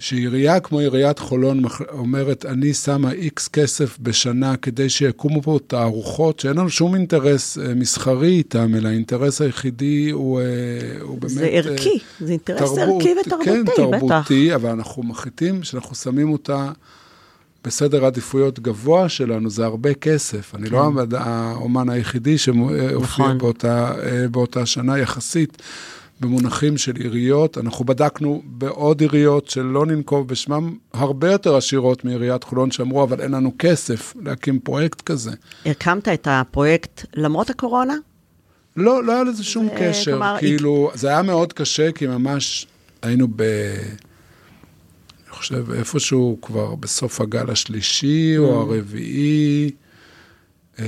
שעירייה 0.04 0.60
כמו 0.60 0.80
עיריית 0.80 1.20
חולון 1.20 1.64
אומרת, 1.89 2.45
אני 2.45 2.74
שמה 2.74 3.12
איקס 3.12 3.47
כסף 3.47 3.97
בשנה 4.01 4.58
כדי 4.58 4.89
שיקומו 4.89 5.41
פה 5.41 5.60
תערוכות, 5.68 6.39
שאין 6.39 6.58
לנו 6.58 6.70
שום 6.70 6.95
אינטרס 6.95 7.58
אה, 7.58 7.74
מסחרי 7.76 8.28
איתם, 8.28 8.76
אלא 8.76 8.88
האינטרס 8.88 9.41
היחידי 9.41 10.10
הוא, 10.10 10.39
אה, 10.39 10.45
הוא 11.01 11.18
באמת... 11.18 11.34
זה 11.34 11.45
ערכי, 11.45 11.89
אה, 11.89 12.26
זה 12.26 12.32
אינטרס 12.32 12.60
תרבות, 12.60 13.01
ערכי 13.01 13.16
ותרבותי, 13.22 13.49
כן, 13.49 13.66
בטח. 13.66 13.74
כן, 13.76 13.91
תרבותי, 13.91 14.56
אבל 14.56 14.70
אנחנו 14.70 15.04
מחליטים 15.04 15.64
שאנחנו 15.64 15.95
שמים 15.95 16.32
אותה... 16.32 16.72
בסדר 17.66 18.06
עדיפויות 18.06 18.60
גבוה 18.60 19.10
שלנו, 19.10 19.49
זה 19.49 19.66
הרבה 19.66 19.93
כסף. 19.93 20.56
אני 20.56 20.70
לא 20.70 20.91
כן. 21.10 21.16
האומן 21.18 21.89
היחידי 21.89 22.38
שמופיע 22.38 22.97
נכון. 23.01 23.38
באותה, 23.38 23.93
באותה 24.32 24.66
שנה 24.66 24.99
יחסית. 24.99 25.62
במונחים 26.20 26.78
של 26.78 26.95
עיריות. 26.95 27.57
אנחנו 27.57 27.86
בדקנו 27.86 28.41
בעוד 28.45 29.01
עיריות 29.01 29.49
שלא 29.49 29.86
ננקוב 29.86 30.28
בשמם, 30.28 30.78
הרבה 30.93 31.32
יותר 31.32 31.55
עשירות 31.55 32.05
מעיריית 32.05 32.43
חולון, 32.43 32.72
שאמרו, 32.72 33.03
אבל 33.03 33.22
אין 33.22 33.32
לנו 33.32 33.51
כסף 33.59 34.14
להקים 34.22 34.59
פרויקט 34.59 35.01
כזה. 35.01 35.32
הקמת 35.66 36.07
את 36.07 36.28
הפרויקט 36.32 37.05
למרות 37.14 37.49
הקורונה? 37.49 37.95
לא, 38.78 39.03
לא 39.03 39.11
היה 39.11 39.24
לזה 39.24 39.43
שום 39.43 39.66
זה, 39.66 39.76
קשר. 39.80 40.11
כלומר, 40.11 40.36
כאילו, 40.39 40.89
היא... 40.91 40.99
זה 40.99 41.07
היה 41.07 41.22
מאוד 41.22 41.53
קשה, 41.53 41.91
כי 41.91 42.07
ממש 42.07 42.68
היינו 43.01 43.28
ב... 43.36 43.41
אני 43.41 45.38
חושב, 45.38 45.72
איפשהו 45.72 46.38
כבר 46.41 46.76
בסוף 46.76 47.22
הגל 47.22 47.51
השלישי 47.51 48.38
או 48.38 48.61
mm. 48.61 48.64
הרביעי. 48.64 49.72
Uh, 50.78 50.82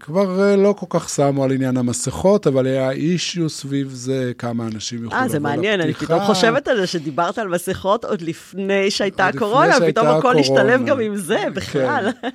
כבר 0.00 0.52
uh, 0.54 0.56
לא 0.56 0.74
כל 0.78 0.86
כך 0.90 1.08
שמו 1.08 1.44
על 1.44 1.52
עניין 1.52 1.76
המסכות, 1.76 2.46
אבל 2.46 2.66
היה 2.66 2.90
אישיו 2.90 3.48
סביב 3.48 3.90
זה, 3.92 4.32
כמה 4.38 4.66
אנשים 4.66 5.04
יוכלו 5.04 5.18
לבוא 5.18 5.26
לפתיחה. 5.26 5.36
אה, 5.36 5.40
זה 5.40 5.40
מעניין, 5.40 5.80
אני 5.80 5.94
פתאום 5.94 6.20
חושבת 6.20 6.68
על 6.68 6.76
זה 6.76 6.86
שדיברת 6.86 7.38
על 7.38 7.48
מסכות 7.48 8.04
עוד 8.04 8.22
לפני 8.22 8.90
שהייתה 8.90 9.26
הקורונה, 9.26 9.74
פתאום 9.86 10.06
הכל 10.06 10.38
השתלב 10.38 10.86
גם 10.86 11.00
עם 11.00 11.16
זה 11.16 11.38
כן. 11.42 11.54
בכלל. 11.54 12.10
כן. 12.22 12.28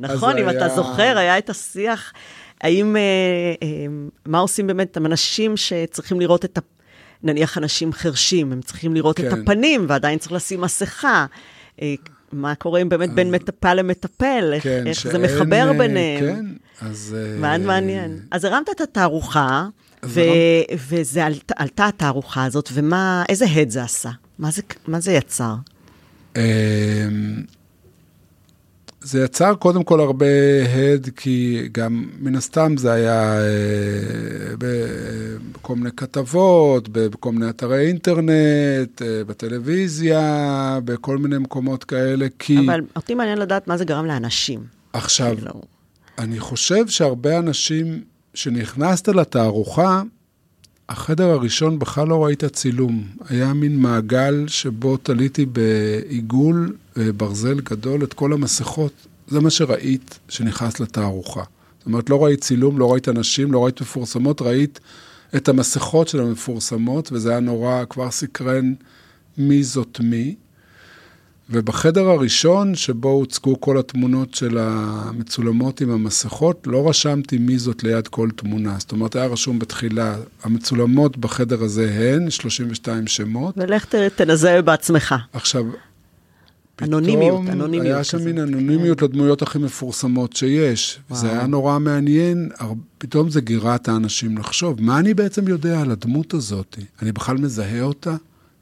נכון, 0.00 0.38
אם. 0.38 0.50
אתה 0.50 0.68
זוכר, 0.68 1.18
היה 1.18 1.38
את 1.38 1.50
השיח, 1.50 2.12
האם, 2.60 2.96
uh, 2.96 3.64
מה 4.26 4.38
עושים 4.38 4.66
באמת 4.66 4.96
אנשים 4.96 5.56
שצריכים 5.56 6.20
לראות 6.20 6.44
את. 6.44 6.58
נניח 7.22 7.58
אנשים 7.58 7.92
חרשים, 7.92 8.52
הם 8.52 8.60
צריכים 8.60 8.94
לראות 8.94 9.16
כן. 9.16 9.26
את 9.26 9.32
הפנים, 9.32 9.86
ועדיין 9.88 10.18
צריך 10.18 10.32
לשים 10.32 10.60
מסכה. 10.60 11.26
מה 12.32 12.54
קורה 12.54 12.82
אם 12.82 12.88
באמת 12.88 13.10
בין 13.10 13.30
מטפל 13.30 13.74
למטפל, 13.74 14.54
כן, 14.60 14.86
איך 14.86 15.00
שאין, 15.00 15.12
זה 15.12 15.18
מחבר 15.18 15.68
אה, 15.68 15.78
ביניהם. 15.78 16.20
כן, 16.20 16.46
אז... 16.86 17.16
מאוד 17.40 17.60
uh, 17.60 17.66
מעניין. 17.66 18.18
אז 18.30 18.44
הרמת 18.44 18.70
את 18.70 18.80
התערוכה, 18.80 19.66
ו- 20.04 20.20
הרמת... 20.20 20.80
וזה 20.88 21.26
עלת, 21.26 21.52
עלתה 21.56 21.86
התערוכה 21.86 22.44
הזאת, 22.44 22.68
ומה, 22.72 23.24
איזה 23.28 23.44
הד 23.44 23.70
זה 23.70 23.82
עשה? 23.82 24.10
מה 24.38 24.50
זה, 24.50 24.62
מה 24.88 25.00
זה 25.00 25.12
יצר? 25.12 25.54
זה 29.06 29.24
יצר 29.24 29.54
קודם 29.54 29.84
כל 29.84 30.00
הרבה 30.00 30.26
הד, 30.74 31.08
כי 31.16 31.68
גם 31.72 32.06
מן 32.20 32.36
הסתם 32.36 32.76
זה 32.76 32.92
היה 32.92 33.38
אה, 33.38 34.54
בכל 34.58 35.76
מיני 35.76 35.90
כתבות, 35.96 36.88
בכל 36.88 37.32
מיני 37.32 37.50
אתרי 37.50 37.86
אינטרנט, 37.88 39.02
אה, 39.02 39.24
בטלוויזיה, 39.26 40.78
בכל 40.84 41.18
מיני 41.18 41.38
מקומות 41.38 41.84
כאלה, 41.84 42.26
כי... 42.38 42.58
אבל 42.66 42.80
אותי 42.96 43.14
מעניין 43.14 43.38
לדעת 43.38 43.68
מה 43.68 43.76
זה 43.76 43.84
גרם 43.84 44.06
לאנשים. 44.06 44.60
עכשיו, 44.92 45.36
כאילו... 45.36 45.62
אני 46.18 46.40
חושב 46.40 46.88
שהרבה 46.88 47.38
אנשים, 47.38 48.00
שנכנסת 48.34 49.08
לתערוכה, 49.08 50.02
החדר 50.88 51.30
הראשון 51.30 51.78
בכלל 51.78 52.08
לא 52.08 52.24
ראית 52.24 52.44
צילום. 52.44 53.04
היה 53.28 53.52
מין 53.52 53.78
מעגל 53.78 54.44
שבו 54.48 54.96
תליתי 54.96 55.46
בעיגול 55.46 56.76
אה, 56.98 57.12
ברזל 57.12 57.60
גדול 57.60 58.04
את 58.04 58.12
כל 58.12 58.32
המסכות. 58.32 58.92
זה 59.28 59.40
מה 59.40 59.50
שראית 59.50 60.18
שנכנס 60.28 60.80
לתערוכה. 60.80 61.42
זאת 61.78 61.86
אומרת, 61.86 62.10
לא 62.10 62.24
ראית 62.24 62.40
צילום, 62.40 62.78
לא 62.78 62.92
ראית 62.92 63.08
אנשים, 63.08 63.52
לא 63.52 63.64
ראית 63.64 63.80
מפורסמות, 63.80 64.42
ראית 64.42 64.80
את 65.36 65.48
המסכות 65.48 66.08
של 66.08 66.20
המפורסמות, 66.20 67.12
וזה 67.12 67.30
היה 67.30 67.40
נורא, 67.40 67.84
כבר 67.90 68.10
סקרן 68.10 68.74
מי 69.38 69.62
זאת 69.62 70.00
מי. 70.00 70.34
ובחדר 71.50 72.08
הראשון, 72.08 72.74
שבו 72.74 73.08
הוצגו 73.08 73.60
כל 73.60 73.78
התמונות 73.78 74.34
של 74.34 74.58
המצולמות 74.58 75.80
עם 75.80 75.90
המסכות, 75.90 76.66
לא 76.66 76.88
רשמתי 76.88 77.38
מי 77.38 77.58
זאת 77.58 77.82
ליד 77.82 78.08
כל 78.08 78.28
תמונה. 78.36 78.76
זאת 78.78 78.92
אומרת, 78.92 79.16
היה 79.16 79.26
רשום 79.26 79.58
בתחילה, 79.58 80.16
המצולמות 80.42 81.16
בחדר 81.16 81.62
הזה 81.62 81.90
הן 81.90 82.30
32 82.30 83.06
שמות. 83.06 83.54
ולך 83.56 83.94
תנזהה 84.16 84.62
בעצמך. 84.62 85.14
עכשיו, 85.32 85.64
אנונימיות, 86.82 87.40
אנונימיות. 87.48 87.94
היה 87.94 88.04
שם 88.04 88.24
מין 88.24 88.38
אנונימיות 88.38 89.00
כן. 89.00 89.06
לדמויות 89.06 89.42
הכי 89.42 89.58
מפורסמות 89.58 90.36
שיש. 90.36 90.98
וואו. 91.10 91.20
זה 91.20 91.30
היה 91.30 91.46
נורא 91.46 91.78
מעניין, 91.78 92.48
פתאום 92.98 93.30
זה 93.30 93.40
גירה 93.40 93.74
את 93.74 93.88
האנשים 93.88 94.38
לחשוב, 94.38 94.82
מה 94.82 94.98
אני 94.98 95.14
בעצם 95.14 95.48
יודע 95.48 95.80
על 95.80 95.90
הדמות 95.90 96.34
הזאת? 96.34 96.78
אני 97.02 97.12
בכלל 97.12 97.36
מזהה 97.36 97.82
אותה? 97.82 98.16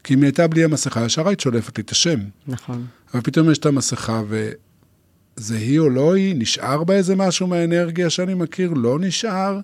כי 0.05 0.14
אם 0.14 0.18
היא 0.18 0.26
הייתה 0.26 0.46
בלי 0.46 0.64
המסכה, 0.64 1.05
ישר 1.05 1.28
היית 1.28 1.40
שולפת 1.40 1.78
לי 1.78 1.82
את 1.82 1.90
השם. 1.90 2.18
נכון. 2.46 2.86
אבל 3.14 3.22
פתאום 3.22 3.50
יש 3.50 3.59
את 3.59 3.66
המסכה, 3.66 4.22
וזה 4.28 5.57
היא 5.57 5.78
או 5.78 5.88
לא 5.88 6.14
היא, 6.14 6.34
נשאר 6.38 6.84
בה 6.84 6.94
איזה 6.94 7.16
משהו 7.16 7.46
מהאנרגיה 7.46 8.11
שאני 8.11 8.34
מכיר, 8.34 8.72
לא 8.72 8.98
נשאר. 8.98 9.61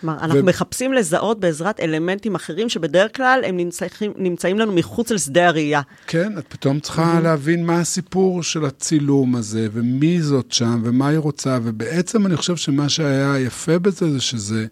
כלומר, 0.00 0.18
אנחנו 0.20 0.38
ו... 0.38 0.42
מחפשים 0.42 0.92
לזהות 0.92 1.40
בעזרת 1.40 1.80
אלמנטים 1.80 2.34
אחרים, 2.34 2.68
שבדרך 2.68 3.16
כלל 3.16 3.40
הם 3.46 3.56
נמצאים, 3.56 4.12
נמצאים 4.16 4.58
לנו 4.58 4.72
מחוץ 4.72 5.10
לשדה 5.10 5.48
הראייה. 5.48 5.80
כן, 6.06 6.38
את 6.38 6.44
פתאום 6.48 6.80
צריכה 6.80 7.18
mm-hmm. 7.18 7.22
להבין 7.22 7.66
מה 7.66 7.80
הסיפור 7.80 8.42
של 8.42 8.64
הצילום 8.64 9.36
הזה, 9.36 9.68
ומי 9.72 10.22
זאת 10.22 10.52
שם, 10.52 10.80
ומה 10.84 11.08
היא 11.08 11.18
רוצה, 11.18 11.58
ובעצם 11.62 12.26
אני 12.26 12.36
חושב 12.36 12.56
שמה 12.56 12.88
שהיה 12.88 13.38
יפה 13.38 13.78
בזה, 13.78 14.12
זה 14.12 14.20
שזה 14.20 14.66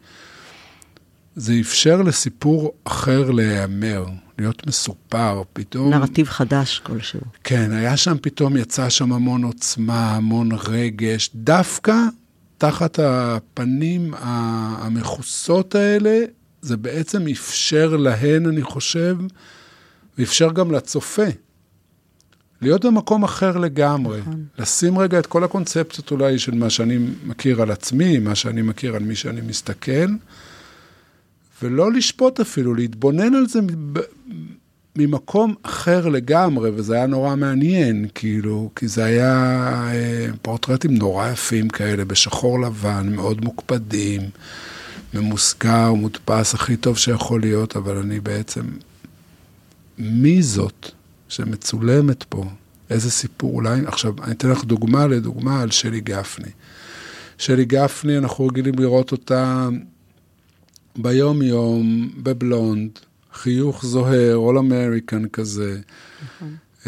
זה 1.37 1.55
אפשר 1.61 2.03
לסיפור 2.03 2.73
אחר 2.85 3.31
להיאמר. 3.31 4.05
להיות 4.39 4.67
מסופר, 4.67 5.43
פתאום... 5.53 5.95
נרטיב 5.95 6.27
חדש 6.29 6.79
כלשהו. 6.85 7.21
כן, 7.45 7.73
היה 7.73 7.97
שם 7.97 8.17
פתאום, 8.23 8.57
יצא 8.57 8.89
שם 8.89 9.13
המון 9.13 9.45
עוצמה, 9.45 10.17
המון 10.17 10.49
רגש, 10.53 11.31
דווקא 11.35 11.95
תחת 12.59 12.99
הפנים 13.03 14.15
המכוסות 14.19 15.75
האלה, 15.75 16.21
זה 16.63 16.77
בעצם 16.77 17.29
אפשר 17.29 17.97
להן, 17.97 18.47
אני 18.47 18.63
חושב, 18.63 19.17
ואפשר 20.19 20.53
גם 20.53 20.73
לצופה. 20.73 21.27
להיות 22.63 22.85
במקום 22.85 23.25
אחר 23.25 23.59
לגמרי. 23.59 24.21
נכון. 24.21 24.45
לשים 24.59 24.99
רגע 24.99 25.19
את 25.19 25.27
כל 25.27 25.45
הקונספציות 25.45 26.11
אולי 26.11 26.39
של 26.39 26.55
מה 26.55 26.71
שאני 26.71 26.99
מכיר 27.27 27.63
על 27.63 27.71
עצמי, 27.71 28.19
מה 28.19 28.35
שאני 28.35 28.63
מכיר 28.63 28.97
על 28.97 29.03
מי 29.03 29.17
שאני 29.17 29.41
מסתכל, 29.41 30.07
ולא 31.63 31.93
לשפוט 31.93 32.41
אפילו, 32.41 32.75
להתבונן 32.75 33.35
על 33.35 33.47
זה 33.47 33.61
ממקום 34.99 35.55
אחר 35.63 36.09
לגמרי, 36.09 36.71
וזה 36.75 36.95
היה 36.95 37.07
נורא 37.07 37.37
מעניין, 37.37 38.07
כאילו, 38.15 38.71
כי 38.77 38.89
זה 38.89 39.05
היה 39.05 39.33
אה, 39.93 40.27
פורטרטים 40.43 40.95
נורא 40.95 41.29
יפים 41.29 41.69
כאלה, 41.69 42.05
בשחור 42.05 42.61
לבן, 42.61 43.13
מאוד 43.13 43.45
מוקפדים, 43.45 44.21
ממוסגר, 45.15 45.93
מודפס, 45.93 46.55
הכי 46.55 46.77
טוב 46.77 46.99
שיכול 46.99 47.41
להיות, 47.41 47.77
אבל 47.77 47.97
אני 47.97 48.21
בעצם... 48.21 48.63
מי 49.99 50.43
זאת 50.43 50.91
שמצולמת 51.29 52.23
פה? 52.23 52.45
איזה 52.91 53.11
סיפור? 53.11 53.55
אולי... 53.55 53.81
עכשיו, 53.87 54.15
אני 54.23 54.33
אתן 54.33 54.51
לך 54.51 54.65
דוגמה 54.65 55.07
לדוגמה 55.07 55.63
על 55.63 55.71
שלי 55.71 56.01
גפני. 56.01 56.51
שלי 57.39 57.65
גפני, 57.65 58.19
אנחנו 58.19 58.47
רגילים 58.47 58.75
לראות 58.79 59.13
אותה 59.13 59.69
ביום-יום, 60.99 62.11
בבלונד, 62.23 62.91
חיוך 63.35 63.87
זוהר, 63.87 64.37
אול 64.37 64.59
אמריקן 64.59 65.29
כזה. 65.29 65.79
נכון. 66.25 66.57
Uh, 66.83 66.87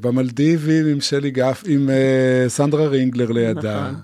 במלדיבים 0.00 0.86
עם 0.86 1.00
שלי 1.00 1.30
גף, 1.30 1.62
עם 1.66 1.88
uh, 1.88 2.48
סנדרה 2.48 2.86
רינגלר 2.86 3.32
לידה. 3.32 3.90
נכון. 3.90 4.00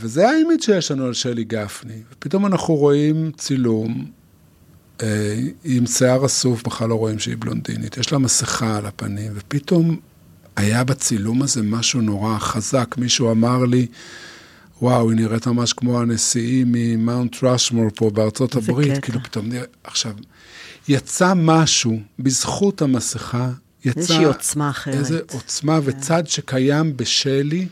וזה 0.00 0.28
האימיג' 0.28 0.60
שיש 0.60 0.90
לנו 0.90 1.06
על 1.06 1.12
שלי 1.12 1.44
גפני. 1.44 2.02
ופתאום 2.12 2.46
אנחנו 2.46 2.74
רואים 2.74 3.30
צילום 3.36 4.04
uh, 4.98 5.02
עם 5.64 5.86
שיער 5.86 6.26
אסוף, 6.26 6.62
בכלל 6.62 6.88
לא 6.88 6.94
רואים 6.94 7.18
שהיא 7.18 7.36
בלונדינית. 7.38 7.96
יש 7.96 8.12
לה 8.12 8.18
מסכה 8.18 8.76
על 8.76 8.86
הפנים, 8.86 9.32
ופתאום 9.34 9.96
היה 10.56 10.84
בצילום 10.84 11.42
הזה 11.42 11.62
משהו 11.62 12.00
נורא 12.00 12.38
חזק. 12.38 12.94
מישהו 12.98 13.30
אמר 13.30 13.64
לי, 13.64 13.86
וואו, 14.82 15.10
היא 15.10 15.16
נראית 15.16 15.46
ממש 15.46 15.72
כמו 15.72 16.00
הנשיאים 16.00 16.66
ממאונט 16.72 17.36
ראשמור 17.42 17.86
פה 17.94 18.10
בארצות 18.10 18.56
הברית. 18.56 18.92
קטע. 18.92 19.00
כאילו 19.00 19.20
פתאום 19.24 19.48
נראה, 19.48 19.64
עכשיו, 19.84 20.12
יצא 20.88 21.32
משהו 21.36 22.00
בזכות 22.18 22.82
המסכה, 22.82 23.50
יצא... 23.84 24.00
איזושהי 24.00 24.24
עוצמה 24.24 24.70
אחרת. 24.70 24.94
איזו 24.94 25.16
עוצמה 25.32 25.80
כן. 25.80 25.88
וצד 25.88 26.26
שקיים 26.26 26.96
בשלי, 26.96 27.66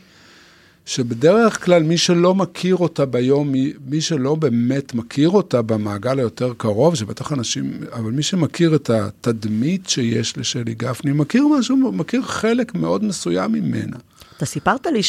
שבדרך 0.86 1.64
כלל 1.64 1.82
מי 1.82 1.98
שלא 1.98 2.34
מכיר 2.34 2.76
אותה 2.76 3.06
ביום, 3.06 3.52
מי, 3.86 4.00
שלא 4.00 4.34
באמת 4.34 4.94
מכיר 4.94 5.28
אותה 5.28 5.62
במעגל 5.62 6.18
היותר 6.18 6.52
קרוב, 6.56 6.94
שבטח 6.94 7.32
אנשים, 7.32 7.80
אבל 7.92 8.10
מי 8.10 8.22
שמכיר 8.22 8.74
את 8.74 8.90
התדמית 8.90 9.88
שיש 9.88 10.38
לשלי 10.38 10.74
גפני, 10.74 11.12
מכיר 11.12 11.46
משהו, 11.58 11.76
מכיר 11.76 12.22
חלק 12.22 12.74
מאוד 12.74 13.04
מסוים 13.04 13.52
ממנה. 13.52 13.96
אתה 14.36 14.46
סיפרת 14.46 14.86
לי 14.86 15.02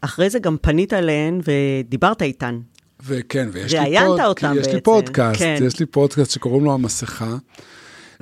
שאחרי 0.00 0.30
זה 0.30 0.38
גם 0.38 0.56
פנית 0.62 0.92
אליהן 0.92 1.40
ודיברת 1.44 2.22
איתן. 2.22 2.60
וכן, 3.06 3.48
ויש 3.52 3.74
לי, 3.74 3.98
פוד, 4.06 4.20
אותם 4.20 4.54
יש 4.60 4.66
לי 4.66 4.80
פודקאסט, 4.80 5.38
כן. 5.38 5.62
יש 5.66 5.80
לי 5.80 5.86
פודקאסט 5.86 6.30
שקוראים 6.30 6.64
לו 6.64 6.74
המסכה. 6.74 7.36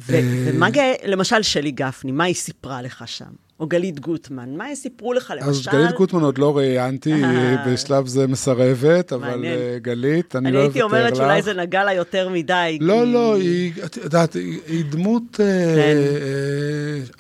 ו- 0.01 0.15
אה, 0.15 0.21
ומה, 0.47 0.69
למשל, 1.05 1.43
שלי 1.43 1.71
גפני, 1.71 2.13
מה 2.13 2.25
היא 2.25 2.35
סיפרה 2.35 2.83
לך 2.83 3.03
שם? 3.07 3.48
או 3.61 3.67
גלית 3.67 4.01
גוטמן, 4.01 4.57
מה 4.57 4.73
יסיפרו 4.73 5.13
לך 5.13 5.33
למשל? 5.37 5.49
אז 5.49 5.67
גלית 5.67 5.95
גוטמן 5.97 6.23
עוד 6.23 6.39
לא 6.39 6.57
ראיינתי, 6.57 7.23
בשלב 7.67 8.07
זה 8.07 8.27
מסרבת, 8.27 9.13
אבל 9.13 9.45
אה, 9.45 9.79
גלית, 9.83 10.37
אני 10.37 10.53
לא 10.53 10.59
אוותר 10.59 10.69
לך. 10.69 10.77
אני 10.77 10.81
הייתי 10.81 10.83
אומרת 10.83 11.17
שאולי 11.17 11.43
זה 11.43 11.55
נגע 11.55 11.85
לה 11.85 11.93
יותר 11.93 12.29
מדי. 12.29 12.79
לא, 12.81 13.07
לא, 13.07 13.37
היא, 13.37 13.73
את 13.85 13.97
יודעת, 13.97 14.35
היא 14.67 14.85
דמות, 14.91 15.41
אה, 15.41 15.75
כן. 15.77 15.97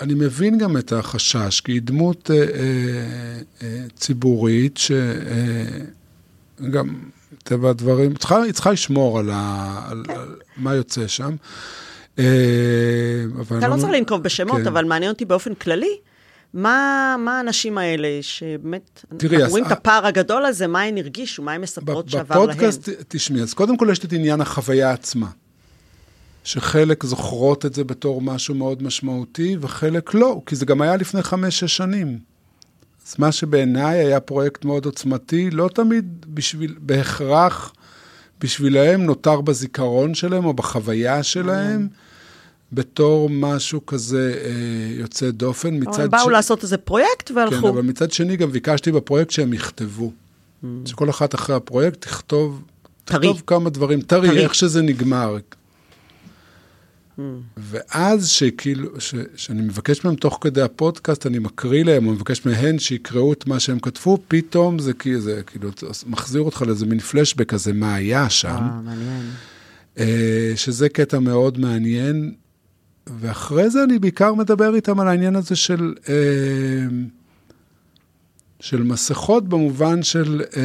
אני 0.04 0.14
מבין 0.14 0.58
גם 0.58 0.76
את 0.76 0.92
החשש, 0.92 1.60
כי 1.60 1.72
היא 1.72 1.82
דמות 1.82 2.30
ציבורית, 3.96 4.78
שגם, 6.60 6.94
טבע 7.44 7.70
הדברים, 7.70 8.14
היא 8.30 8.52
צריכה 8.52 8.72
לשמור 8.72 9.18
על 9.18 9.30
מה 10.56 10.74
יוצא 10.74 11.06
שם. 11.06 11.34
אתה 12.14 13.68
לא 13.68 13.76
צריך 13.76 13.92
לנקוב 13.92 14.22
בשמות, 14.22 14.60
כן. 14.60 14.66
אבל 14.66 14.84
מעניין 14.84 15.12
אותי 15.12 15.24
באופן 15.24 15.54
כללי. 15.54 15.98
מה, 16.54 17.16
מה 17.18 17.38
האנשים 17.38 17.78
האלה, 17.78 18.08
שבאמת, 18.20 19.04
תראי, 19.16 19.36
אנחנו 19.36 19.50
רואים 19.50 19.66
את 19.66 19.72
הפער 19.72 20.06
הגדול 20.06 20.44
הזה, 20.44 20.66
מה 20.66 20.82
הן 20.82 20.98
הרגישו, 20.98 21.42
מה 21.42 21.52
הן 21.52 21.60
מספרות 21.60 22.08
שעבר 22.08 22.36
להן? 22.38 22.48
בפודקאסט, 22.48 22.88
תשמעי, 23.08 23.42
אז 23.42 23.54
קודם 23.54 23.76
כל 23.76 23.88
יש 23.92 23.98
את 23.98 24.12
עניין 24.12 24.40
החוויה 24.40 24.90
עצמה, 24.90 25.28
שחלק 26.44 27.04
זוכרות 27.04 27.66
את 27.66 27.74
זה 27.74 27.84
בתור 27.84 28.22
משהו 28.22 28.54
מאוד 28.54 28.82
משמעותי, 28.82 29.56
וחלק 29.60 30.14
לא, 30.14 30.40
כי 30.46 30.56
זה 30.56 30.66
גם 30.66 30.82
היה 30.82 30.96
לפני 30.96 31.22
חמש-שש 31.22 31.76
שנים. 31.76 32.18
אז 33.08 33.14
מה 33.18 33.32
שבעיניי 33.32 33.98
היה 33.98 34.20
פרויקט 34.20 34.64
מאוד 34.64 34.84
עוצמתי, 34.84 35.50
לא 35.50 35.68
תמיד 35.74 36.26
בשביל, 36.28 36.74
בהכרח 36.78 37.72
בשבילהם 38.40 39.02
נותר 39.02 39.40
בזיכרון 39.40 40.14
שלהם 40.14 40.44
או 40.44 40.54
בחוויה 40.54 41.22
שלהם. 41.22 41.88
בתור 42.72 43.30
משהו 43.30 43.86
כזה 43.86 44.42
אה, 44.44 44.50
יוצא 45.00 45.30
דופן. 45.30 45.74
מצד 45.80 46.02
הם 46.02 46.10
באו 46.10 46.28
ש... 46.28 46.32
לעשות 46.32 46.62
איזה 46.62 46.76
פרויקט 46.76 47.30
והלכו. 47.30 47.62
כן, 47.62 47.68
אבל 47.68 47.82
מצד 47.82 48.12
שני 48.12 48.36
גם 48.36 48.50
ביקשתי 48.50 48.92
בפרויקט 48.92 49.30
שהם 49.30 49.52
יכתבו. 49.52 50.12
ממ. 50.62 50.66
שכל 50.84 51.10
אחת 51.10 51.34
אחרי 51.34 51.56
הפרויקט 51.56 52.00
תכתוב, 52.00 52.62
טרי. 53.04 53.28
תכתוב 53.28 53.42
כמה 53.46 53.70
דברים, 53.70 54.00
טרי, 54.00 54.28
טרי. 54.28 54.44
איך 54.44 54.54
שזה 54.54 54.82
נגמר. 54.82 55.36
ממ. 57.18 57.20
ואז 57.56 58.28
שכאילו, 58.28 59.00
ש, 59.00 59.14
שאני 59.36 59.62
מבקש 59.62 60.04
מהם 60.04 60.14
תוך 60.14 60.38
כדי 60.40 60.62
הפודקאסט, 60.62 61.26
אני 61.26 61.38
מקריא 61.38 61.84
להם, 61.84 62.06
או 62.06 62.12
מבקש 62.12 62.46
מהן 62.46 62.78
שיקראו 62.78 63.32
את 63.32 63.46
מה 63.46 63.60
שהם 63.60 63.78
כתבו, 63.78 64.18
פתאום 64.28 64.78
זה, 64.78 64.92
זה 65.18 65.42
כאילו 65.46 65.70
מחזיר 66.06 66.40
אותך 66.40 66.62
לאיזה 66.66 66.86
מין 66.86 66.98
פלשבק 66.98 67.48
כזה, 67.48 67.72
מה 67.72 67.94
היה 67.94 68.30
שם. 68.30 68.48
אה, 68.48 68.80
מעניין. 68.84 69.30
אה, 69.98 70.52
שזה 70.56 70.88
קטע 70.88 71.18
מאוד 71.18 71.58
מעניין. 71.58 72.34
ואחרי 73.20 73.70
זה 73.70 73.84
אני 73.84 73.98
בעיקר 73.98 74.34
מדבר 74.34 74.74
איתם 74.74 75.00
על 75.00 75.08
העניין 75.08 75.36
הזה 75.36 75.56
של, 75.56 75.94
אה, 76.08 76.14
של 78.60 78.82
מסכות 78.82 79.48
במובן 79.48 80.02
של 80.02 80.42
אה, 80.56 80.62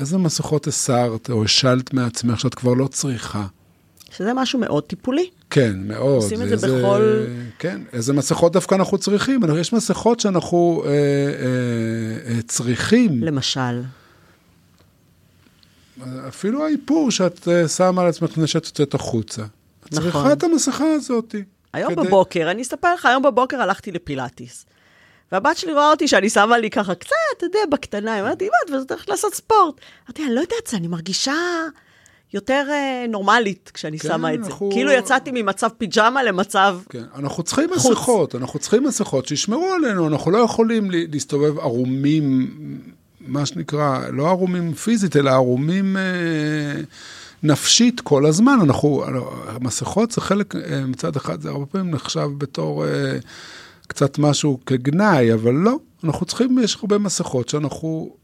איזה 0.00 0.18
מסכות 0.18 0.66
הסרת 0.66 1.30
או 1.30 1.44
השלת 1.44 1.94
מעצמך 1.94 2.40
שאת 2.40 2.54
כבר 2.54 2.74
לא 2.74 2.86
צריכה. 2.86 3.46
שזה 4.10 4.32
משהו 4.34 4.58
מאוד 4.58 4.84
טיפולי. 4.84 5.30
כן, 5.50 5.76
מאוד. 5.84 6.22
עושים 6.22 6.42
את 6.42 6.48
זה 6.48 6.54
איזה, 6.54 6.78
בכל... 6.78 7.24
כן, 7.58 7.80
איזה 7.92 8.12
מסכות 8.12 8.52
דווקא 8.52 8.74
אנחנו 8.74 8.98
צריכים. 8.98 9.40
יש 9.58 9.72
מסכות 9.72 10.20
שאנחנו 10.20 10.82
אה, 10.86 10.90
אה, 10.90 12.34
אה, 12.34 12.42
צריכים. 12.42 13.24
למשל? 13.24 13.82
אפילו 16.28 16.64
האיפור 16.64 17.10
שאת 17.10 17.48
אה, 17.48 17.68
שמה 17.68 18.02
על 18.02 18.08
עצמך 18.08 18.30
לפני 18.30 18.46
שאת 18.46 18.66
יוצאת 18.66 18.94
החוצה. 18.94 19.42
נכון. 19.42 20.02
צריכה 20.02 20.32
את 20.32 20.42
המסכה 20.42 20.84
הזאת. 20.84 21.34
היום 21.72 21.94
כדי... 21.94 22.06
בבוקר, 22.06 22.50
אני 22.50 22.62
אספר 22.62 22.94
לך, 22.94 23.06
היום 23.06 23.22
בבוקר 23.22 23.62
הלכתי 23.62 23.92
לפילאטיס. 23.92 24.66
והבת 25.32 25.56
שלי 25.56 25.72
רואה 25.72 25.90
אותי 25.90 26.08
שאני 26.08 26.30
שמה 26.30 26.58
לי 26.58 26.70
ככה 26.70 26.94
קצת, 26.94 27.10
אתה 27.36 27.46
יודע, 27.46 27.58
בקטנה, 27.70 28.12
היא 28.12 28.22
אומרת, 28.22 28.42
אמא, 28.42 28.82
את 28.82 28.90
הולכת 28.90 29.08
לעשות 29.08 29.34
ספורט. 29.34 29.74
אמרתי, 30.06 30.24
אני 30.24 30.34
לא 30.34 30.40
יודעת, 30.40 30.66
זה, 30.68 30.76
אני 30.76 30.86
מרגישה 30.86 31.34
יותר 32.34 32.66
אה, 32.70 33.04
נורמלית 33.08 33.70
כשאני 33.74 33.98
כן, 33.98 34.08
שמה 34.08 34.34
את 34.34 34.38
אנחנו... 34.38 34.68
זה. 34.70 34.74
כאילו 34.74 34.92
יצאתי 34.92 35.30
ממצב 35.34 35.68
פיג'מה 35.78 36.22
למצב 36.22 36.78
כן, 36.88 37.02
אנחנו 37.14 37.42
צריכים 37.42 37.70
חוץ. 37.76 37.90
מסכות, 37.90 38.34
אנחנו 38.34 38.58
צריכים 38.58 38.84
מסכות 38.84 39.26
שישמרו 39.26 39.72
עלינו, 39.72 40.08
אנחנו 40.08 40.30
לא 40.30 40.38
יכולים 40.38 40.90
להסתובב 40.90 41.58
ערומים, 41.58 42.50
מה 43.20 43.46
שנקרא, 43.46 43.98
לא 44.12 44.28
ערומים 44.28 44.74
פיזית, 44.74 45.16
אלא 45.16 45.30
ערומים... 45.30 45.96
אה, 45.96 46.82
נפשית 47.42 48.00
כל 48.00 48.26
הזמן. 48.26 48.58
אנחנו, 48.64 49.04
המסכות 49.46 50.10
זה 50.10 50.20
חלק, 50.20 50.54
אה, 50.56 50.86
מצד 50.86 51.16
אחד 51.16 51.40
זה 51.40 51.48
הרבה 51.48 51.66
פעמים 51.66 51.94
נחשב 51.94 52.28
בתור 52.38 52.86
אה, 52.86 53.18
קצת 53.86 54.18
משהו 54.18 54.58
כגנאי, 54.66 55.34
אבל 55.34 55.52
לא, 55.52 55.76
אנחנו 56.04 56.26
צריכים, 56.26 56.58
יש 56.58 56.76
הרבה 56.82 56.98
מסכות 56.98 57.48
שאנחנו 57.48 58.16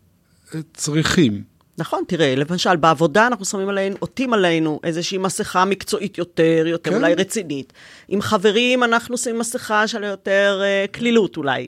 אה, 0.55 0.61
צריכים. 0.75 1.43
נכון, 1.79 2.03
תראה, 2.09 2.35
למשל, 2.35 2.77
בעבודה 2.77 3.27
אנחנו 3.27 3.45
שמים 3.45 3.69
עלינו, 3.69 3.97
עוטים 3.99 4.33
עלינו 4.33 4.81
איזושהי 4.85 5.19
מסכה 5.19 5.65
מקצועית 5.65 6.19
יותר, 6.19 6.65
יותר 6.67 6.91
כן. 6.91 6.97
אולי 6.97 7.15
רצינית. 7.15 7.73
עם 8.09 8.21
חברים 8.21 8.85
אנחנו 8.85 9.19
שמים 9.19 9.39
מסכה 9.39 9.89
של 9.89 10.03
יותר 10.03 10.63
קלילות 10.93 11.37
אולי. 11.37 11.67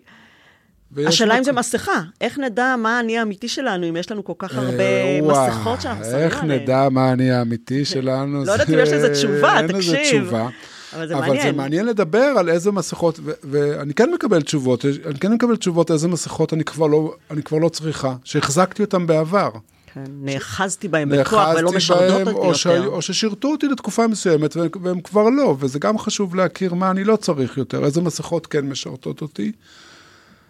השאלה 0.96 1.38
אם 1.38 1.44
זה 1.44 1.52
מסכה, 1.52 2.02
איך 2.20 2.38
נדע 2.38 2.76
מה 2.78 2.96
האני 2.96 3.18
האמיתי 3.18 3.48
שלנו, 3.48 3.88
אם 3.88 3.96
יש 3.96 4.10
לנו 4.10 4.24
כל 4.24 4.32
כך 4.38 4.54
אה, 4.54 4.62
הרבה 4.62 5.22
מסכות 5.22 5.80
שאנחנו 5.80 6.04
שמים 6.04 6.14
עליהן? 6.16 6.30
איך 6.30 6.44
נדע 6.44 6.88
מה 6.88 7.08
האני 7.08 7.30
האמיתי 7.30 7.84
שלנו? 7.84 8.44
לא 8.44 8.52
יודעת 8.52 8.70
אם 8.70 8.78
יש 8.78 8.88
לזה 8.88 9.14
תשובה, 9.14 9.60
תקשיב. 9.68 9.70
אין 9.70 9.76
לזה 9.76 9.98
תשובה. 10.04 10.48
אבל 10.96 11.08
זה 11.08 11.14
אבל 11.14 11.20
מעניין. 11.20 11.46
אבל 11.46 11.52
זה 11.52 11.56
מעניין 11.56 11.86
לדבר 11.86 12.34
על 12.38 12.48
איזה 12.48 12.72
מסכות, 12.72 13.20
ואני 13.44 13.94
כן 13.94 14.10
מקבל 14.14 14.42
תשובות, 14.42 14.84
אני 15.06 15.18
כן 15.18 15.32
מקבל 15.32 15.56
תשובות 15.56 15.90
איזה 15.90 16.08
מסכות 16.08 16.52
אני 16.52 16.64
כבר 16.64 16.86
לא, 16.86 17.14
אני 17.30 17.42
כבר 17.42 17.58
לא 17.58 17.68
צריכה, 17.68 18.14
שהחזקתי 18.24 18.82
אותן 18.82 19.06
בעבר. 19.06 19.50
כן, 19.94 20.04
נאחזתי 20.20 20.88
בהם 20.88 21.08
בכוח 21.08 21.48
ולא 21.58 21.72
משרתות 21.72 22.26
אותי 22.26 22.38
או 22.38 22.52
יותר. 22.52 22.86
או 22.86 23.02
ששירתו 23.02 23.48
אותי 23.48 23.68
לתקופה 23.68 24.06
מסוימת 24.06 24.56
והם 24.82 25.00
כבר 25.00 25.28
לא, 25.28 25.56
וזה 25.60 25.78
גם 25.78 25.98
חשוב 25.98 26.34
להכיר 26.34 26.74
מה 26.74 26.90
אני 26.90 27.04
לא 27.04 27.16
צריך 27.16 27.58
יותר, 27.58 27.84
איזה 27.84 28.00
מסכות 28.00 28.46
כן 28.46 28.66
משרתות 28.66 29.22
אותי. 29.22 29.52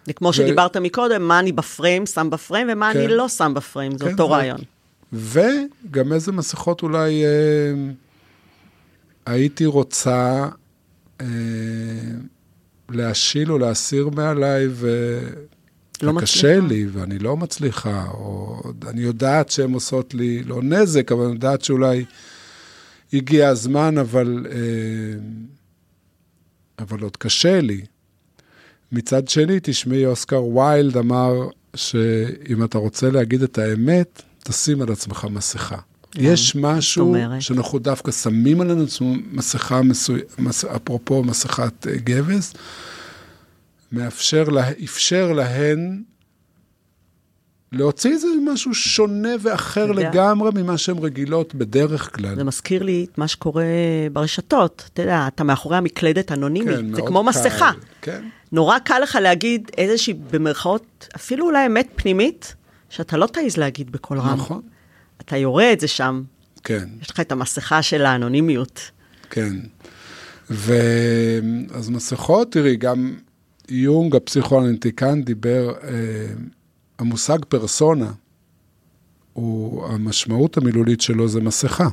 וכמו 0.07 0.27
ו... 0.27 0.33
שדיברת 0.33 0.77
מקודם, 0.77 1.27
מה 1.27 1.39
אני 1.39 1.51
בפריים, 1.51 2.05
שם 2.05 2.29
בפריים, 2.29 2.67
ומה 2.71 2.93
כן. 2.93 2.99
אני 2.99 3.07
לא 3.07 3.27
שם 3.27 3.53
בפריים, 3.55 3.97
זה 3.97 4.05
כן, 4.05 4.11
אותו 4.11 4.23
ו... 4.23 4.27
רעיון. 4.31 4.59
וגם 5.13 6.13
איזה 6.13 6.31
מסכות 6.31 6.83
אולי 6.83 7.23
אה, 7.25 7.29
הייתי 9.25 9.65
רוצה 9.65 10.47
אה, 11.21 11.25
להשיל 12.89 13.51
או 13.51 13.57
להסיר 13.57 14.09
מעליי, 14.09 14.67
ו... 14.71 15.19
לא 16.01 16.11
וקשה 16.11 16.59
לי, 16.59 16.85
ואני 16.91 17.19
לא 17.19 17.37
מצליחה, 17.37 18.05
או 18.13 18.61
אני 18.87 19.01
יודעת 19.01 19.49
שהן 19.49 19.73
עושות 19.73 20.13
לי, 20.13 20.43
לא 20.43 20.63
נזק, 20.63 21.11
אבל 21.11 21.23
אני 21.23 21.33
יודעת 21.33 21.63
שאולי 21.63 22.05
הגיע 23.13 23.49
הזמן, 23.49 23.97
אבל, 23.97 24.45
אה, 24.51 25.19
אבל 26.79 26.99
עוד 26.99 27.17
קשה 27.17 27.61
לי. 27.61 27.81
מצד 28.91 29.27
שני, 29.27 29.59
תשמעי, 29.63 30.05
אוסקר 30.05 30.43
ויילד 30.43 30.97
אמר 30.97 31.47
שאם 31.75 32.63
אתה 32.63 32.77
רוצה 32.77 33.09
להגיד 33.09 33.43
את 33.43 33.57
האמת, 33.57 34.21
תשים 34.43 34.81
על 34.81 34.91
עצמך 34.91 35.27
מסכה. 35.31 35.75
Yeah, 35.75 36.19
יש 36.21 36.55
משהו 36.55 37.15
שאנחנו 37.39 37.79
דווקא 37.79 38.11
שמים 38.11 38.61
עלינו 38.61 38.85
מסכה 39.31 39.81
מסוימת, 39.81 40.39
מס... 40.39 40.65
אפרופו 40.65 41.23
מסכת 41.23 41.87
גבס, 41.87 42.53
מאפשר, 43.91 44.43
לה... 44.43 44.71
אפשר 44.83 45.33
להן 45.33 46.01
להוציא 47.71 48.11
איזה 48.11 48.27
משהו 48.53 48.73
שונה 48.73 49.29
ואחר 49.41 49.91
לגמרי 49.91 50.51
ממה 50.55 50.77
שהן 50.77 50.97
רגילות 50.97 51.55
בדרך 51.55 52.15
כלל. 52.15 52.35
זה 52.35 52.43
מזכיר 52.43 52.83
לי 52.83 53.07
את 53.11 53.17
מה 53.17 53.27
שקורה 53.27 53.63
ברשתות. 54.13 54.89
אתה 54.93 55.01
יודע, 55.01 55.27
אתה 55.27 55.43
מאחורי 55.43 55.77
המקלדת 55.77 56.31
אנונימית, 56.31 56.77
כן, 56.77 56.95
זה 56.95 57.01
כמו 57.01 57.23
קל. 57.23 57.29
מסכה. 57.29 57.71
כן. 58.01 58.23
נורא 58.51 58.79
קל 58.79 58.99
לך 58.99 59.17
להגיד 59.21 59.71
איזושהי, 59.77 60.13
במרכאות, 60.31 61.07
אפילו 61.15 61.45
אולי 61.45 61.65
אמת 61.65 61.87
פנימית, 61.95 62.55
שאתה 62.89 63.17
לא 63.17 63.27
תעז 63.27 63.57
להגיד 63.57 63.91
בקול 63.91 64.19
רם. 64.19 64.37
נכון. 64.37 64.61
אתה 65.21 65.37
יורה 65.37 65.73
את 65.73 65.79
זה 65.79 65.87
שם. 65.87 66.23
כן. 66.63 66.89
יש 67.01 67.11
לך 67.11 67.19
את 67.19 67.31
המסכה 67.31 67.81
של 67.81 68.05
האנונימיות. 68.05 68.91
כן. 69.29 69.55
ואז 70.49 71.89
מסכות, 71.89 72.51
תראי, 72.51 72.75
גם 72.75 73.15
יונג, 73.69 74.15
הפסיכואנליטיקן, 74.15 75.23
דיבר... 75.23 75.73
אה, 75.83 75.89
המושג 76.99 77.37
פרסונה, 77.49 78.11
הוא, 79.33 79.85
המשמעות 79.85 80.57
המילולית 80.57 81.01
שלו 81.01 81.27
זה 81.27 81.41
מסכה. 81.41 81.89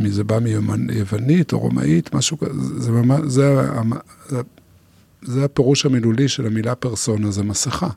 מי 0.00 0.10
זה 0.10 0.24
בא 0.24 0.38
מיוונית 0.78 1.52
או 1.52 1.58
רומאית, 1.58 2.14
משהו 2.14 2.38
כזה, 2.38 2.80
זה, 2.80 2.90
ממש, 2.90 3.20
זה, 3.26 3.54
זה, 4.28 4.40
זה 5.22 5.44
הפירוש 5.44 5.86
המילולי 5.86 6.28
של 6.28 6.46
המילה 6.46 6.74
פרסונה, 6.74 7.30
זה 7.30 7.42
מסכה. 7.42 7.88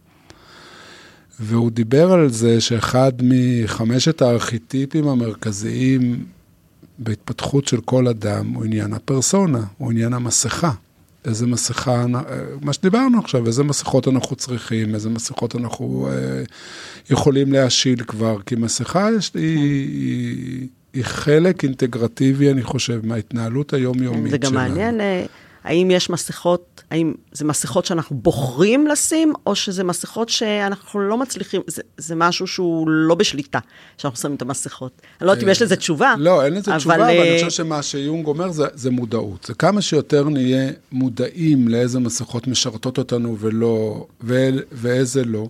והוא 1.40 1.72
דיבר 1.72 2.12
על 2.12 2.30
זה 2.30 2.62
שאחד 2.62 3.12
מחמשת 3.24 4.22
הארכיטיפים 4.22 5.08
המרכזיים 5.08 6.26
בהתפתחות 7.00 7.68
של 7.68 7.82
כל 7.82 8.08
אדם 8.08 8.54
הוא 8.54 8.66
עניין 8.66 8.94
הפרסונה, 8.94 9.64
הוא 9.78 9.92
עניין 9.92 10.14
המסכה. 10.14 10.72
איזה 11.26 11.48
מסכה, 11.48 12.06
מה 12.62 12.74
שדיברנו 12.74 13.20
עכשיו, 13.20 13.48
איזה 13.48 13.64
מסכות 13.64 14.08
אנחנו 14.08 14.36
צריכים, 14.36 14.96
איזה 14.96 15.10
מסכות 15.10 15.56
אנחנו 15.56 16.10
אה, 16.12 16.44
יכולים 17.10 17.54
להשיל 17.54 18.04
כבר, 18.04 18.38
כי 18.46 18.56
מסכה 18.56 19.10
יש, 19.18 19.32
היא, 19.34 19.58
היא, 19.58 20.68
היא 20.94 21.04
חלק 21.04 21.64
אינטגרטיבי, 21.64 22.52
אני 22.52 22.64
חושב, 22.64 23.06
מההתנהלות 23.06 23.74
היומיומית 23.74 24.18
שלנו. 24.18 24.32
זה 24.32 24.38
גם 24.38 24.54
מעניין, 24.54 25.02
אה, 25.02 25.26
האם 25.64 25.92
יש 25.92 26.10
מסכות, 26.10 26.84
האם 26.92 27.14
זה 27.32 27.46
מסכות 27.46 27.86
שאנחנו 27.86 28.16
בוחרים 28.16 28.88
לשים, 28.88 29.34
או 29.46 29.56
שזה 29.56 29.84
מסכות 29.84 30.30
שאנחנו 30.30 31.00
לא 31.00 31.18
מצליחים, 31.18 31.62
זה, 31.68 31.82
זה 31.98 32.16
משהו 32.16 32.48
שהוא 32.48 32.90
לא 32.90 33.16
בשליטה, 33.16 33.60
שאנחנו 33.98 34.18
שמים 34.20 34.36
את 34.36 34.42
המסכות. 34.42 35.02
אני 35.22 35.28
לא 35.28 35.32
יודעת 35.32 35.44
אם 35.44 35.50
יש 35.50 35.62
לזה 35.62 35.76
תשובה. 35.76 36.16
לא, 36.18 36.46
אין 36.46 36.54
לזה 36.54 36.72
תשובה, 36.78 36.96
אבל 36.96 37.04
אני 37.04 37.20
אה, 37.20 37.36
חושב 37.36 37.50
שמה 37.50 37.82
שיונג 37.82 38.28
אומר 38.28 38.52
זה, 38.52 38.66
זה 38.74 38.92
מודעות. 38.92 39.46
זה 39.46 39.54
כמה 39.54 39.82
שיותר 39.82 40.30
נהיה 40.30 40.72
מודעים 40.92 41.68
לאיזה 41.68 42.00
מסכות 42.00 42.48
משרתות 42.48 42.98
אותנו 42.98 43.38
ולא, 43.40 44.06
ו, 44.24 44.50
ואיזה 44.72 45.24
לא, 45.24 45.48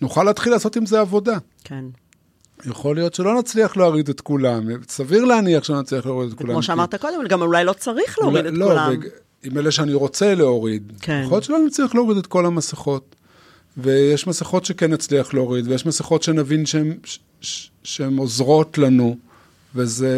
נוכל 0.00 0.24
להתחיל 0.24 0.52
לעשות 0.52 0.76
עם 0.76 0.86
זה 0.86 1.00
עבודה. 1.00 1.38
כן. 1.64 1.84
יכול 2.66 2.96
להיות 2.96 3.14
שלא 3.14 3.38
נצליח 3.38 3.76
להוריד 3.76 4.08
את 4.08 4.20
כולם, 4.20 4.68
סביר 4.88 5.24
להניח 5.24 5.64
שלא 5.64 5.80
נצליח 5.80 6.06
להוריד 6.06 6.30
את 6.32 6.38
כולם. 6.38 6.52
כמו 6.52 6.62
שאמרת 6.62 6.94
כי... 6.94 6.98
קודם, 6.98 7.28
גם 7.28 7.42
אולי 7.42 7.64
לא 7.64 7.72
צריך 7.72 8.18
להוריד 8.18 8.46
את 8.46 8.52
לא, 8.56 8.66
כולם. 8.66 8.94
ו... 9.02 9.23
עם 9.44 9.58
אלה 9.58 9.70
שאני 9.70 9.94
רוצה 9.94 10.34
להוריד. 10.34 10.92
כן. 11.00 11.22
יכול 11.24 11.34
להיות 11.34 11.44
שלא 11.44 11.58
נצליח 11.66 11.94
להוריד 11.94 12.18
את 12.18 12.26
כל 12.26 12.46
המסכות. 12.46 13.14
ויש 13.76 14.26
מסכות 14.26 14.64
שכן 14.64 14.92
נצליח 14.92 15.34
להוריד, 15.34 15.68
ויש 15.68 15.86
מסכות 15.86 16.22
שנבין 16.22 16.64
שהן 17.82 18.16
עוזרות 18.16 18.78
לנו, 18.78 19.16
וזה... 19.74 20.10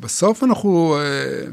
בסוף 0.00 0.44
אנחנו 0.44 0.96
אה, 0.96 1.50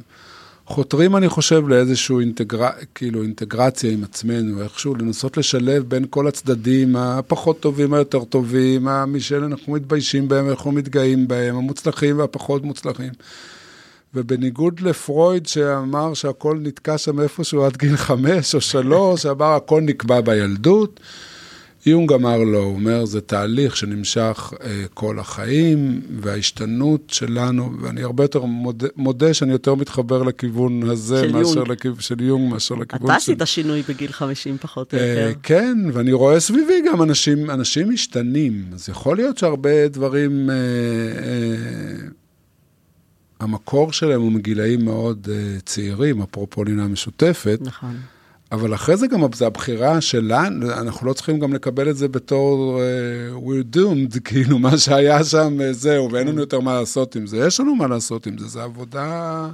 חותרים, 0.66 1.16
אני 1.16 1.30
חושב, 1.30 1.68
לאיזושהי 1.68 2.16
אינטגר... 2.20 2.70
כאילו 2.96 3.24
אינטגרציה 3.24 3.92
עם 3.92 4.04
עצמנו, 4.04 4.62
איכשהו 4.64 4.96
לנסות 4.96 5.38
לשלב 5.38 5.84
בין 5.84 6.06
כל 6.10 6.28
הצדדים 6.28 6.96
הפחות 6.96 7.60
טובים, 7.60 7.94
היותר 7.94 8.24
טובים, 8.24 8.88
מי 9.08 9.20
שאנחנו 9.20 9.74
מתביישים 9.74 10.28
בהם, 10.28 10.50
אנחנו 10.50 10.72
מתגאים 10.72 11.28
בהם, 11.28 11.56
המוצלחים 11.56 12.20
והפחות 12.20 12.64
מוצלחים. 12.64 13.12
ובניגוד 14.16 14.80
לפרויד 14.80 15.48
שאמר 15.48 16.14
שהכל 16.14 16.58
נתקע 16.62 16.98
שם 16.98 17.20
איפשהו 17.20 17.66
עד 17.66 17.78
גיל 17.78 17.98
חמש 17.98 18.56
או 18.56 18.62
שלוש, 18.62 19.26
אמר 19.26 19.54
הכל 19.54 19.82
נקבע 19.82 20.22
בילדות, 20.22 21.00
יונג 21.86 22.14
אמר 22.14 22.38
לא, 22.38 22.58
הוא 22.58 22.74
אומר, 22.74 23.06
זה 23.06 23.22
תהליך 23.22 23.78
שנמשך 23.78 24.54
אה, 24.64 24.84
כל 24.94 25.20
החיים, 25.20 26.02
וההשתנות 26.20 27.02
שלנו, 27.08 27.72
ואני 27.82 28.04
הרבה 28.04 28.24
יותר 28.24 28.44
מודה, 28.44 28.88
מודה 28.96 29.34
שאני 29.34 29.52
יותר 29.52 29.76
מתחבר 29.76 30.24
לכיוון 30.24 30.90
הזה 30.90 31.22
של 31.22 31.32
מאשר 31.32 31.58
יונג. 31.58 31.72
לכיוון 31.72 32.02
של 32.02 32.22
יונג, 32.22 32.54
מאשר 32.54 32.76
לכיוון 32.76 33.12
אתה 33.12 33.20
של... 33.20 33.32
אתה 33.32 33.44
עשית 33.44 33.56
שינוי 33.56 33.82
בגיל 33.90 34.12
50 34.12 34.58
פחות 34.58 34.94
או 34.94 35.00
אה, 35.00 35.06
יותר. 35.06 35.40
כן, 35.44 35.78
ואני 35.94 36.14
רואה 36.14 36.40
סביבי 36.40 36.82
גם 36.92 37.02
אנשים, 37.02 37.50
אנשים 37.50 37.90
משתנים, 37.90 38.66
אז 38.74 38.90
יכול 38.90 39.16
להיות 39.16 39.38
שהרבה 39.38 39.88
דברים... 39.88 40.50
אה, 40.50 40.56
אה, 40.56 42.21
המקור 43.42 43.94
שלהם 43.94 44.22
הוא 44.22 44.32
מגילאים 44.32 44.86
מאוד 44.86 45.28
uh, 45.28 45.62
צעירים, 45.66 46.22
אפרופו 46.22 46.64
לינה 46.64 46.88
משותפת. 46.88 47.60
נכון. 47.62 47.96
אבל 48.52 48.74
אחרי 48.74 48.98
זה 48.98 49.08
גם, 49.08 49.22
זה 49.34 49.48
הבחירה 49.48 50.02
שלנו, 50.02 50.72
אנחנו 50.72 51.08
לא 51.08 51.14
צריכים 51.14 51.40
גם 51.40 51.54
לקבל 51.54 51.90
את 51.90 51.98
זה 51.98 52.08
בתור 52.08 52.80
uh, 52.80 53.48
we're 53.48 53.76
doomed, 53.78 54.20
כאילו 54.30 54.60
מה 54.60 54.78
שהיה 54.78 55.24
שם, 55.24 55.58
uh, 55.60 55.74
זהו, 55.74 56.12
ואין 56.12 56.28
לנו 56.28 56.40
יותר 56.40 56.60
מה 56.60 56.80
לעשות 56.80 57.16
עם 57.16 57.28
זה. 57.28 57.38
יש 57.38 57.60
לנו 57.60 57.76
מה 57.76 57.88
לעשות 57.88 58.28
עם 58.28 58.38
זה, 58.38 58.48
זה 58.48 58.64
עבודה... 58.64 59.50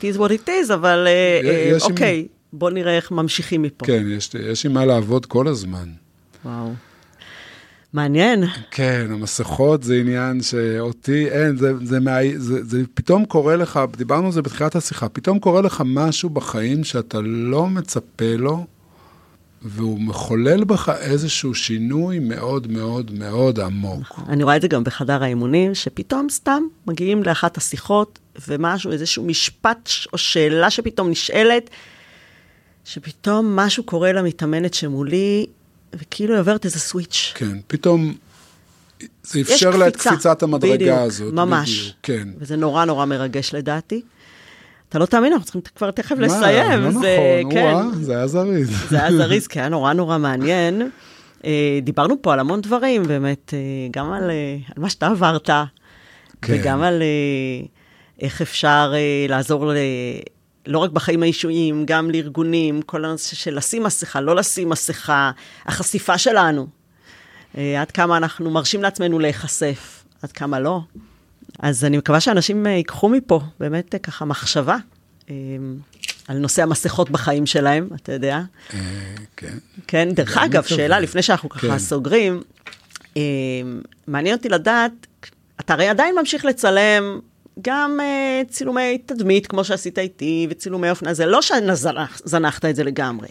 It 0.00 0.02
is 0.02 0.18
what 0.18 0.30
it 0.30 0.48
is, 0.48 0.74
אבל 0.74 1.06
uh, 1.80 1.82
אוקיי, 1.82 2.18
עם... 2.18 2.26
בוא 2.52 2.70
נראה 2.70 2.96
איך 2.96 3.10
ממשיכים 3.10 3.62
מפה. 3.62 3.86
כן, 3.86 4.06
יש, 4.08 4.30
יש 4.34 4.66
עם 4.66 4.72
מה 4.72 4.84
לעבוד 4.84 5.26
כל 5.26 5.48
הזמן. 5.48 5.88
וואו. 6.44 6.72
מעניין. 7.92 8.44
כן, 8.70 9.06
המסכות 9.10 9.82
זה 9.82 9.94
עניין 9.94 10.42
שאותי 10.42 11.28
אין, 11.28 11.56
זה, 11.56 11.72
זה, 11.84 12.00
מה, 12.00 12.16
זה, 12.36 12.64
זה 12.64 12.82
פתאום 12.94 13.24
קורה 13.24 13.56
לך, 13.56 13.80
דיברנו 13.96 14.26
על 14.26 14.32
זה 14.32 14.42
בתחילת 14.42 14.76
השיחה, 14.76 15.08
פתאום 15.08 15.38
קורה 15.38 15.60
לך 15.62 15.82
משהו 15.86 16.30
בחיים 16.30 16.84
שאתה 16.84 17.18
לא 17.20 17.66
מצפה 17.66 18.36
לו, 18.38 18.66
והוא 19.62 20.00
מחולל 20.00 20.64
בך 20.64 20.92
איזשהו 21.00 21.54
שינוי 21.54 22.18
מאוד 22.18 22.66
מאוד 22.66 23.10
מאוד 23.18 23.60
עמוק. 23.60 24.00
נכון. 24.00 24.24
אני 24.28 24.42
רואה 24.42 24.56
את 24.56 24.62
זה 24.62 24.68
גם 24.68 24.84
בחדר 24.84 25.22
האימונים, 25.22 25.74
שפתאום 25.74 26.26
סתם 26.30 26.62
מגיעים 26.86 27.22
לאחת 27.22 27.56
השיחות, 27.56 28.18
ומשהו, 28.48 28.92
איזשהו 28.92 29.24
משפט 29.24 29.90
או 30.12 30.18
שאלה 30.18 30.70
שפתאום 30.70 31.10
נשאלת, 31.10 31.70
שפתאום 32.84 33.56
משהו 33.56 33.84
קורה 33.84 34.12
למתאמנת 34.12 34.74
שמולי, 34.74 35.46
וכאילו 35.94 36.34
היא 36.34 36.40
עוברת 36.40 36.64
איזה 36.64 36.80
סוויץ'. 36.80 37.32
כן, 37.34 37.58
פתאום 37.66 38.14
זה 39.22 39.40
אפשר 39.40 39.70
לה 39.70 39.88
את 39.88 39.96
קפיצת 39.96 40.42
המדרגה 40.42 40.74
בדיוק, 40.74 40.98
הזאת. 40.98 41.32
ממש. 41.32 41.80
בדיוק, 41.80 41.96
כן. 42.02 42.28
וזה 42.38 42.56
נורא 42.56 42.84
נורא 42.84 43.04
מרגש 43.04 43.54
לדעתי. 43.54 44.02
אתה 44.88 44.98
לא 44.98 45.06
תאמין, 45.06 45.32
אנחנו 45.32 45.44
צריכים 45.44 45.62
כבר 45.76 45.90
תכף 45.90 46.16
מה, 46.16 46.26
לסיים. 46.26 46.80
לא 46.80 46.90
זה, 46.90 47.40
נכון, 47.40 47.52
כן. 47.52 47.74
וואה, 47.74 47.84
זה 48.00 48.16
היה 48.16 48.26
זריז. 48.26 48.70
זה 48.90 49.00
היה 49.00 49.12
זריז, 49.18 49.46
כי 49.46 49.60
היה 49.60 49.68
נורא 49.68 49.92
נורא 49.92 50.18
מעניין. 50.18 50.90
אה, 51.44 51.78
דיברנו 51.82 52.22
פה 52.22 52.32
על 52.32 52.40
המון 52.40 52.60
דברים, 52.60 53.02
באמת, 53.02 53.54
אה, 53.54 53.58
גם 53.90 54.12
על, 54.12 54.30
אה, 54.30 54.56
על 54.76 54.82
מה 54.82 54.90
שאתה 54.90 55.06
עברת, 55.06 55.50
כן. 56.42 56.54
וגם 56.60 56.82
על 56.82 57.02
איך 58.20 58.42
אפשר 58.42 58.94
לעזור 59.28 59.72
לא 60.66 60.78
רק 60.78 60.90
בחיים 60.90 61.22
האישיים, 61.22 61.86
גם 61.86 62.10
לארגונים, 62.10 62.82
כל 62.82 63.04
הנושא 63.04 63.36
של 63.36 63.56
לשים 63.56 63.82
מסכה, 63.82 64.20
לא 64.20 64.36
לשים 64.36 64.68
מסכה, 64.68 65.30
החשיפה 65.66 66.18
שלנו, 66.18 66.66
אה, 67.58 67.80
עד 67.80 67.90
כמה 67.90 68.16
אנחנו 68.16 68.50
מרשים 68.50 68.82
לעצמנו 68.82 69.18
להיחשף, 69.18 70.04
עד 70.22 70.32
כמה 70.32 70.60
לא. 70.60 70.80
אז 71.58 71.84
אני 71.84 71.98
מקווה 71.98 72.20
שאנשים 72.20 72.66
אה, 72.66 72.70
ייקחו 72.70 73.08
מפה 73.08 73.40
באמת 73.60 73.94
אה, 73.94 73.98
ככה 73.98 74.24
מחשבה 74.24 74.76
על 76.28 76.38
נושא 76.38 76.62
המסכות 76.62 77.10
בחיים 77.10 77.46
שלהם, 77.46 77.88
אתה 77.94 78.12
יודע. 78.12 78.40
כן. 79.36 79.58
כן, 79.86 80.08
דרך 80.12 80.38
אגב, 80.38 80.62
שאלה 80.62 81.00
לפני 81.00 81.22
שאנחנו 81.22 81.48
ככה 81.48 81.68
כן. 81.68 81.78
סוגרים, 81.78 82.42
מעניין 84.06 84.36
אותי 84.36 84.48
לדעת, 84.48 84.92
אתה 85.60 85.72
הרי 85.72 85.88
עדיין 85.88 86.14
ממשיך 86.18 86.44
לצלם 86.44 87.20
גם 87.62 88.00
uh, 88.00 88.50
צילומי 88.50 88.98
תדמית, 89.06 89.46
כמו 89.46 89.64
שעשית 89.64 89.98
איתי, 89.98 90.46
וצילומי 90.50 90.90
אופנה, 90.90 91.14
זה 91.14 91.26
לא 91.26 91.42
שזנחת 91.42 92.64
את 92.64 92.76
זה 92.76 92.84
לגמרי. 92.84 93.28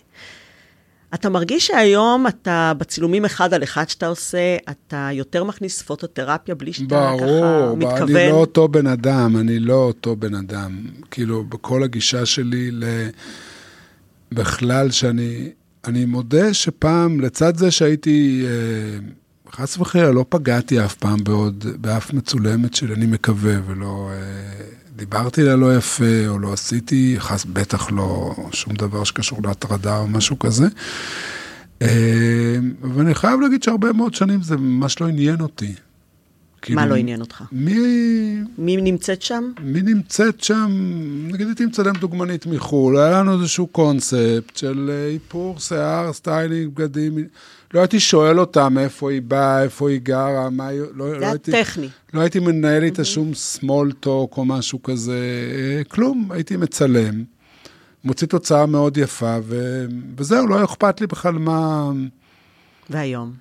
אתה 1.14 1.30
מרגיש 1.30 1.68
שהיום 1.68 2.28
אתה 2.28 2.74
בצילומים 2.78 3.26
אחד 3.26 3.54
על 3.54 3.64
אחד 3.64 3.90
שאתה 3.90 4.08
עושה, 4.08 4.58
אתה 4.70 5.10
יותר 5.14 5.44
מכניס 5.44 5.82
פוטותרפיה 5.82 6.56
בלי 6.56 6.74
שאתה 6.74 7.16
ברור, 7.18 7.20
ככה 7.20 7.76
מתכוון? 7.76 8.08
ברור, 8.08 8.20
אני 8.20 8.30
לא 8.32 8.36
אותו 8.36 8.68
בן 8.68 8.88
אדם, 8.88 9.38
אני 9.38 9.60
לא 9.60 9.74
אותו 9.74 10.16
בן 10.16 10.36
אדם. 10.36 10.86
כאילו, 11.12 11.44
בכל 11.44 11.84
הגישה 11.84 12.26
שלי 12.26 12.72
ל... 12.72 12.84
בכלל, 14.32 14.92
שאני 14.92 15.50
אני 15.88 16.06
מודה 16.06 16.54
שפעם, 16.54 17.20
לצד 17.20 17.58
זה 17.58 17.72
שהייתי... 17.72 18.46
אה, 18.46 19.00
חס 19.56 19.78
וחלילה, 19.78 20.12
לא 20.12 20.26
פגעתי 20.30 20.86
אף 20.86 20.96
פעם 20.96 21.24
בעוד, 21.24 21.66
באף 21.82 22.14
מצולמת 22.14 22.76
שלי, 22.76 22.94
אני 22.94 23.06
מקווה, 23.06 23.54
ולא 23.68 24.10
אה, 24.14 24.66
דיברתי 24.96 25.44
לה 25.44 25.56
לא 25.56 25.78
יפה, 25.78 26.28
או 26.28 26.40
לא 26.40 26.54
עשיתי, 26.54 27.16
חס, 27.20 27.46
בטח 27.46 27.92
לא 27.92 28.36
שום 28.52 28.74
דבר 28.74 29.04
שקשור 29.04 29.40
להטרדה 29.44 29.98
או 29.98 30.08
משהו 30.08 30.40
כזה. 30.40 30.68
אה, 31.82 32.58
ואני 32.96 33.16
חייב 33.16 33.42
להגיד 33.42 33.64
שהרבה 33.64 33.94
מאוד 33.94 34.14
שנים 34.14 34.42
זה 34.42 34.58
ממש 34.58 35.02
לא 35.02 35.08
עניין 35.08 35.42
אותי. 35.42 35.74
כאילו, 36.62 36.82
מה 36.82 36.86
לא 36.86 36.96
עניין 36.96 37.22
אותך? 37.22 37.44
מי... 37.52 37.76
מי 38.58 38.78
נמצאת 38.78 39.22
שם? 39.22 39.52
מי 39.62 39.82
נמצאת 39.82 40.44
שם, 40.44 40.72
נגיד 41.32 41.48
הייתי 41.48 41.66
מצלם 41.66 41.94
דוגמנית 41.94 42.46
מחו"ל, 42.46 42.98
היה 42.98 43.20
לנו 43.20 43.34
איזשהו 43.34 43.68
קונספט 43.68 44.58
של 44.58 44.92
אה, 44.94 45.08
איפור 45.14 45.60
שיער, 45.60 46.14
סטיילינג, 46.14 46.72
בגדים. 46.74 47.18
לא 47.76 47.80
הייתי 47.80 48.00
שואל 48.00 48.40
אותה 48.40 48.70
מאיפה 48.70 49.12
היא 49.12 49.22
באה, 49.22 49.64
איפה 49.64 49.90
היא 49.90 50.00
גרה, 50.04 50.50
מה 50.50 50.68
היא... 50.68 50.82
לא, 50.94 51.10
זה 51.10 51.18
לא 51.18 51.26
היה 51.26 51.38
טכני. 51.38 51.90
לא 52.14 52.22
הייתי 52.22 52.40
מנהל 52.40 52.84
איתה 52.84 53.02
אהמ. 53.02 53.06
שום 53.06 53.32
small 53.32 54.06
talk 54.06 54.38
או 54.38 54.46
משהו 54.46 54.84
כזה, 54.84 55.20
כלום, 55.88 56.28
הייתי 56.32 56.58
מצלם, 56.58 57.24
מוציא 58.04 58.28
תוצאה 58.28 58.66
מאוד 58.66 58.98
יפה, 58.98 59.38
ו... 59.44 59.86
וזהו, 60.18 60.48
לא 60.48 60.64
אכפת 60.64 61.02
לי 61.02 61.08
בכלל 61.08 61.34
מה... 61.34 61.92
והיום? 62.90 63.34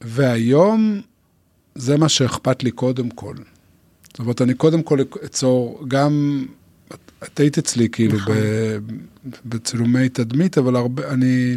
והיום 0.00 1.00
זה 1.74 1.96
מה 1.96 2.08
שאכפת 2.08 2.62
לי 2.62 2.70
קודם 2.70 3.10
כל. 3.10 3.34
זאת 4.04 4.18
אומרת, 4.18 4.42
אני 4.42 4.54
קודם 4.54 4.82
כל 4.82 4.98
אצור 5.24 5.84
גם, 5.88 6.44
את 7.24 7.40
היית 7.40 7.58
אצלי 7.58 7.88
כאילו 7.88 8.16
נכון. 8.16 8.34
ב, 8.34 8.78
בצילומי 9.44 10.08
תדמית, 10.08 10.58
אבל 10.58 10.76
הרבה, 10.76 11.08
אני, 11.08 11.56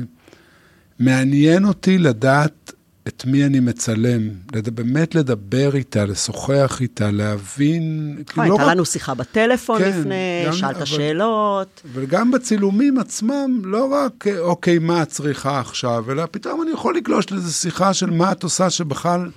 מעניין 0.99 1.65
אותי 1.65 1.97
לדעת 1.97 2.71
את 3.07 3.25
מי 3.25 3.45
אני 3.45 3.59
מצלם, 3.59 4.29
לד, 4.55 4.69
באמת 4.69 5.15
לדבר 5.15 5.75
איתה, 5.75 6.05
לשוחח 6.05 6.77
איתה, 6.81 7.11
להבין, 7.11 8.15
נכון, 8.29 8.43
הייתה 8.43 8.63
רק- 8.63 8.71
לנו 8.71 8.85
שיחה 8.85 9.13
בטלפון 9.13 9.79
כן, 9.79 9.99
לפני, 9.99 10.43
גם- 10.45 10.53
שאלת 10.53 10.75
אבל- 10.75 10.85
שאלות. 10.85 11.81
וגם 11.93 12.31
בצילומים 12.31 12.97
עצמם, 12.99 13.61
לא 13.63 13.85
רק, 13.93 14.27
אה, 14.27 14.39
אוקיי, 14.39 14.79
מה 14.79 15.01
את 15.03 15.09
צריכה 15.09 15.59
עכשיו, 15.59 16.11
אלא 16.11 16.23
פתאום 16.31 16.61
אני 16.61 16.71
יכול 16.71 16.97
לגלוש 16.97 17.31
לאיזו 17.31 17.53
שיחה 17.53 17.93
של 17.93 18.09
מה 18.09 18.31
את 18.31 18.43
עושה 18.43 18.69
שבכלל, 18.69 19.29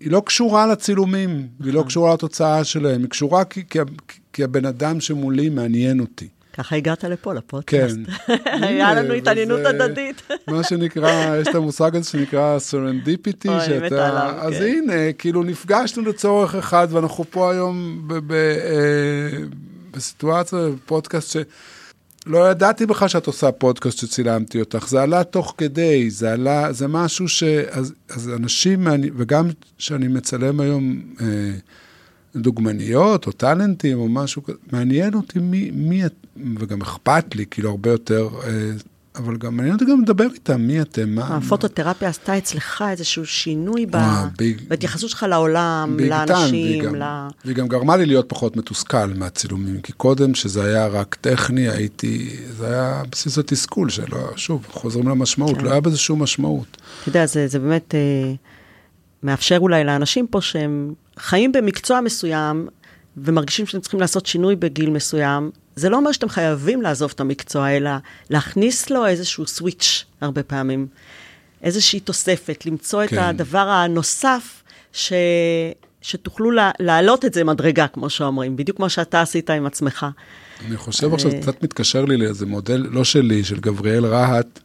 היא 0.00 0.10
לא 0.10 0.22
קשורה 0.26 0.66
לצילומים, 0.66 1.46
והיא 1.60 1.74
לא 1.74 1.84
קשורה 1.86 2.14
לתוצאה 2.14 2.64
שלהם, 2.64 3.00
היא 3.00 3.08
קשורה 3.10 3.44
כי, 3.44 3.62
כי, 3.70 3.78
כי 4.32 4.44
הבן 4.44 4.64
אדם 4.64 5.00
שמולי 5.00 5.48
מעניין 5.48 6.00
אותי. 6.00 6.28
ככה 6.52 6.76
הגעת 6.76 7.04
לפה, 7.04 7.34
לפודקאסט. 7.34 7.96
כן. 8.26 8.34
היה 8.66 8.94
לנו 8.94 9.14
התעניינות 9.14 9.60
הדדית. 9.66 10.22
מה 10.48 10.64
שנקרא, 10.64 11.36
יש 11.36 11.48
את 11.48 11.54
המושג 11.54 11.96
הזה 11.96 12.10
שנקרא 12.10 12.58
serendipity, 12.58 13.48
עליו, 13.48 14.34
אז 14.38 14.54
כן. 14.54 14.62
הנה, 14.62 15.12
כאילו 15.18 15.42
נפגשנו 15.42 16.02
לצורך 16.02 16.54
אחד, 16.54 16.88
ואנחנו 16.90 17.24
פה 17.30 17.52
היום 17.52 18.08
אה, 18.10 19.38
בסיטואציה, 19.90 20.58
בפודקאסט 20.68 21.30
ש... 21.30 21.36
לא 22.26 22.50
ידעתי 22.50 22.86
בכלל 22.86 23.08
שאת 23.08 23.26
עושה 23.26 23.52
פודקאסט 23.52 23.98
שצילמתי 23.98 24.60
אותך, 24.60 24.88
זה 24.88 25.02
עלה 25.02 25.24
תוך 25.24 25.54
כדי, 25.58 26.10
זה 26.10 26.32
עלה, 26.32 26.72
זה 26.72 26.88
משהו 26.88 27.28
ש... 27.28 27.42
אז, 27.70 27.92
אז 28.08 28.28
אנשים, 28.28 28.86
וגם 29.16 29.48
כשאני 29.78 30.08
מצלם 30.08 30.60
היום 30.60 31.02
אה, 31.20 31.26
דוגמניות 32.36 33.26
או 33.26 33.32
טאלנטים 33.32 33.98
או 33.98 34.08
משהו 34.08 34.42
כזה, 34.42 34.56
מעניין 34.72 35.14
אותי 35.14 35.38
מי, 35.38 35.70
מי 35.74 36.06
את, 36.06 36.14
וגם 36.58 36.80
אכפת 36.82 37.34
לי, 37.34 37.44
כאילו, 37.50 37.70
הרבה 37.70 37.90
יותר, 37.90 38.28
אה, 38.44 38.70
אבל 39.16 39.36
גם 39.36 39.56
מעניין 39.56 39.74
אותי 39.74 39.84
גם 39.84 40.02
לדבר 40.02 40.26
איתם, 40.34 40.60
מי 40.60 40.80
אתם, 40.80 41.08
מה... 41.10 41.36
הפוטותרפיה 41.36 42.08
עשתה 42.08 42.38
אצלך 42.38 42.84
איזשהו 42.90 43.26
שינוי 43.26 43.86
ב- 43.86 43.96
ביג- 44.38 44.60
בהתייחסות 44.68 45.10
שלך 45.10 45.26
לעולם, 45.28 45.94
טיים, 45.98 46.10
לאנשים, 46.10 46.94
ל... 46.94 47.02
והיא 47.44 47.56
גם 47.56 47.68
גרמה 47.68 47.96
לי 47.96 48.06
להיות 48.06 48.28
פחות 48.28 48.56
מתוסכל 48.56 49.06
מהצילומים, 49.06 49.80
כי 49.80 49.92
קודם, 49.92 50.34
שזה 50.34 50.64
היה 50.64 50.86
רק 50.86 51.16
טכני, 51.20 51.68
הייתי, 51.68 52.36
זה 52.58 52.66
היה 52.66 53.02
בסיס 53.10 53.38
התסכול 53.38 53.90
שלו, 53.90 54.18
שוב, 54.36 54.66
חוזרים 54.70 55.08
למשמעות, 55.08 55.56
כן. 55.58 55.64
לא 55.64 55.70
היה 55.70 55.80
בזה 55.80 55.98
שום 55.98 56.22
משמעות. 56.22 56.76
אתה 57.00 57.08
יודע, 57.08 57.26
זה, 57.26 57.48
זה 57.48 57.58
באמת 57.58 57.94
אה, 57.94 58.32
מאפשר 59.22 59.58
אולי 59.58 59.84
לאנשים 59.84 60.26
פה 60.26 60.40
שהם 60.40 60.94
חיים 61.18 61.52
במקצוע 61.52 62.00
מסוים 62.00 62.68
ומרגישים 63.16 63.66
שהם 63.66 63.80
צריכים 63.80 64.00
לעשות 64.00 64.26
שינוי 64.26 64.56
בגיל 64.56 64.90
מסוים. 64.90 65.50
זה 65.76 65.88
לא 65.88 65.96
אומר 65.96 66.12
שאתם 66.12 66.28
חייבים 66.28 66.82
לעזוב 66.82 67.12
את 67.14 67.20
המקצוע, 67.20 67.70
אלא 67.70 67.90
להכניס 68.30 68.90
לו 68.90 69.06
איזשהו 69.06 69.46
סוויץ' 69.46 70.04
הרבה 70.20 70.42
פעמים. 70.42 70.86
איזושהי 71.62 72.00
תוספת, 72.00 72.66
למצוא 72.66 73.06
כן. 73.06 73.16
את 73.16 73.22
הדבר 73.22 73.68
הנוסף 73.68 74.62
ש... 74.92 75.12
שתוכלו 76.02 76.50
לה... 76.50 76.70
להעלות 76.80 77.24
את 77.24 77.34
זה 77.34 77.44
מדרגה, 77.44 77.86
כמו 77.86 78.10
שאומרים, 78.10 78.56
בדיוק 78.56 78.76
כמו 78.76 78.90
שאתה 78.90 79.20
עשית 79.20 79.50
עם 79.50 79.66
עצמך. 79.66 80.06
אני 80.66 80.76
חושב 80.76 81.14
עכשיו, 81.14 81.30
קצת 81.42 81.62
מתקשר 81.62 82.04
לי 82.04 82.16
לאיזה 82.16 82.46
מודל, 82.46 82.86
לא 82.90 83.04
שלי, 83.04 83.44
של 83.44 83.60
גבריאל 83.60 84.06
רהט, 84.06 84.60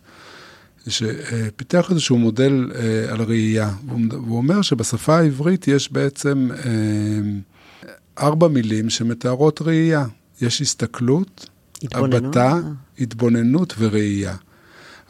שפיתח 0.89 1.87
איזשהו 1.91 2.17
מודל 2.17 2.71
אה, 2.75 3.13
על 3.13 3.21
ראייה. 3.21 3.71
והוא 4.09 4.37
אומר 4.37 4.61
שבשפה 4.61 5.17
העברית 5.17 5.67
יש 5.67 5.91
בעצם 5.91 6.49
אה, 6.51 8.25
ארבע 8.25 8.47
מילים 8.47 8.89
שמתארות 8.89 9.61
ראייה. 9.61 10.05
יש 10.41 10.61
הסתכלות, 10.61 11.49
התבוננות, 11.83 12.23
הבטה, 12.23 12.51
אה. 12.53 12.59
התבוננות 12.99 13.73
וראייה. 13.77 14.35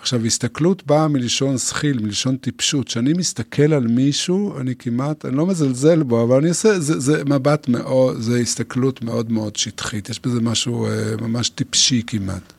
עכשיו, 0.02 0.26
הסתכלות 0.26 0.88
באה 0.88 1.08
מלשון 1.08 1.58
שכיל, 1.58 2.00
מלשון 2.00 2.38
טיפשות. 2.38 2.88
כשאני 2.88 3.14
מסתכל 3.14 3.74
על 3.74 3.88
מישהו, 3.88 4.60
אני 4.60 4.76
כמעט, 4.76 5.26
אני 5.26 5.36
לא 5.36 5.46
מזלזל 5.46 6.04
בו, 6.04 6.24
אבל 6.24 6.38
אני 6.38 6.50
עושה, 6.50 6.80
זה, 6.80 7.00
זה 7.00 7.24
מבט 7.26 7.68
מאוד, 7.68 8.22
זה 8.22 8.40
הסתכלות 8.40 9.02
מאוד 9.02 9.32
מאוד 9.32 9.56
שטחית. 9.56 10.10
יש 10.10 10.20
בזה 10.22 10.42
משהו 10.42 10.86
אה, 10.88 10.92
ממש 11.22 11.50
טיפשי 11.50 12.02
כמעט. 12.08 12.54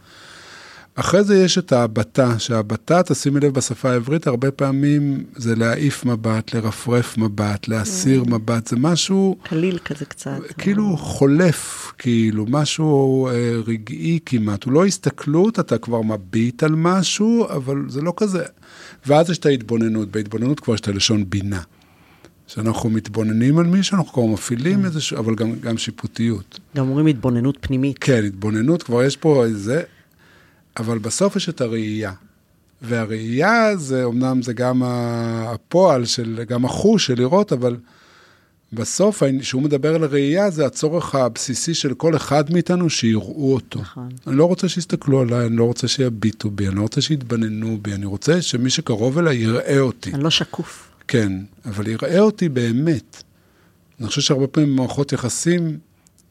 אחרי 1.00 1.24
זה 1.24 1.36
יש 1.36 1.58
את 1.58 1.72
ההבטה, 1.72 2.38
שההבטה, 2.38 3.02
תשימי 3.02 3.40
לב 3.40 3.54
בשפה 3.54 3.90
העברית, 3.90 4.26
הרבה 4.26 4.50
פעמים 4.50 5.24
זה 5.36 5.54
להעיף 5.54 6.04
מבט, 6.04 6.54
לרפרף 6.54 7.18
מבט, 7.18 7.68
להסיר 7.68 8.24
מבט, 8.24 8.66
זה 8.66 8.76
משהו... 8.76 9.36
קליל 9.42 9.78
כזה 9.78 10.04
קצת. 10.04 10.38
כאילו 10.58 10.96
חולף, 10.96 11.92
כאילו, 11.98 12.46
משהו 12.48 13.28
אה, 13.28 13.32
רגעי 13.66 14.18
כמעט. 14.26 14.64
הוא 14.64 14.72
לא 14.72 14.86
הסתכלות, 14.86 15.60
אתה 15.60 15.78
כבר 15.78 16.02
מביט 16.02 16.62
על 16.62 16.74
משהו, 16.74 17.46
אבל 17.48 17.84
זה 17.88 18.00
לא 18.00 18.12
כזה. 18.16 18.44
ואז 19.06 19.30
יש 19.30 19.38
את 19.38 19.46
ההתבוננות, 19.46 20.10
בהתבוננות 20.10 20.60
כבר 20.60 20.74
יש 20.74 20.80
את 20.80 20.88
הלשון 20.88 21.24
בינה. 21.30 21.60
שאנחנו 22.46 22.90
מתבוננים 22.90 23.58
על 23.58 23.66
מישהו, 23.66 23.96
אנחנו 23.96 24.12
כבר 24.12 24.24
מפעילים 24.24 24.84
איזשהו, 24.84 25.18
אבל 25.18 25.34
גם, 25.34 25.52
גם 25.60 25.78
שיפוטיות. 25.78 26.60
גם 26.76 26.88
אומרים 26.88 27.06
התבוננות 27.06 27.58
פנימית. 27.60 27.98
כן, 27.98 28.24
התבוננות, 28.24 28.82
כבר 28.82 29.02
יש 29.02 29.16
פה 29.16 29.44
איזה, 29.44 29.82
אבל 30.78 30.98
בסוף 30.98 31.36
יש 31.36 31.48
את 31.48 31.60
הראייה. 31.60 32.12
והראייה 32.82 33.76
זה, 33.76 34.04
אמנם 34.04 34.42
זה 34.42 34.52
גם 34.52 34.82
הפועל 34.84 36.04
של, 36.04 36.44
גם 36.48 36.64
החוש 36.64 37.06
של 37.06 37.14
לראות, 37.18 37.52
אבל 37.52 37.76
בסוף, 38.72 39.22
כשהוא 39.40 39.62
מדבר 39.62 39.94
על 39.94 40.04
הראייה, 40.04 40.50
זה 40.50 40.66
הצורך 40.66 41.14
הבסיסי 41.14 41.74
של 41.74 41.94
כל 41.94 42.16
אחד 42.16 42.52
מאיתנו 42.52 42.90
שיראו 42.90 43.54
אותו. 43.54 43.80
נכון. 43.80 44.08
אני 44.26 44.36
לא 44.36 44.44
רוצה 44.44 44.68
שיסתכלו 44.68 45.20
עליי, 45.20 45.46
אני 45.46 45.56
לא 45.56 45.64
רוצה 45.64 45.88
שיביטו 45.88 46.50
בי, 46.50 46.68
אני 46.68 46.76
לא 46.76 46.82
רוצה 46.82 47.00
שיתבננו 47.00 47.78
בי, 47.82 47.92
אני 47.92 48.06
רוצה 48.06 48.42
שמי 48.42 48.70
שקרוב 48.70 49.18
אליי 49.18 49.36
יראה 49.36 49.80
אותי. 49.80 50.14
אני 50.14 50.22
לא 50.22 50.30
שקוף. 50.30 50.90
כן, 51.08 51.32
אבל 51.64 51.86
יראה 51.86 52.18
אותי 52.18 52.48
באמת. 52.48 53.22
אני 54.00 54.08
חושב 54.08 54.20
שהרבה 54.20 54.46
פעמים 54.46 54.76
במערכות 54.76 55.12
יחסים, 55.12 55.78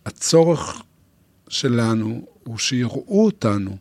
הצורך 0.06 0.82
שלנו 1.50 2.22
הוא 2.44 2.58
שיראו 2.58 3.26
אותנו. 3.26 3.78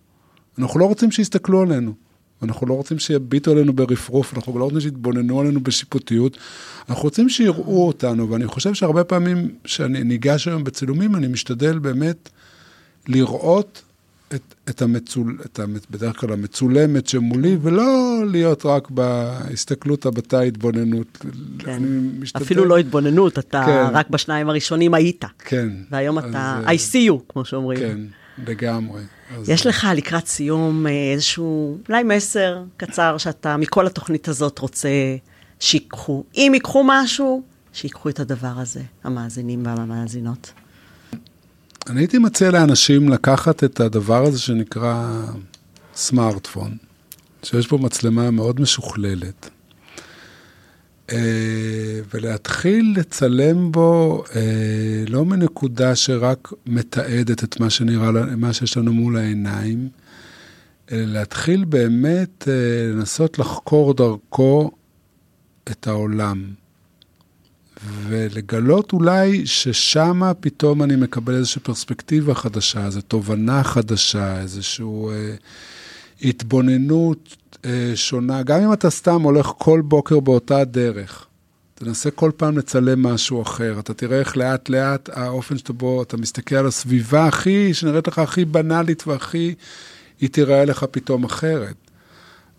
אנחנו 0.59 0.80
לא 0.80 0.84
רוצים 0.84 1.11
שיסתכלו 1.11 1.62
עלינו. 1.62 1.92
אנחנו 2.42 2.66
לא 2.66 2.74
רוצים 2.74 2.98
שיביטו 2.98 3.50
עלינו 3.50 3.72
ברפרוף, 3.72 4.34
אנחנו 4.36 4.59
לא 4.59 4.64
רוצים 4.64 4.80
שיתבוננו 4.80 5.40
עלינו 5.40 5.61
בשיפוטיות. 5.61 6.36
אנחנו 6.88 7.02
רוצים 7.02 7.28
שיראו 7.28 7.86
אותנו, 7.86 8.30
ואני 8.30 8.46
חושב 8.46 8.74
שהרבה 8.74 9.04
פעמים 9.04 9.54
כשאני 9.64 10.04
ניגש 10.04 10.48
היום 10.48 10.64
בצילומים, 10.64 11.16
אני 11.16 11.26
משתדל 11.26 11.78
באמת 11.78 12.28
לראות 13.09 13.82
את, 14.34 14.54
את 14.68 14.82
המצול... 14.82 15.38
את 15.44 15.59
המצ... 15.59 15.82
בדרך 15.90 16.20
כלל 16.20 16.32
המצולמת 16.32 17.07
שמולי, 17.07 17.57
ולא 17.62 18.22
להיות 18.30 18.66
רק 18.66 18.90
בהסתכלות 18.90 20.07
הבתה 20.07 20.40
התבוננות. 20.40 21.24
כן. 21.59 21.82
משתדל... 22.18 22.44
אפילו 22.44 22.64
לא 22.64 22.76
התבוננות, 22.78 23.38
אתה 23.38 23.62
כן. 23.66 23.86
רק 23.92 24.11
בשניים 24.11 24.48
הראשונים 24.48 24.94
היית. 24.94 25.24
כן. 25.38 25.68
והיום 25.90 26.18
אז, 26.18 26.24
אתה, 26.30 26.61
I 26.64 26.92
see 26.92 27.11
you, 27.11 27.22
כמו 27.28 27.44
שאומרים. 27.44 27.78
כן, 27.78 27.98
לגמרי. 28.46 29.00
אז- 29.34 29.48
יש 29.48 29.66
לך 29.66 29.86
לקראת 29.96 30.26
סיום 30.26 30.86
אה, 30.86 31.12
איזשהו, 31.12 31.78
אולי 31.88 32.02
מסר 32.02 32.62
קצר 32.76 33.18
שאתה 33.18 33.56
מכל 33.56 33.86
התוכנית 33.86 34.28
הזאת 34.28 34.58
רוצה 34.58 34.88
שיקחו. 35.60 36.24
אם 36.36 36.50
ייקחו 36.54 36.82
משהו, 36.86 37.42
שיקחו 37.72 38.08
את 38.08 38.20
הדבר 38.20 38.52
הזה, 38.56 38.82
המאזינים 39.04 39.66
והמאזינות. 39.66 40.52
אני 41.90 42.00
הייתי 42.00 42.18
מציע 42.18 42.50
לאנשים 42.50 43.08
לקחת 43.08 43.64
את 43.64 43.80
הדבר 43.80 44.24
הזה 44.24 44.38
שנקרא 44.38 45.22
סמארטפון, 45.94 46.76
שיש 47.42 47.68
בו 47.68 47.78
מצלמה 47.78 48.30
מאוד 48.30 48.60
משוכללת, 48.60 49.50
ולהתחיל 52.14 52.94
לצלם 52.96 53.72
בו 53.72 54.24
אה, 54.34 55.04
לא 55.09 55.24
מנקודה 55.24 55.96
שרק 55.96 56.52
מתעדת 56.66 57.44
את 57.44 57.61
מה 57.61 57.70
שנראה, 57.70 58.36
מה 58.36 58.52
שיש 58.52 58.76
לנו 58.76 58.92
מול 58.92 59.16
העיניים, 59.16 59.88
אלא 60.92 61.04
להתחיל 61.04 61.64
באמת 61.64 62.48
אה, 62.48 62.92
לנסות 62.92 63.38
לחקור 63.38 63.94
דרכו 63.94 64.70
את 65.70 65.86
העולם. 65.86 66.44
ולגלות 68.09 68.92
אולי 68.92 69.46
ששמה 69.46 70.34
פתאום 70.34 70.82
אני 70.82 70.96
מקבל 70.96 71.34
איזושהי 71.34 71.61
פרספקטיבה 71.61 72.34
חדשה, 72.34 72.86
איזו 72.86 73.00
תובנה 73.00 73.64
חדשה, 73.64 74.40
איזושהי 74.40 74.86
אה, 74.86 75.34
התבוננות 76.22 77.28
אה, 77.28 77.45
שונה. 77.94 78.42
גם 78.42 78.60
אם 78.62 78.72
אתה 78.72 78.90
סתם 78.90 79.22
הולך 79.22 79.52
כל 79.58 79.80
בוקר 79.80 80.20
באותה 80.20 80.64
דרך, 80.64 81.26
תנסה 81.74 82.10
כל 82.10 82.30
פעם 82.36 82.58
לצלם 82.58 83.02
משהו 83.02 83.42
אחר. 83.42 83.76
אתה 83.78 83.94
תראה 83.94 84.18
איך 84.18 84.36
לאט 84.36 84.68
לאט 84.68 85.08
האופן 85.12 85.58
שבו 85.58 86.02
אתה 86.02 86.16
מסתכל 86.16 86.56
על 86.56 86.66
הסביבה 86.66 87.26
הכי, 87.26 87.74
שנראית 87.74 88.08
לך 88.08 88.18
הכי 88.18 88.44
בנאלית 88.44 89.06
והכי, 89.06 89.54
היא 90.20 90.28
תיראה 90.28 90.64
לך 90.64 90.84
פתאום 90.90 91.24
אחרת. 91.24 91.86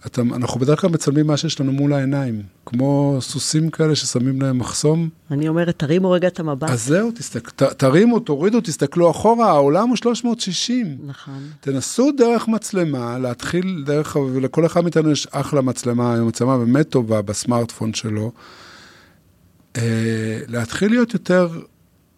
אתה, 0.05 0.21
אנחנו 0.21 0.59
בדרך 0.59 0.81
כלל 0.81 0.89
מצלמים 0.89 1.27
מה 1.27 1.37
שיש 1.37 1.59
לנו 1.59 1.71
מול 1.71 1.93
העיניים, 1.93 2.41
כמו 2.65 3.17
סוסים 3.21 3.69
כאלה 3.69 3.95
ששמים 3.95 4.41
להם 4.41 4.57
מחסום. 4.57 5.09
אני 5.31 5.47
אומרת, 5.47 5.79
תרימו 5.79 6.11
רגע 6.11 6.27
את 6.27 6.39
המבט. 6.39 6.69
אז 6.69 6.83
זהו, 6.83 7.11
תסתכל, 7.11 7.51
ת, 7.51 7.63
תרימו, 7.63 8.19
תורידו, 8.19 8.61
תסתכלו 8.61 9.11
אחורה, 9.11 9.49
העולם 9.49 9.89
הוא 9.89 9.95
360. 9.95 10.97
נכון. 11.05 11.39
תנסו 11.59 12.11
דרך 12.11 12.47
מצלמה, 12.47 13.17
להתחיל 13.17 13.83
דרך, 13.85 14.15
ולכל 14.15 14.65
אחד 14.65 14.81
מאיתנו 14.81 15.11
יש 15.11 15.27
אחלה 15.31 15.61
מצלמה, 15.61 16.13
היום 16.13 16.27
מצלמה 16.27 16.57
באמת 16.57 16.89
טובה 16.89 17.21
בסמארטפון 17.21 17.93
שלו. 17.93 18.31
אה, 19.77 20.39
להתחיל 20.47 20.89
להיות 20.89 21.13
יותר, 21.13 21.49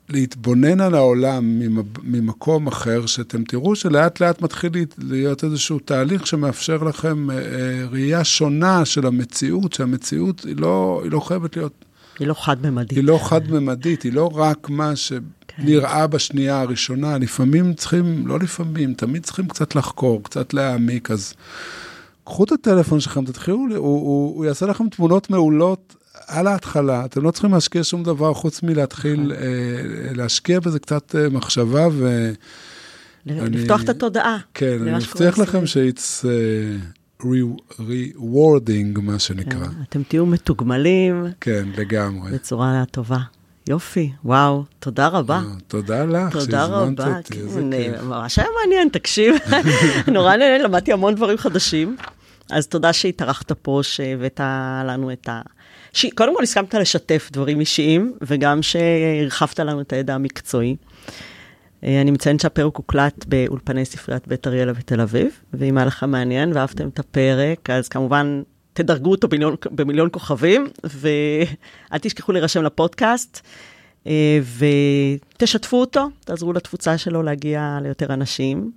להתבונן 0.10 0.82
על 0.82 0.96
העולם 0.96 1.60
ממקום 2.04 2.68
אחר, 2.68 3.06
שאתם 3.06 3.44
תראו 3.44 3.76
שלאט 3.76 4.20
לאט 4.20 4.42
מתחיל 4.42 4.72
להיות 4.98 5.44
איזשהו 5.44 5.80
תהליך 5.80 6.28
שמאפשר 6.28 6.84
לכם 6.84 7.32
אה, 7.32 7.38
אה, 7.38 7.86
ראייה 7.92 8.24
שונה 8.24 8.86
של 8.86 9.08
המציאות, 9.08 9.74
שהמציאות 9.74 10.44
היא 10.44 10.56
לא, 10.58 11.02
היא 11.04 11.12
לא 11.12 11.20
חייבת 11.20 11.58
להיות... 11.58 11.86
היא 12.20 12.28
לא 12.28 12.34
חד-ממדית. 12.34 12.98
היא 12.98 13.04
לא 13.04 13.20
חד-ממדית, 13.24 14.04
היא 14.04 14.14
לא 14.14 14.30
רק 14.34 14.70
מה 14.70 14.96
שנראה 14.96 16.08
כן. 16.08 16.10
בשנייה 16.10 16.62
הראשונה. 16.62 17.18
לפעמים 17.18 17.74
צריכים, 17.74 18.28
לא 18.28 18.40
לפעמים, 18.40 18.94
תמיד 18.94 19.24
צריכים 19.24 19.48
קצת 19.48 19.76
לחקור, 19.76 20.24
קצת 20.24 20.54
להעמיק, 20.54 21.12
אז 21.12 21.34
קחו 22.24 22.44
את 22.44 22.52
הטלפון 22.52 23.00
שלכם, 23.00 23.26
תתחילו, 23.26 23.58
הוא, 23.58 23.78
הוא, 23.78 24.36
הוא 24.36 24.46
יעשה 24.46 24.66
לכם 24.66 24.90
תמונות 24.90 25.30
מעולות 25.30 25.96
על 26.28 26.48
ההתחלה, 26.48 27.06
אתם 27.06 27.24
לא 27.24 27.32
צריכים 27.32 27.54
להשקיע 27.54 27.84
שום 27.84 28.04
דבר 28.04 28.34
חוץ 28.34 28.64
מלהתחיל 28.64 29.22
נכון. 29.22 29.32
אה, 29.32 30.14
להשקיע 30.16 30.60
בזה 30.60 30.80
קצת 30.80 31.16
אה, 31.16 31.30
מחשבה 31.30 31.88
ו... 31.92 32.32
לפתוח 33.26 33.84
את 33.84 33.90
התודעה. 33.90 34.38
כן, 34.54 34.78
אני 34.82 34.96
מבטיח 34.96 35.38
לכם 35.38 35.66
ש-it's 35.66 36.26
uh, 37.22 37.24
rewarding, 37.24 39.02
מה 39.02 39.20
שנקרא. 39.20 39.66
כן, 39.66 39.82
אתם 39.90 40.04
תהיו 40.04 40.26
מתוגמלים. 40.26 41.26
כן, 41.42 41.68
לגמרי. 41.78 42.32
בצורה 42.32 42.84
טובה. 42.92 43.20
יופי, 43.68 44.12
וואו, 44.26 44.64
תודה 44.80 45.08
רבה. 45.08 45.42
תודה 45.68 46.06
לך 46.06 46.42
שהזמנת 46.42 47.00
אותי, 47.00 47.40
איזה 47.40 47.62
כן, 47.62 47.72
כיף. 47.72 48.02
ממש 48.04 48.40
היה 48.40 48.48
מעניין, 48.62 48.90
תקשיב. 48.90 49.36
נורא 50.14 50.36
נהנה, 50.36 50.64
למדתי 50.64 50.94
המון 50.94 51.16
דברים 51.16 51.38
חדשים. 51.38 51.98
אז 52.52 52.68
תודה 52.68 52.94
שהתארחת 52.94 53.52
פה, 53.52 53.80
שהבאת 53.84 54.40
לנו 54.86 55.12
את 55.12 55.30
ה... 55.30 55.42
ש... 55.94 56.06
קודם 56.16 56.36
כל 56.36 56.44
הסכמת 56.44 56.74
לשתף 56.74 57.30
דברים 57.32 57.60
אישיים, 57.60 58.14
וגם 58.22 58.62
שהרחבת 58.62 59.60
לנו 59.60 59.82
את 59.82 59.94
הידע 59.94 60.16
המקצועי. 60.16 60.76
אה, 61.84 62.02
אני 62.02 62.12
מציינת 62.12 62.40
שהפרק 62.40 62.76
הוקלט 62.76 63.26
באולפני 63.26 63.86
ספריית 63.86 64.28
בית 64.28 64.48
אריאלה 64.48 64.74
בתל 64.74 65.02
אביב, 65.02 65.40
ואם 65.54 65.78
היה 65.78 65.86
לך 65.86 66.04
מעניין 66.04 66.52
ואהבתם 66.54 66.88
את 66.88 67.00
הפרק, 67.00 67.70
אז 67.70 67.88
כמובן 67.88 68.42
תדרגו 68.74 69.12
אותו 69.12 69.28
במיליון, 69.28 69.56
במיליון 69.72 70.10
כוכבים, 70.12 70.68
ואל 70.84 72.00
תשכחו 72.02 72.32
להירשם 72.32 72.64
לפודקאסט, 72.64 73.42
אה, 74.08 74.40
ותשתפו 75.38 75.78
אותו, 75.78 76.08
תעזרו 76.26 76.54
לתפוצה 76.54 76.98
שלו 76.98 77.24
להגיע 77.24 77.78
ליותר 77.82 78.14
אנשים. 78.14 78.72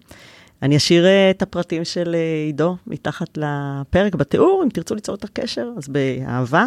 אני 0.62 0.76
אשאיר 0.76 1.06
אה, 1.06 1.30
את 1.30 1.42
הפרטים 1.42 1.84
של 1.84 2.14
אה, 2.14 2.44
עידו 2.46 2.76
מתחת 2.86 3.38
לפרק 3.38 4.14
בתיאור, 4.14 4.62
אם 4.64 4.68
תרצו 4.68 4.94
ליצור 4.94 5.14
את 5.14 5.24
הקשר, 5.24 5.68
אז 5.76 5.88
באהבה. 5.88 6.66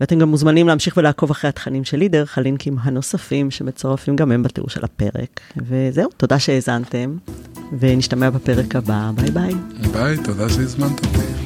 ואתם 0.00 0.18
גם 0.18 0.28
מוזמנים 0.28 0.68
להמשיך 0.68 0.96
ולעקוב 0.96 1.30
אחרי 1.30 1.48
התכנים 1.48 1.84
שלי 1.84 2.08
דרך 2.08 2.38
הלינקים 2.38 2.76
הנוספים 2.80 3.50
שמצורפים 3.50 4.16
גם 4.16 4.32
הם 4.32 4.42
בתיאור 4.42 4.68
של 4.68 4.84
הפרק. 4.84 5.40
וזהו, 5.56 6.08
תודה 6.16 6.38
שהאזנתם, 6.38 7.16
ונשתמע 7.78 8.30
בפרק 8.30 8.76
הבא, 8.76 9.10
ביי 9.14 9.30
ביי. 9.30 9.54
ביי, 9.92 10.16
תודה 10.24 10.48
שהזמנת 10.48 11.06
אותי. 11.06 11.45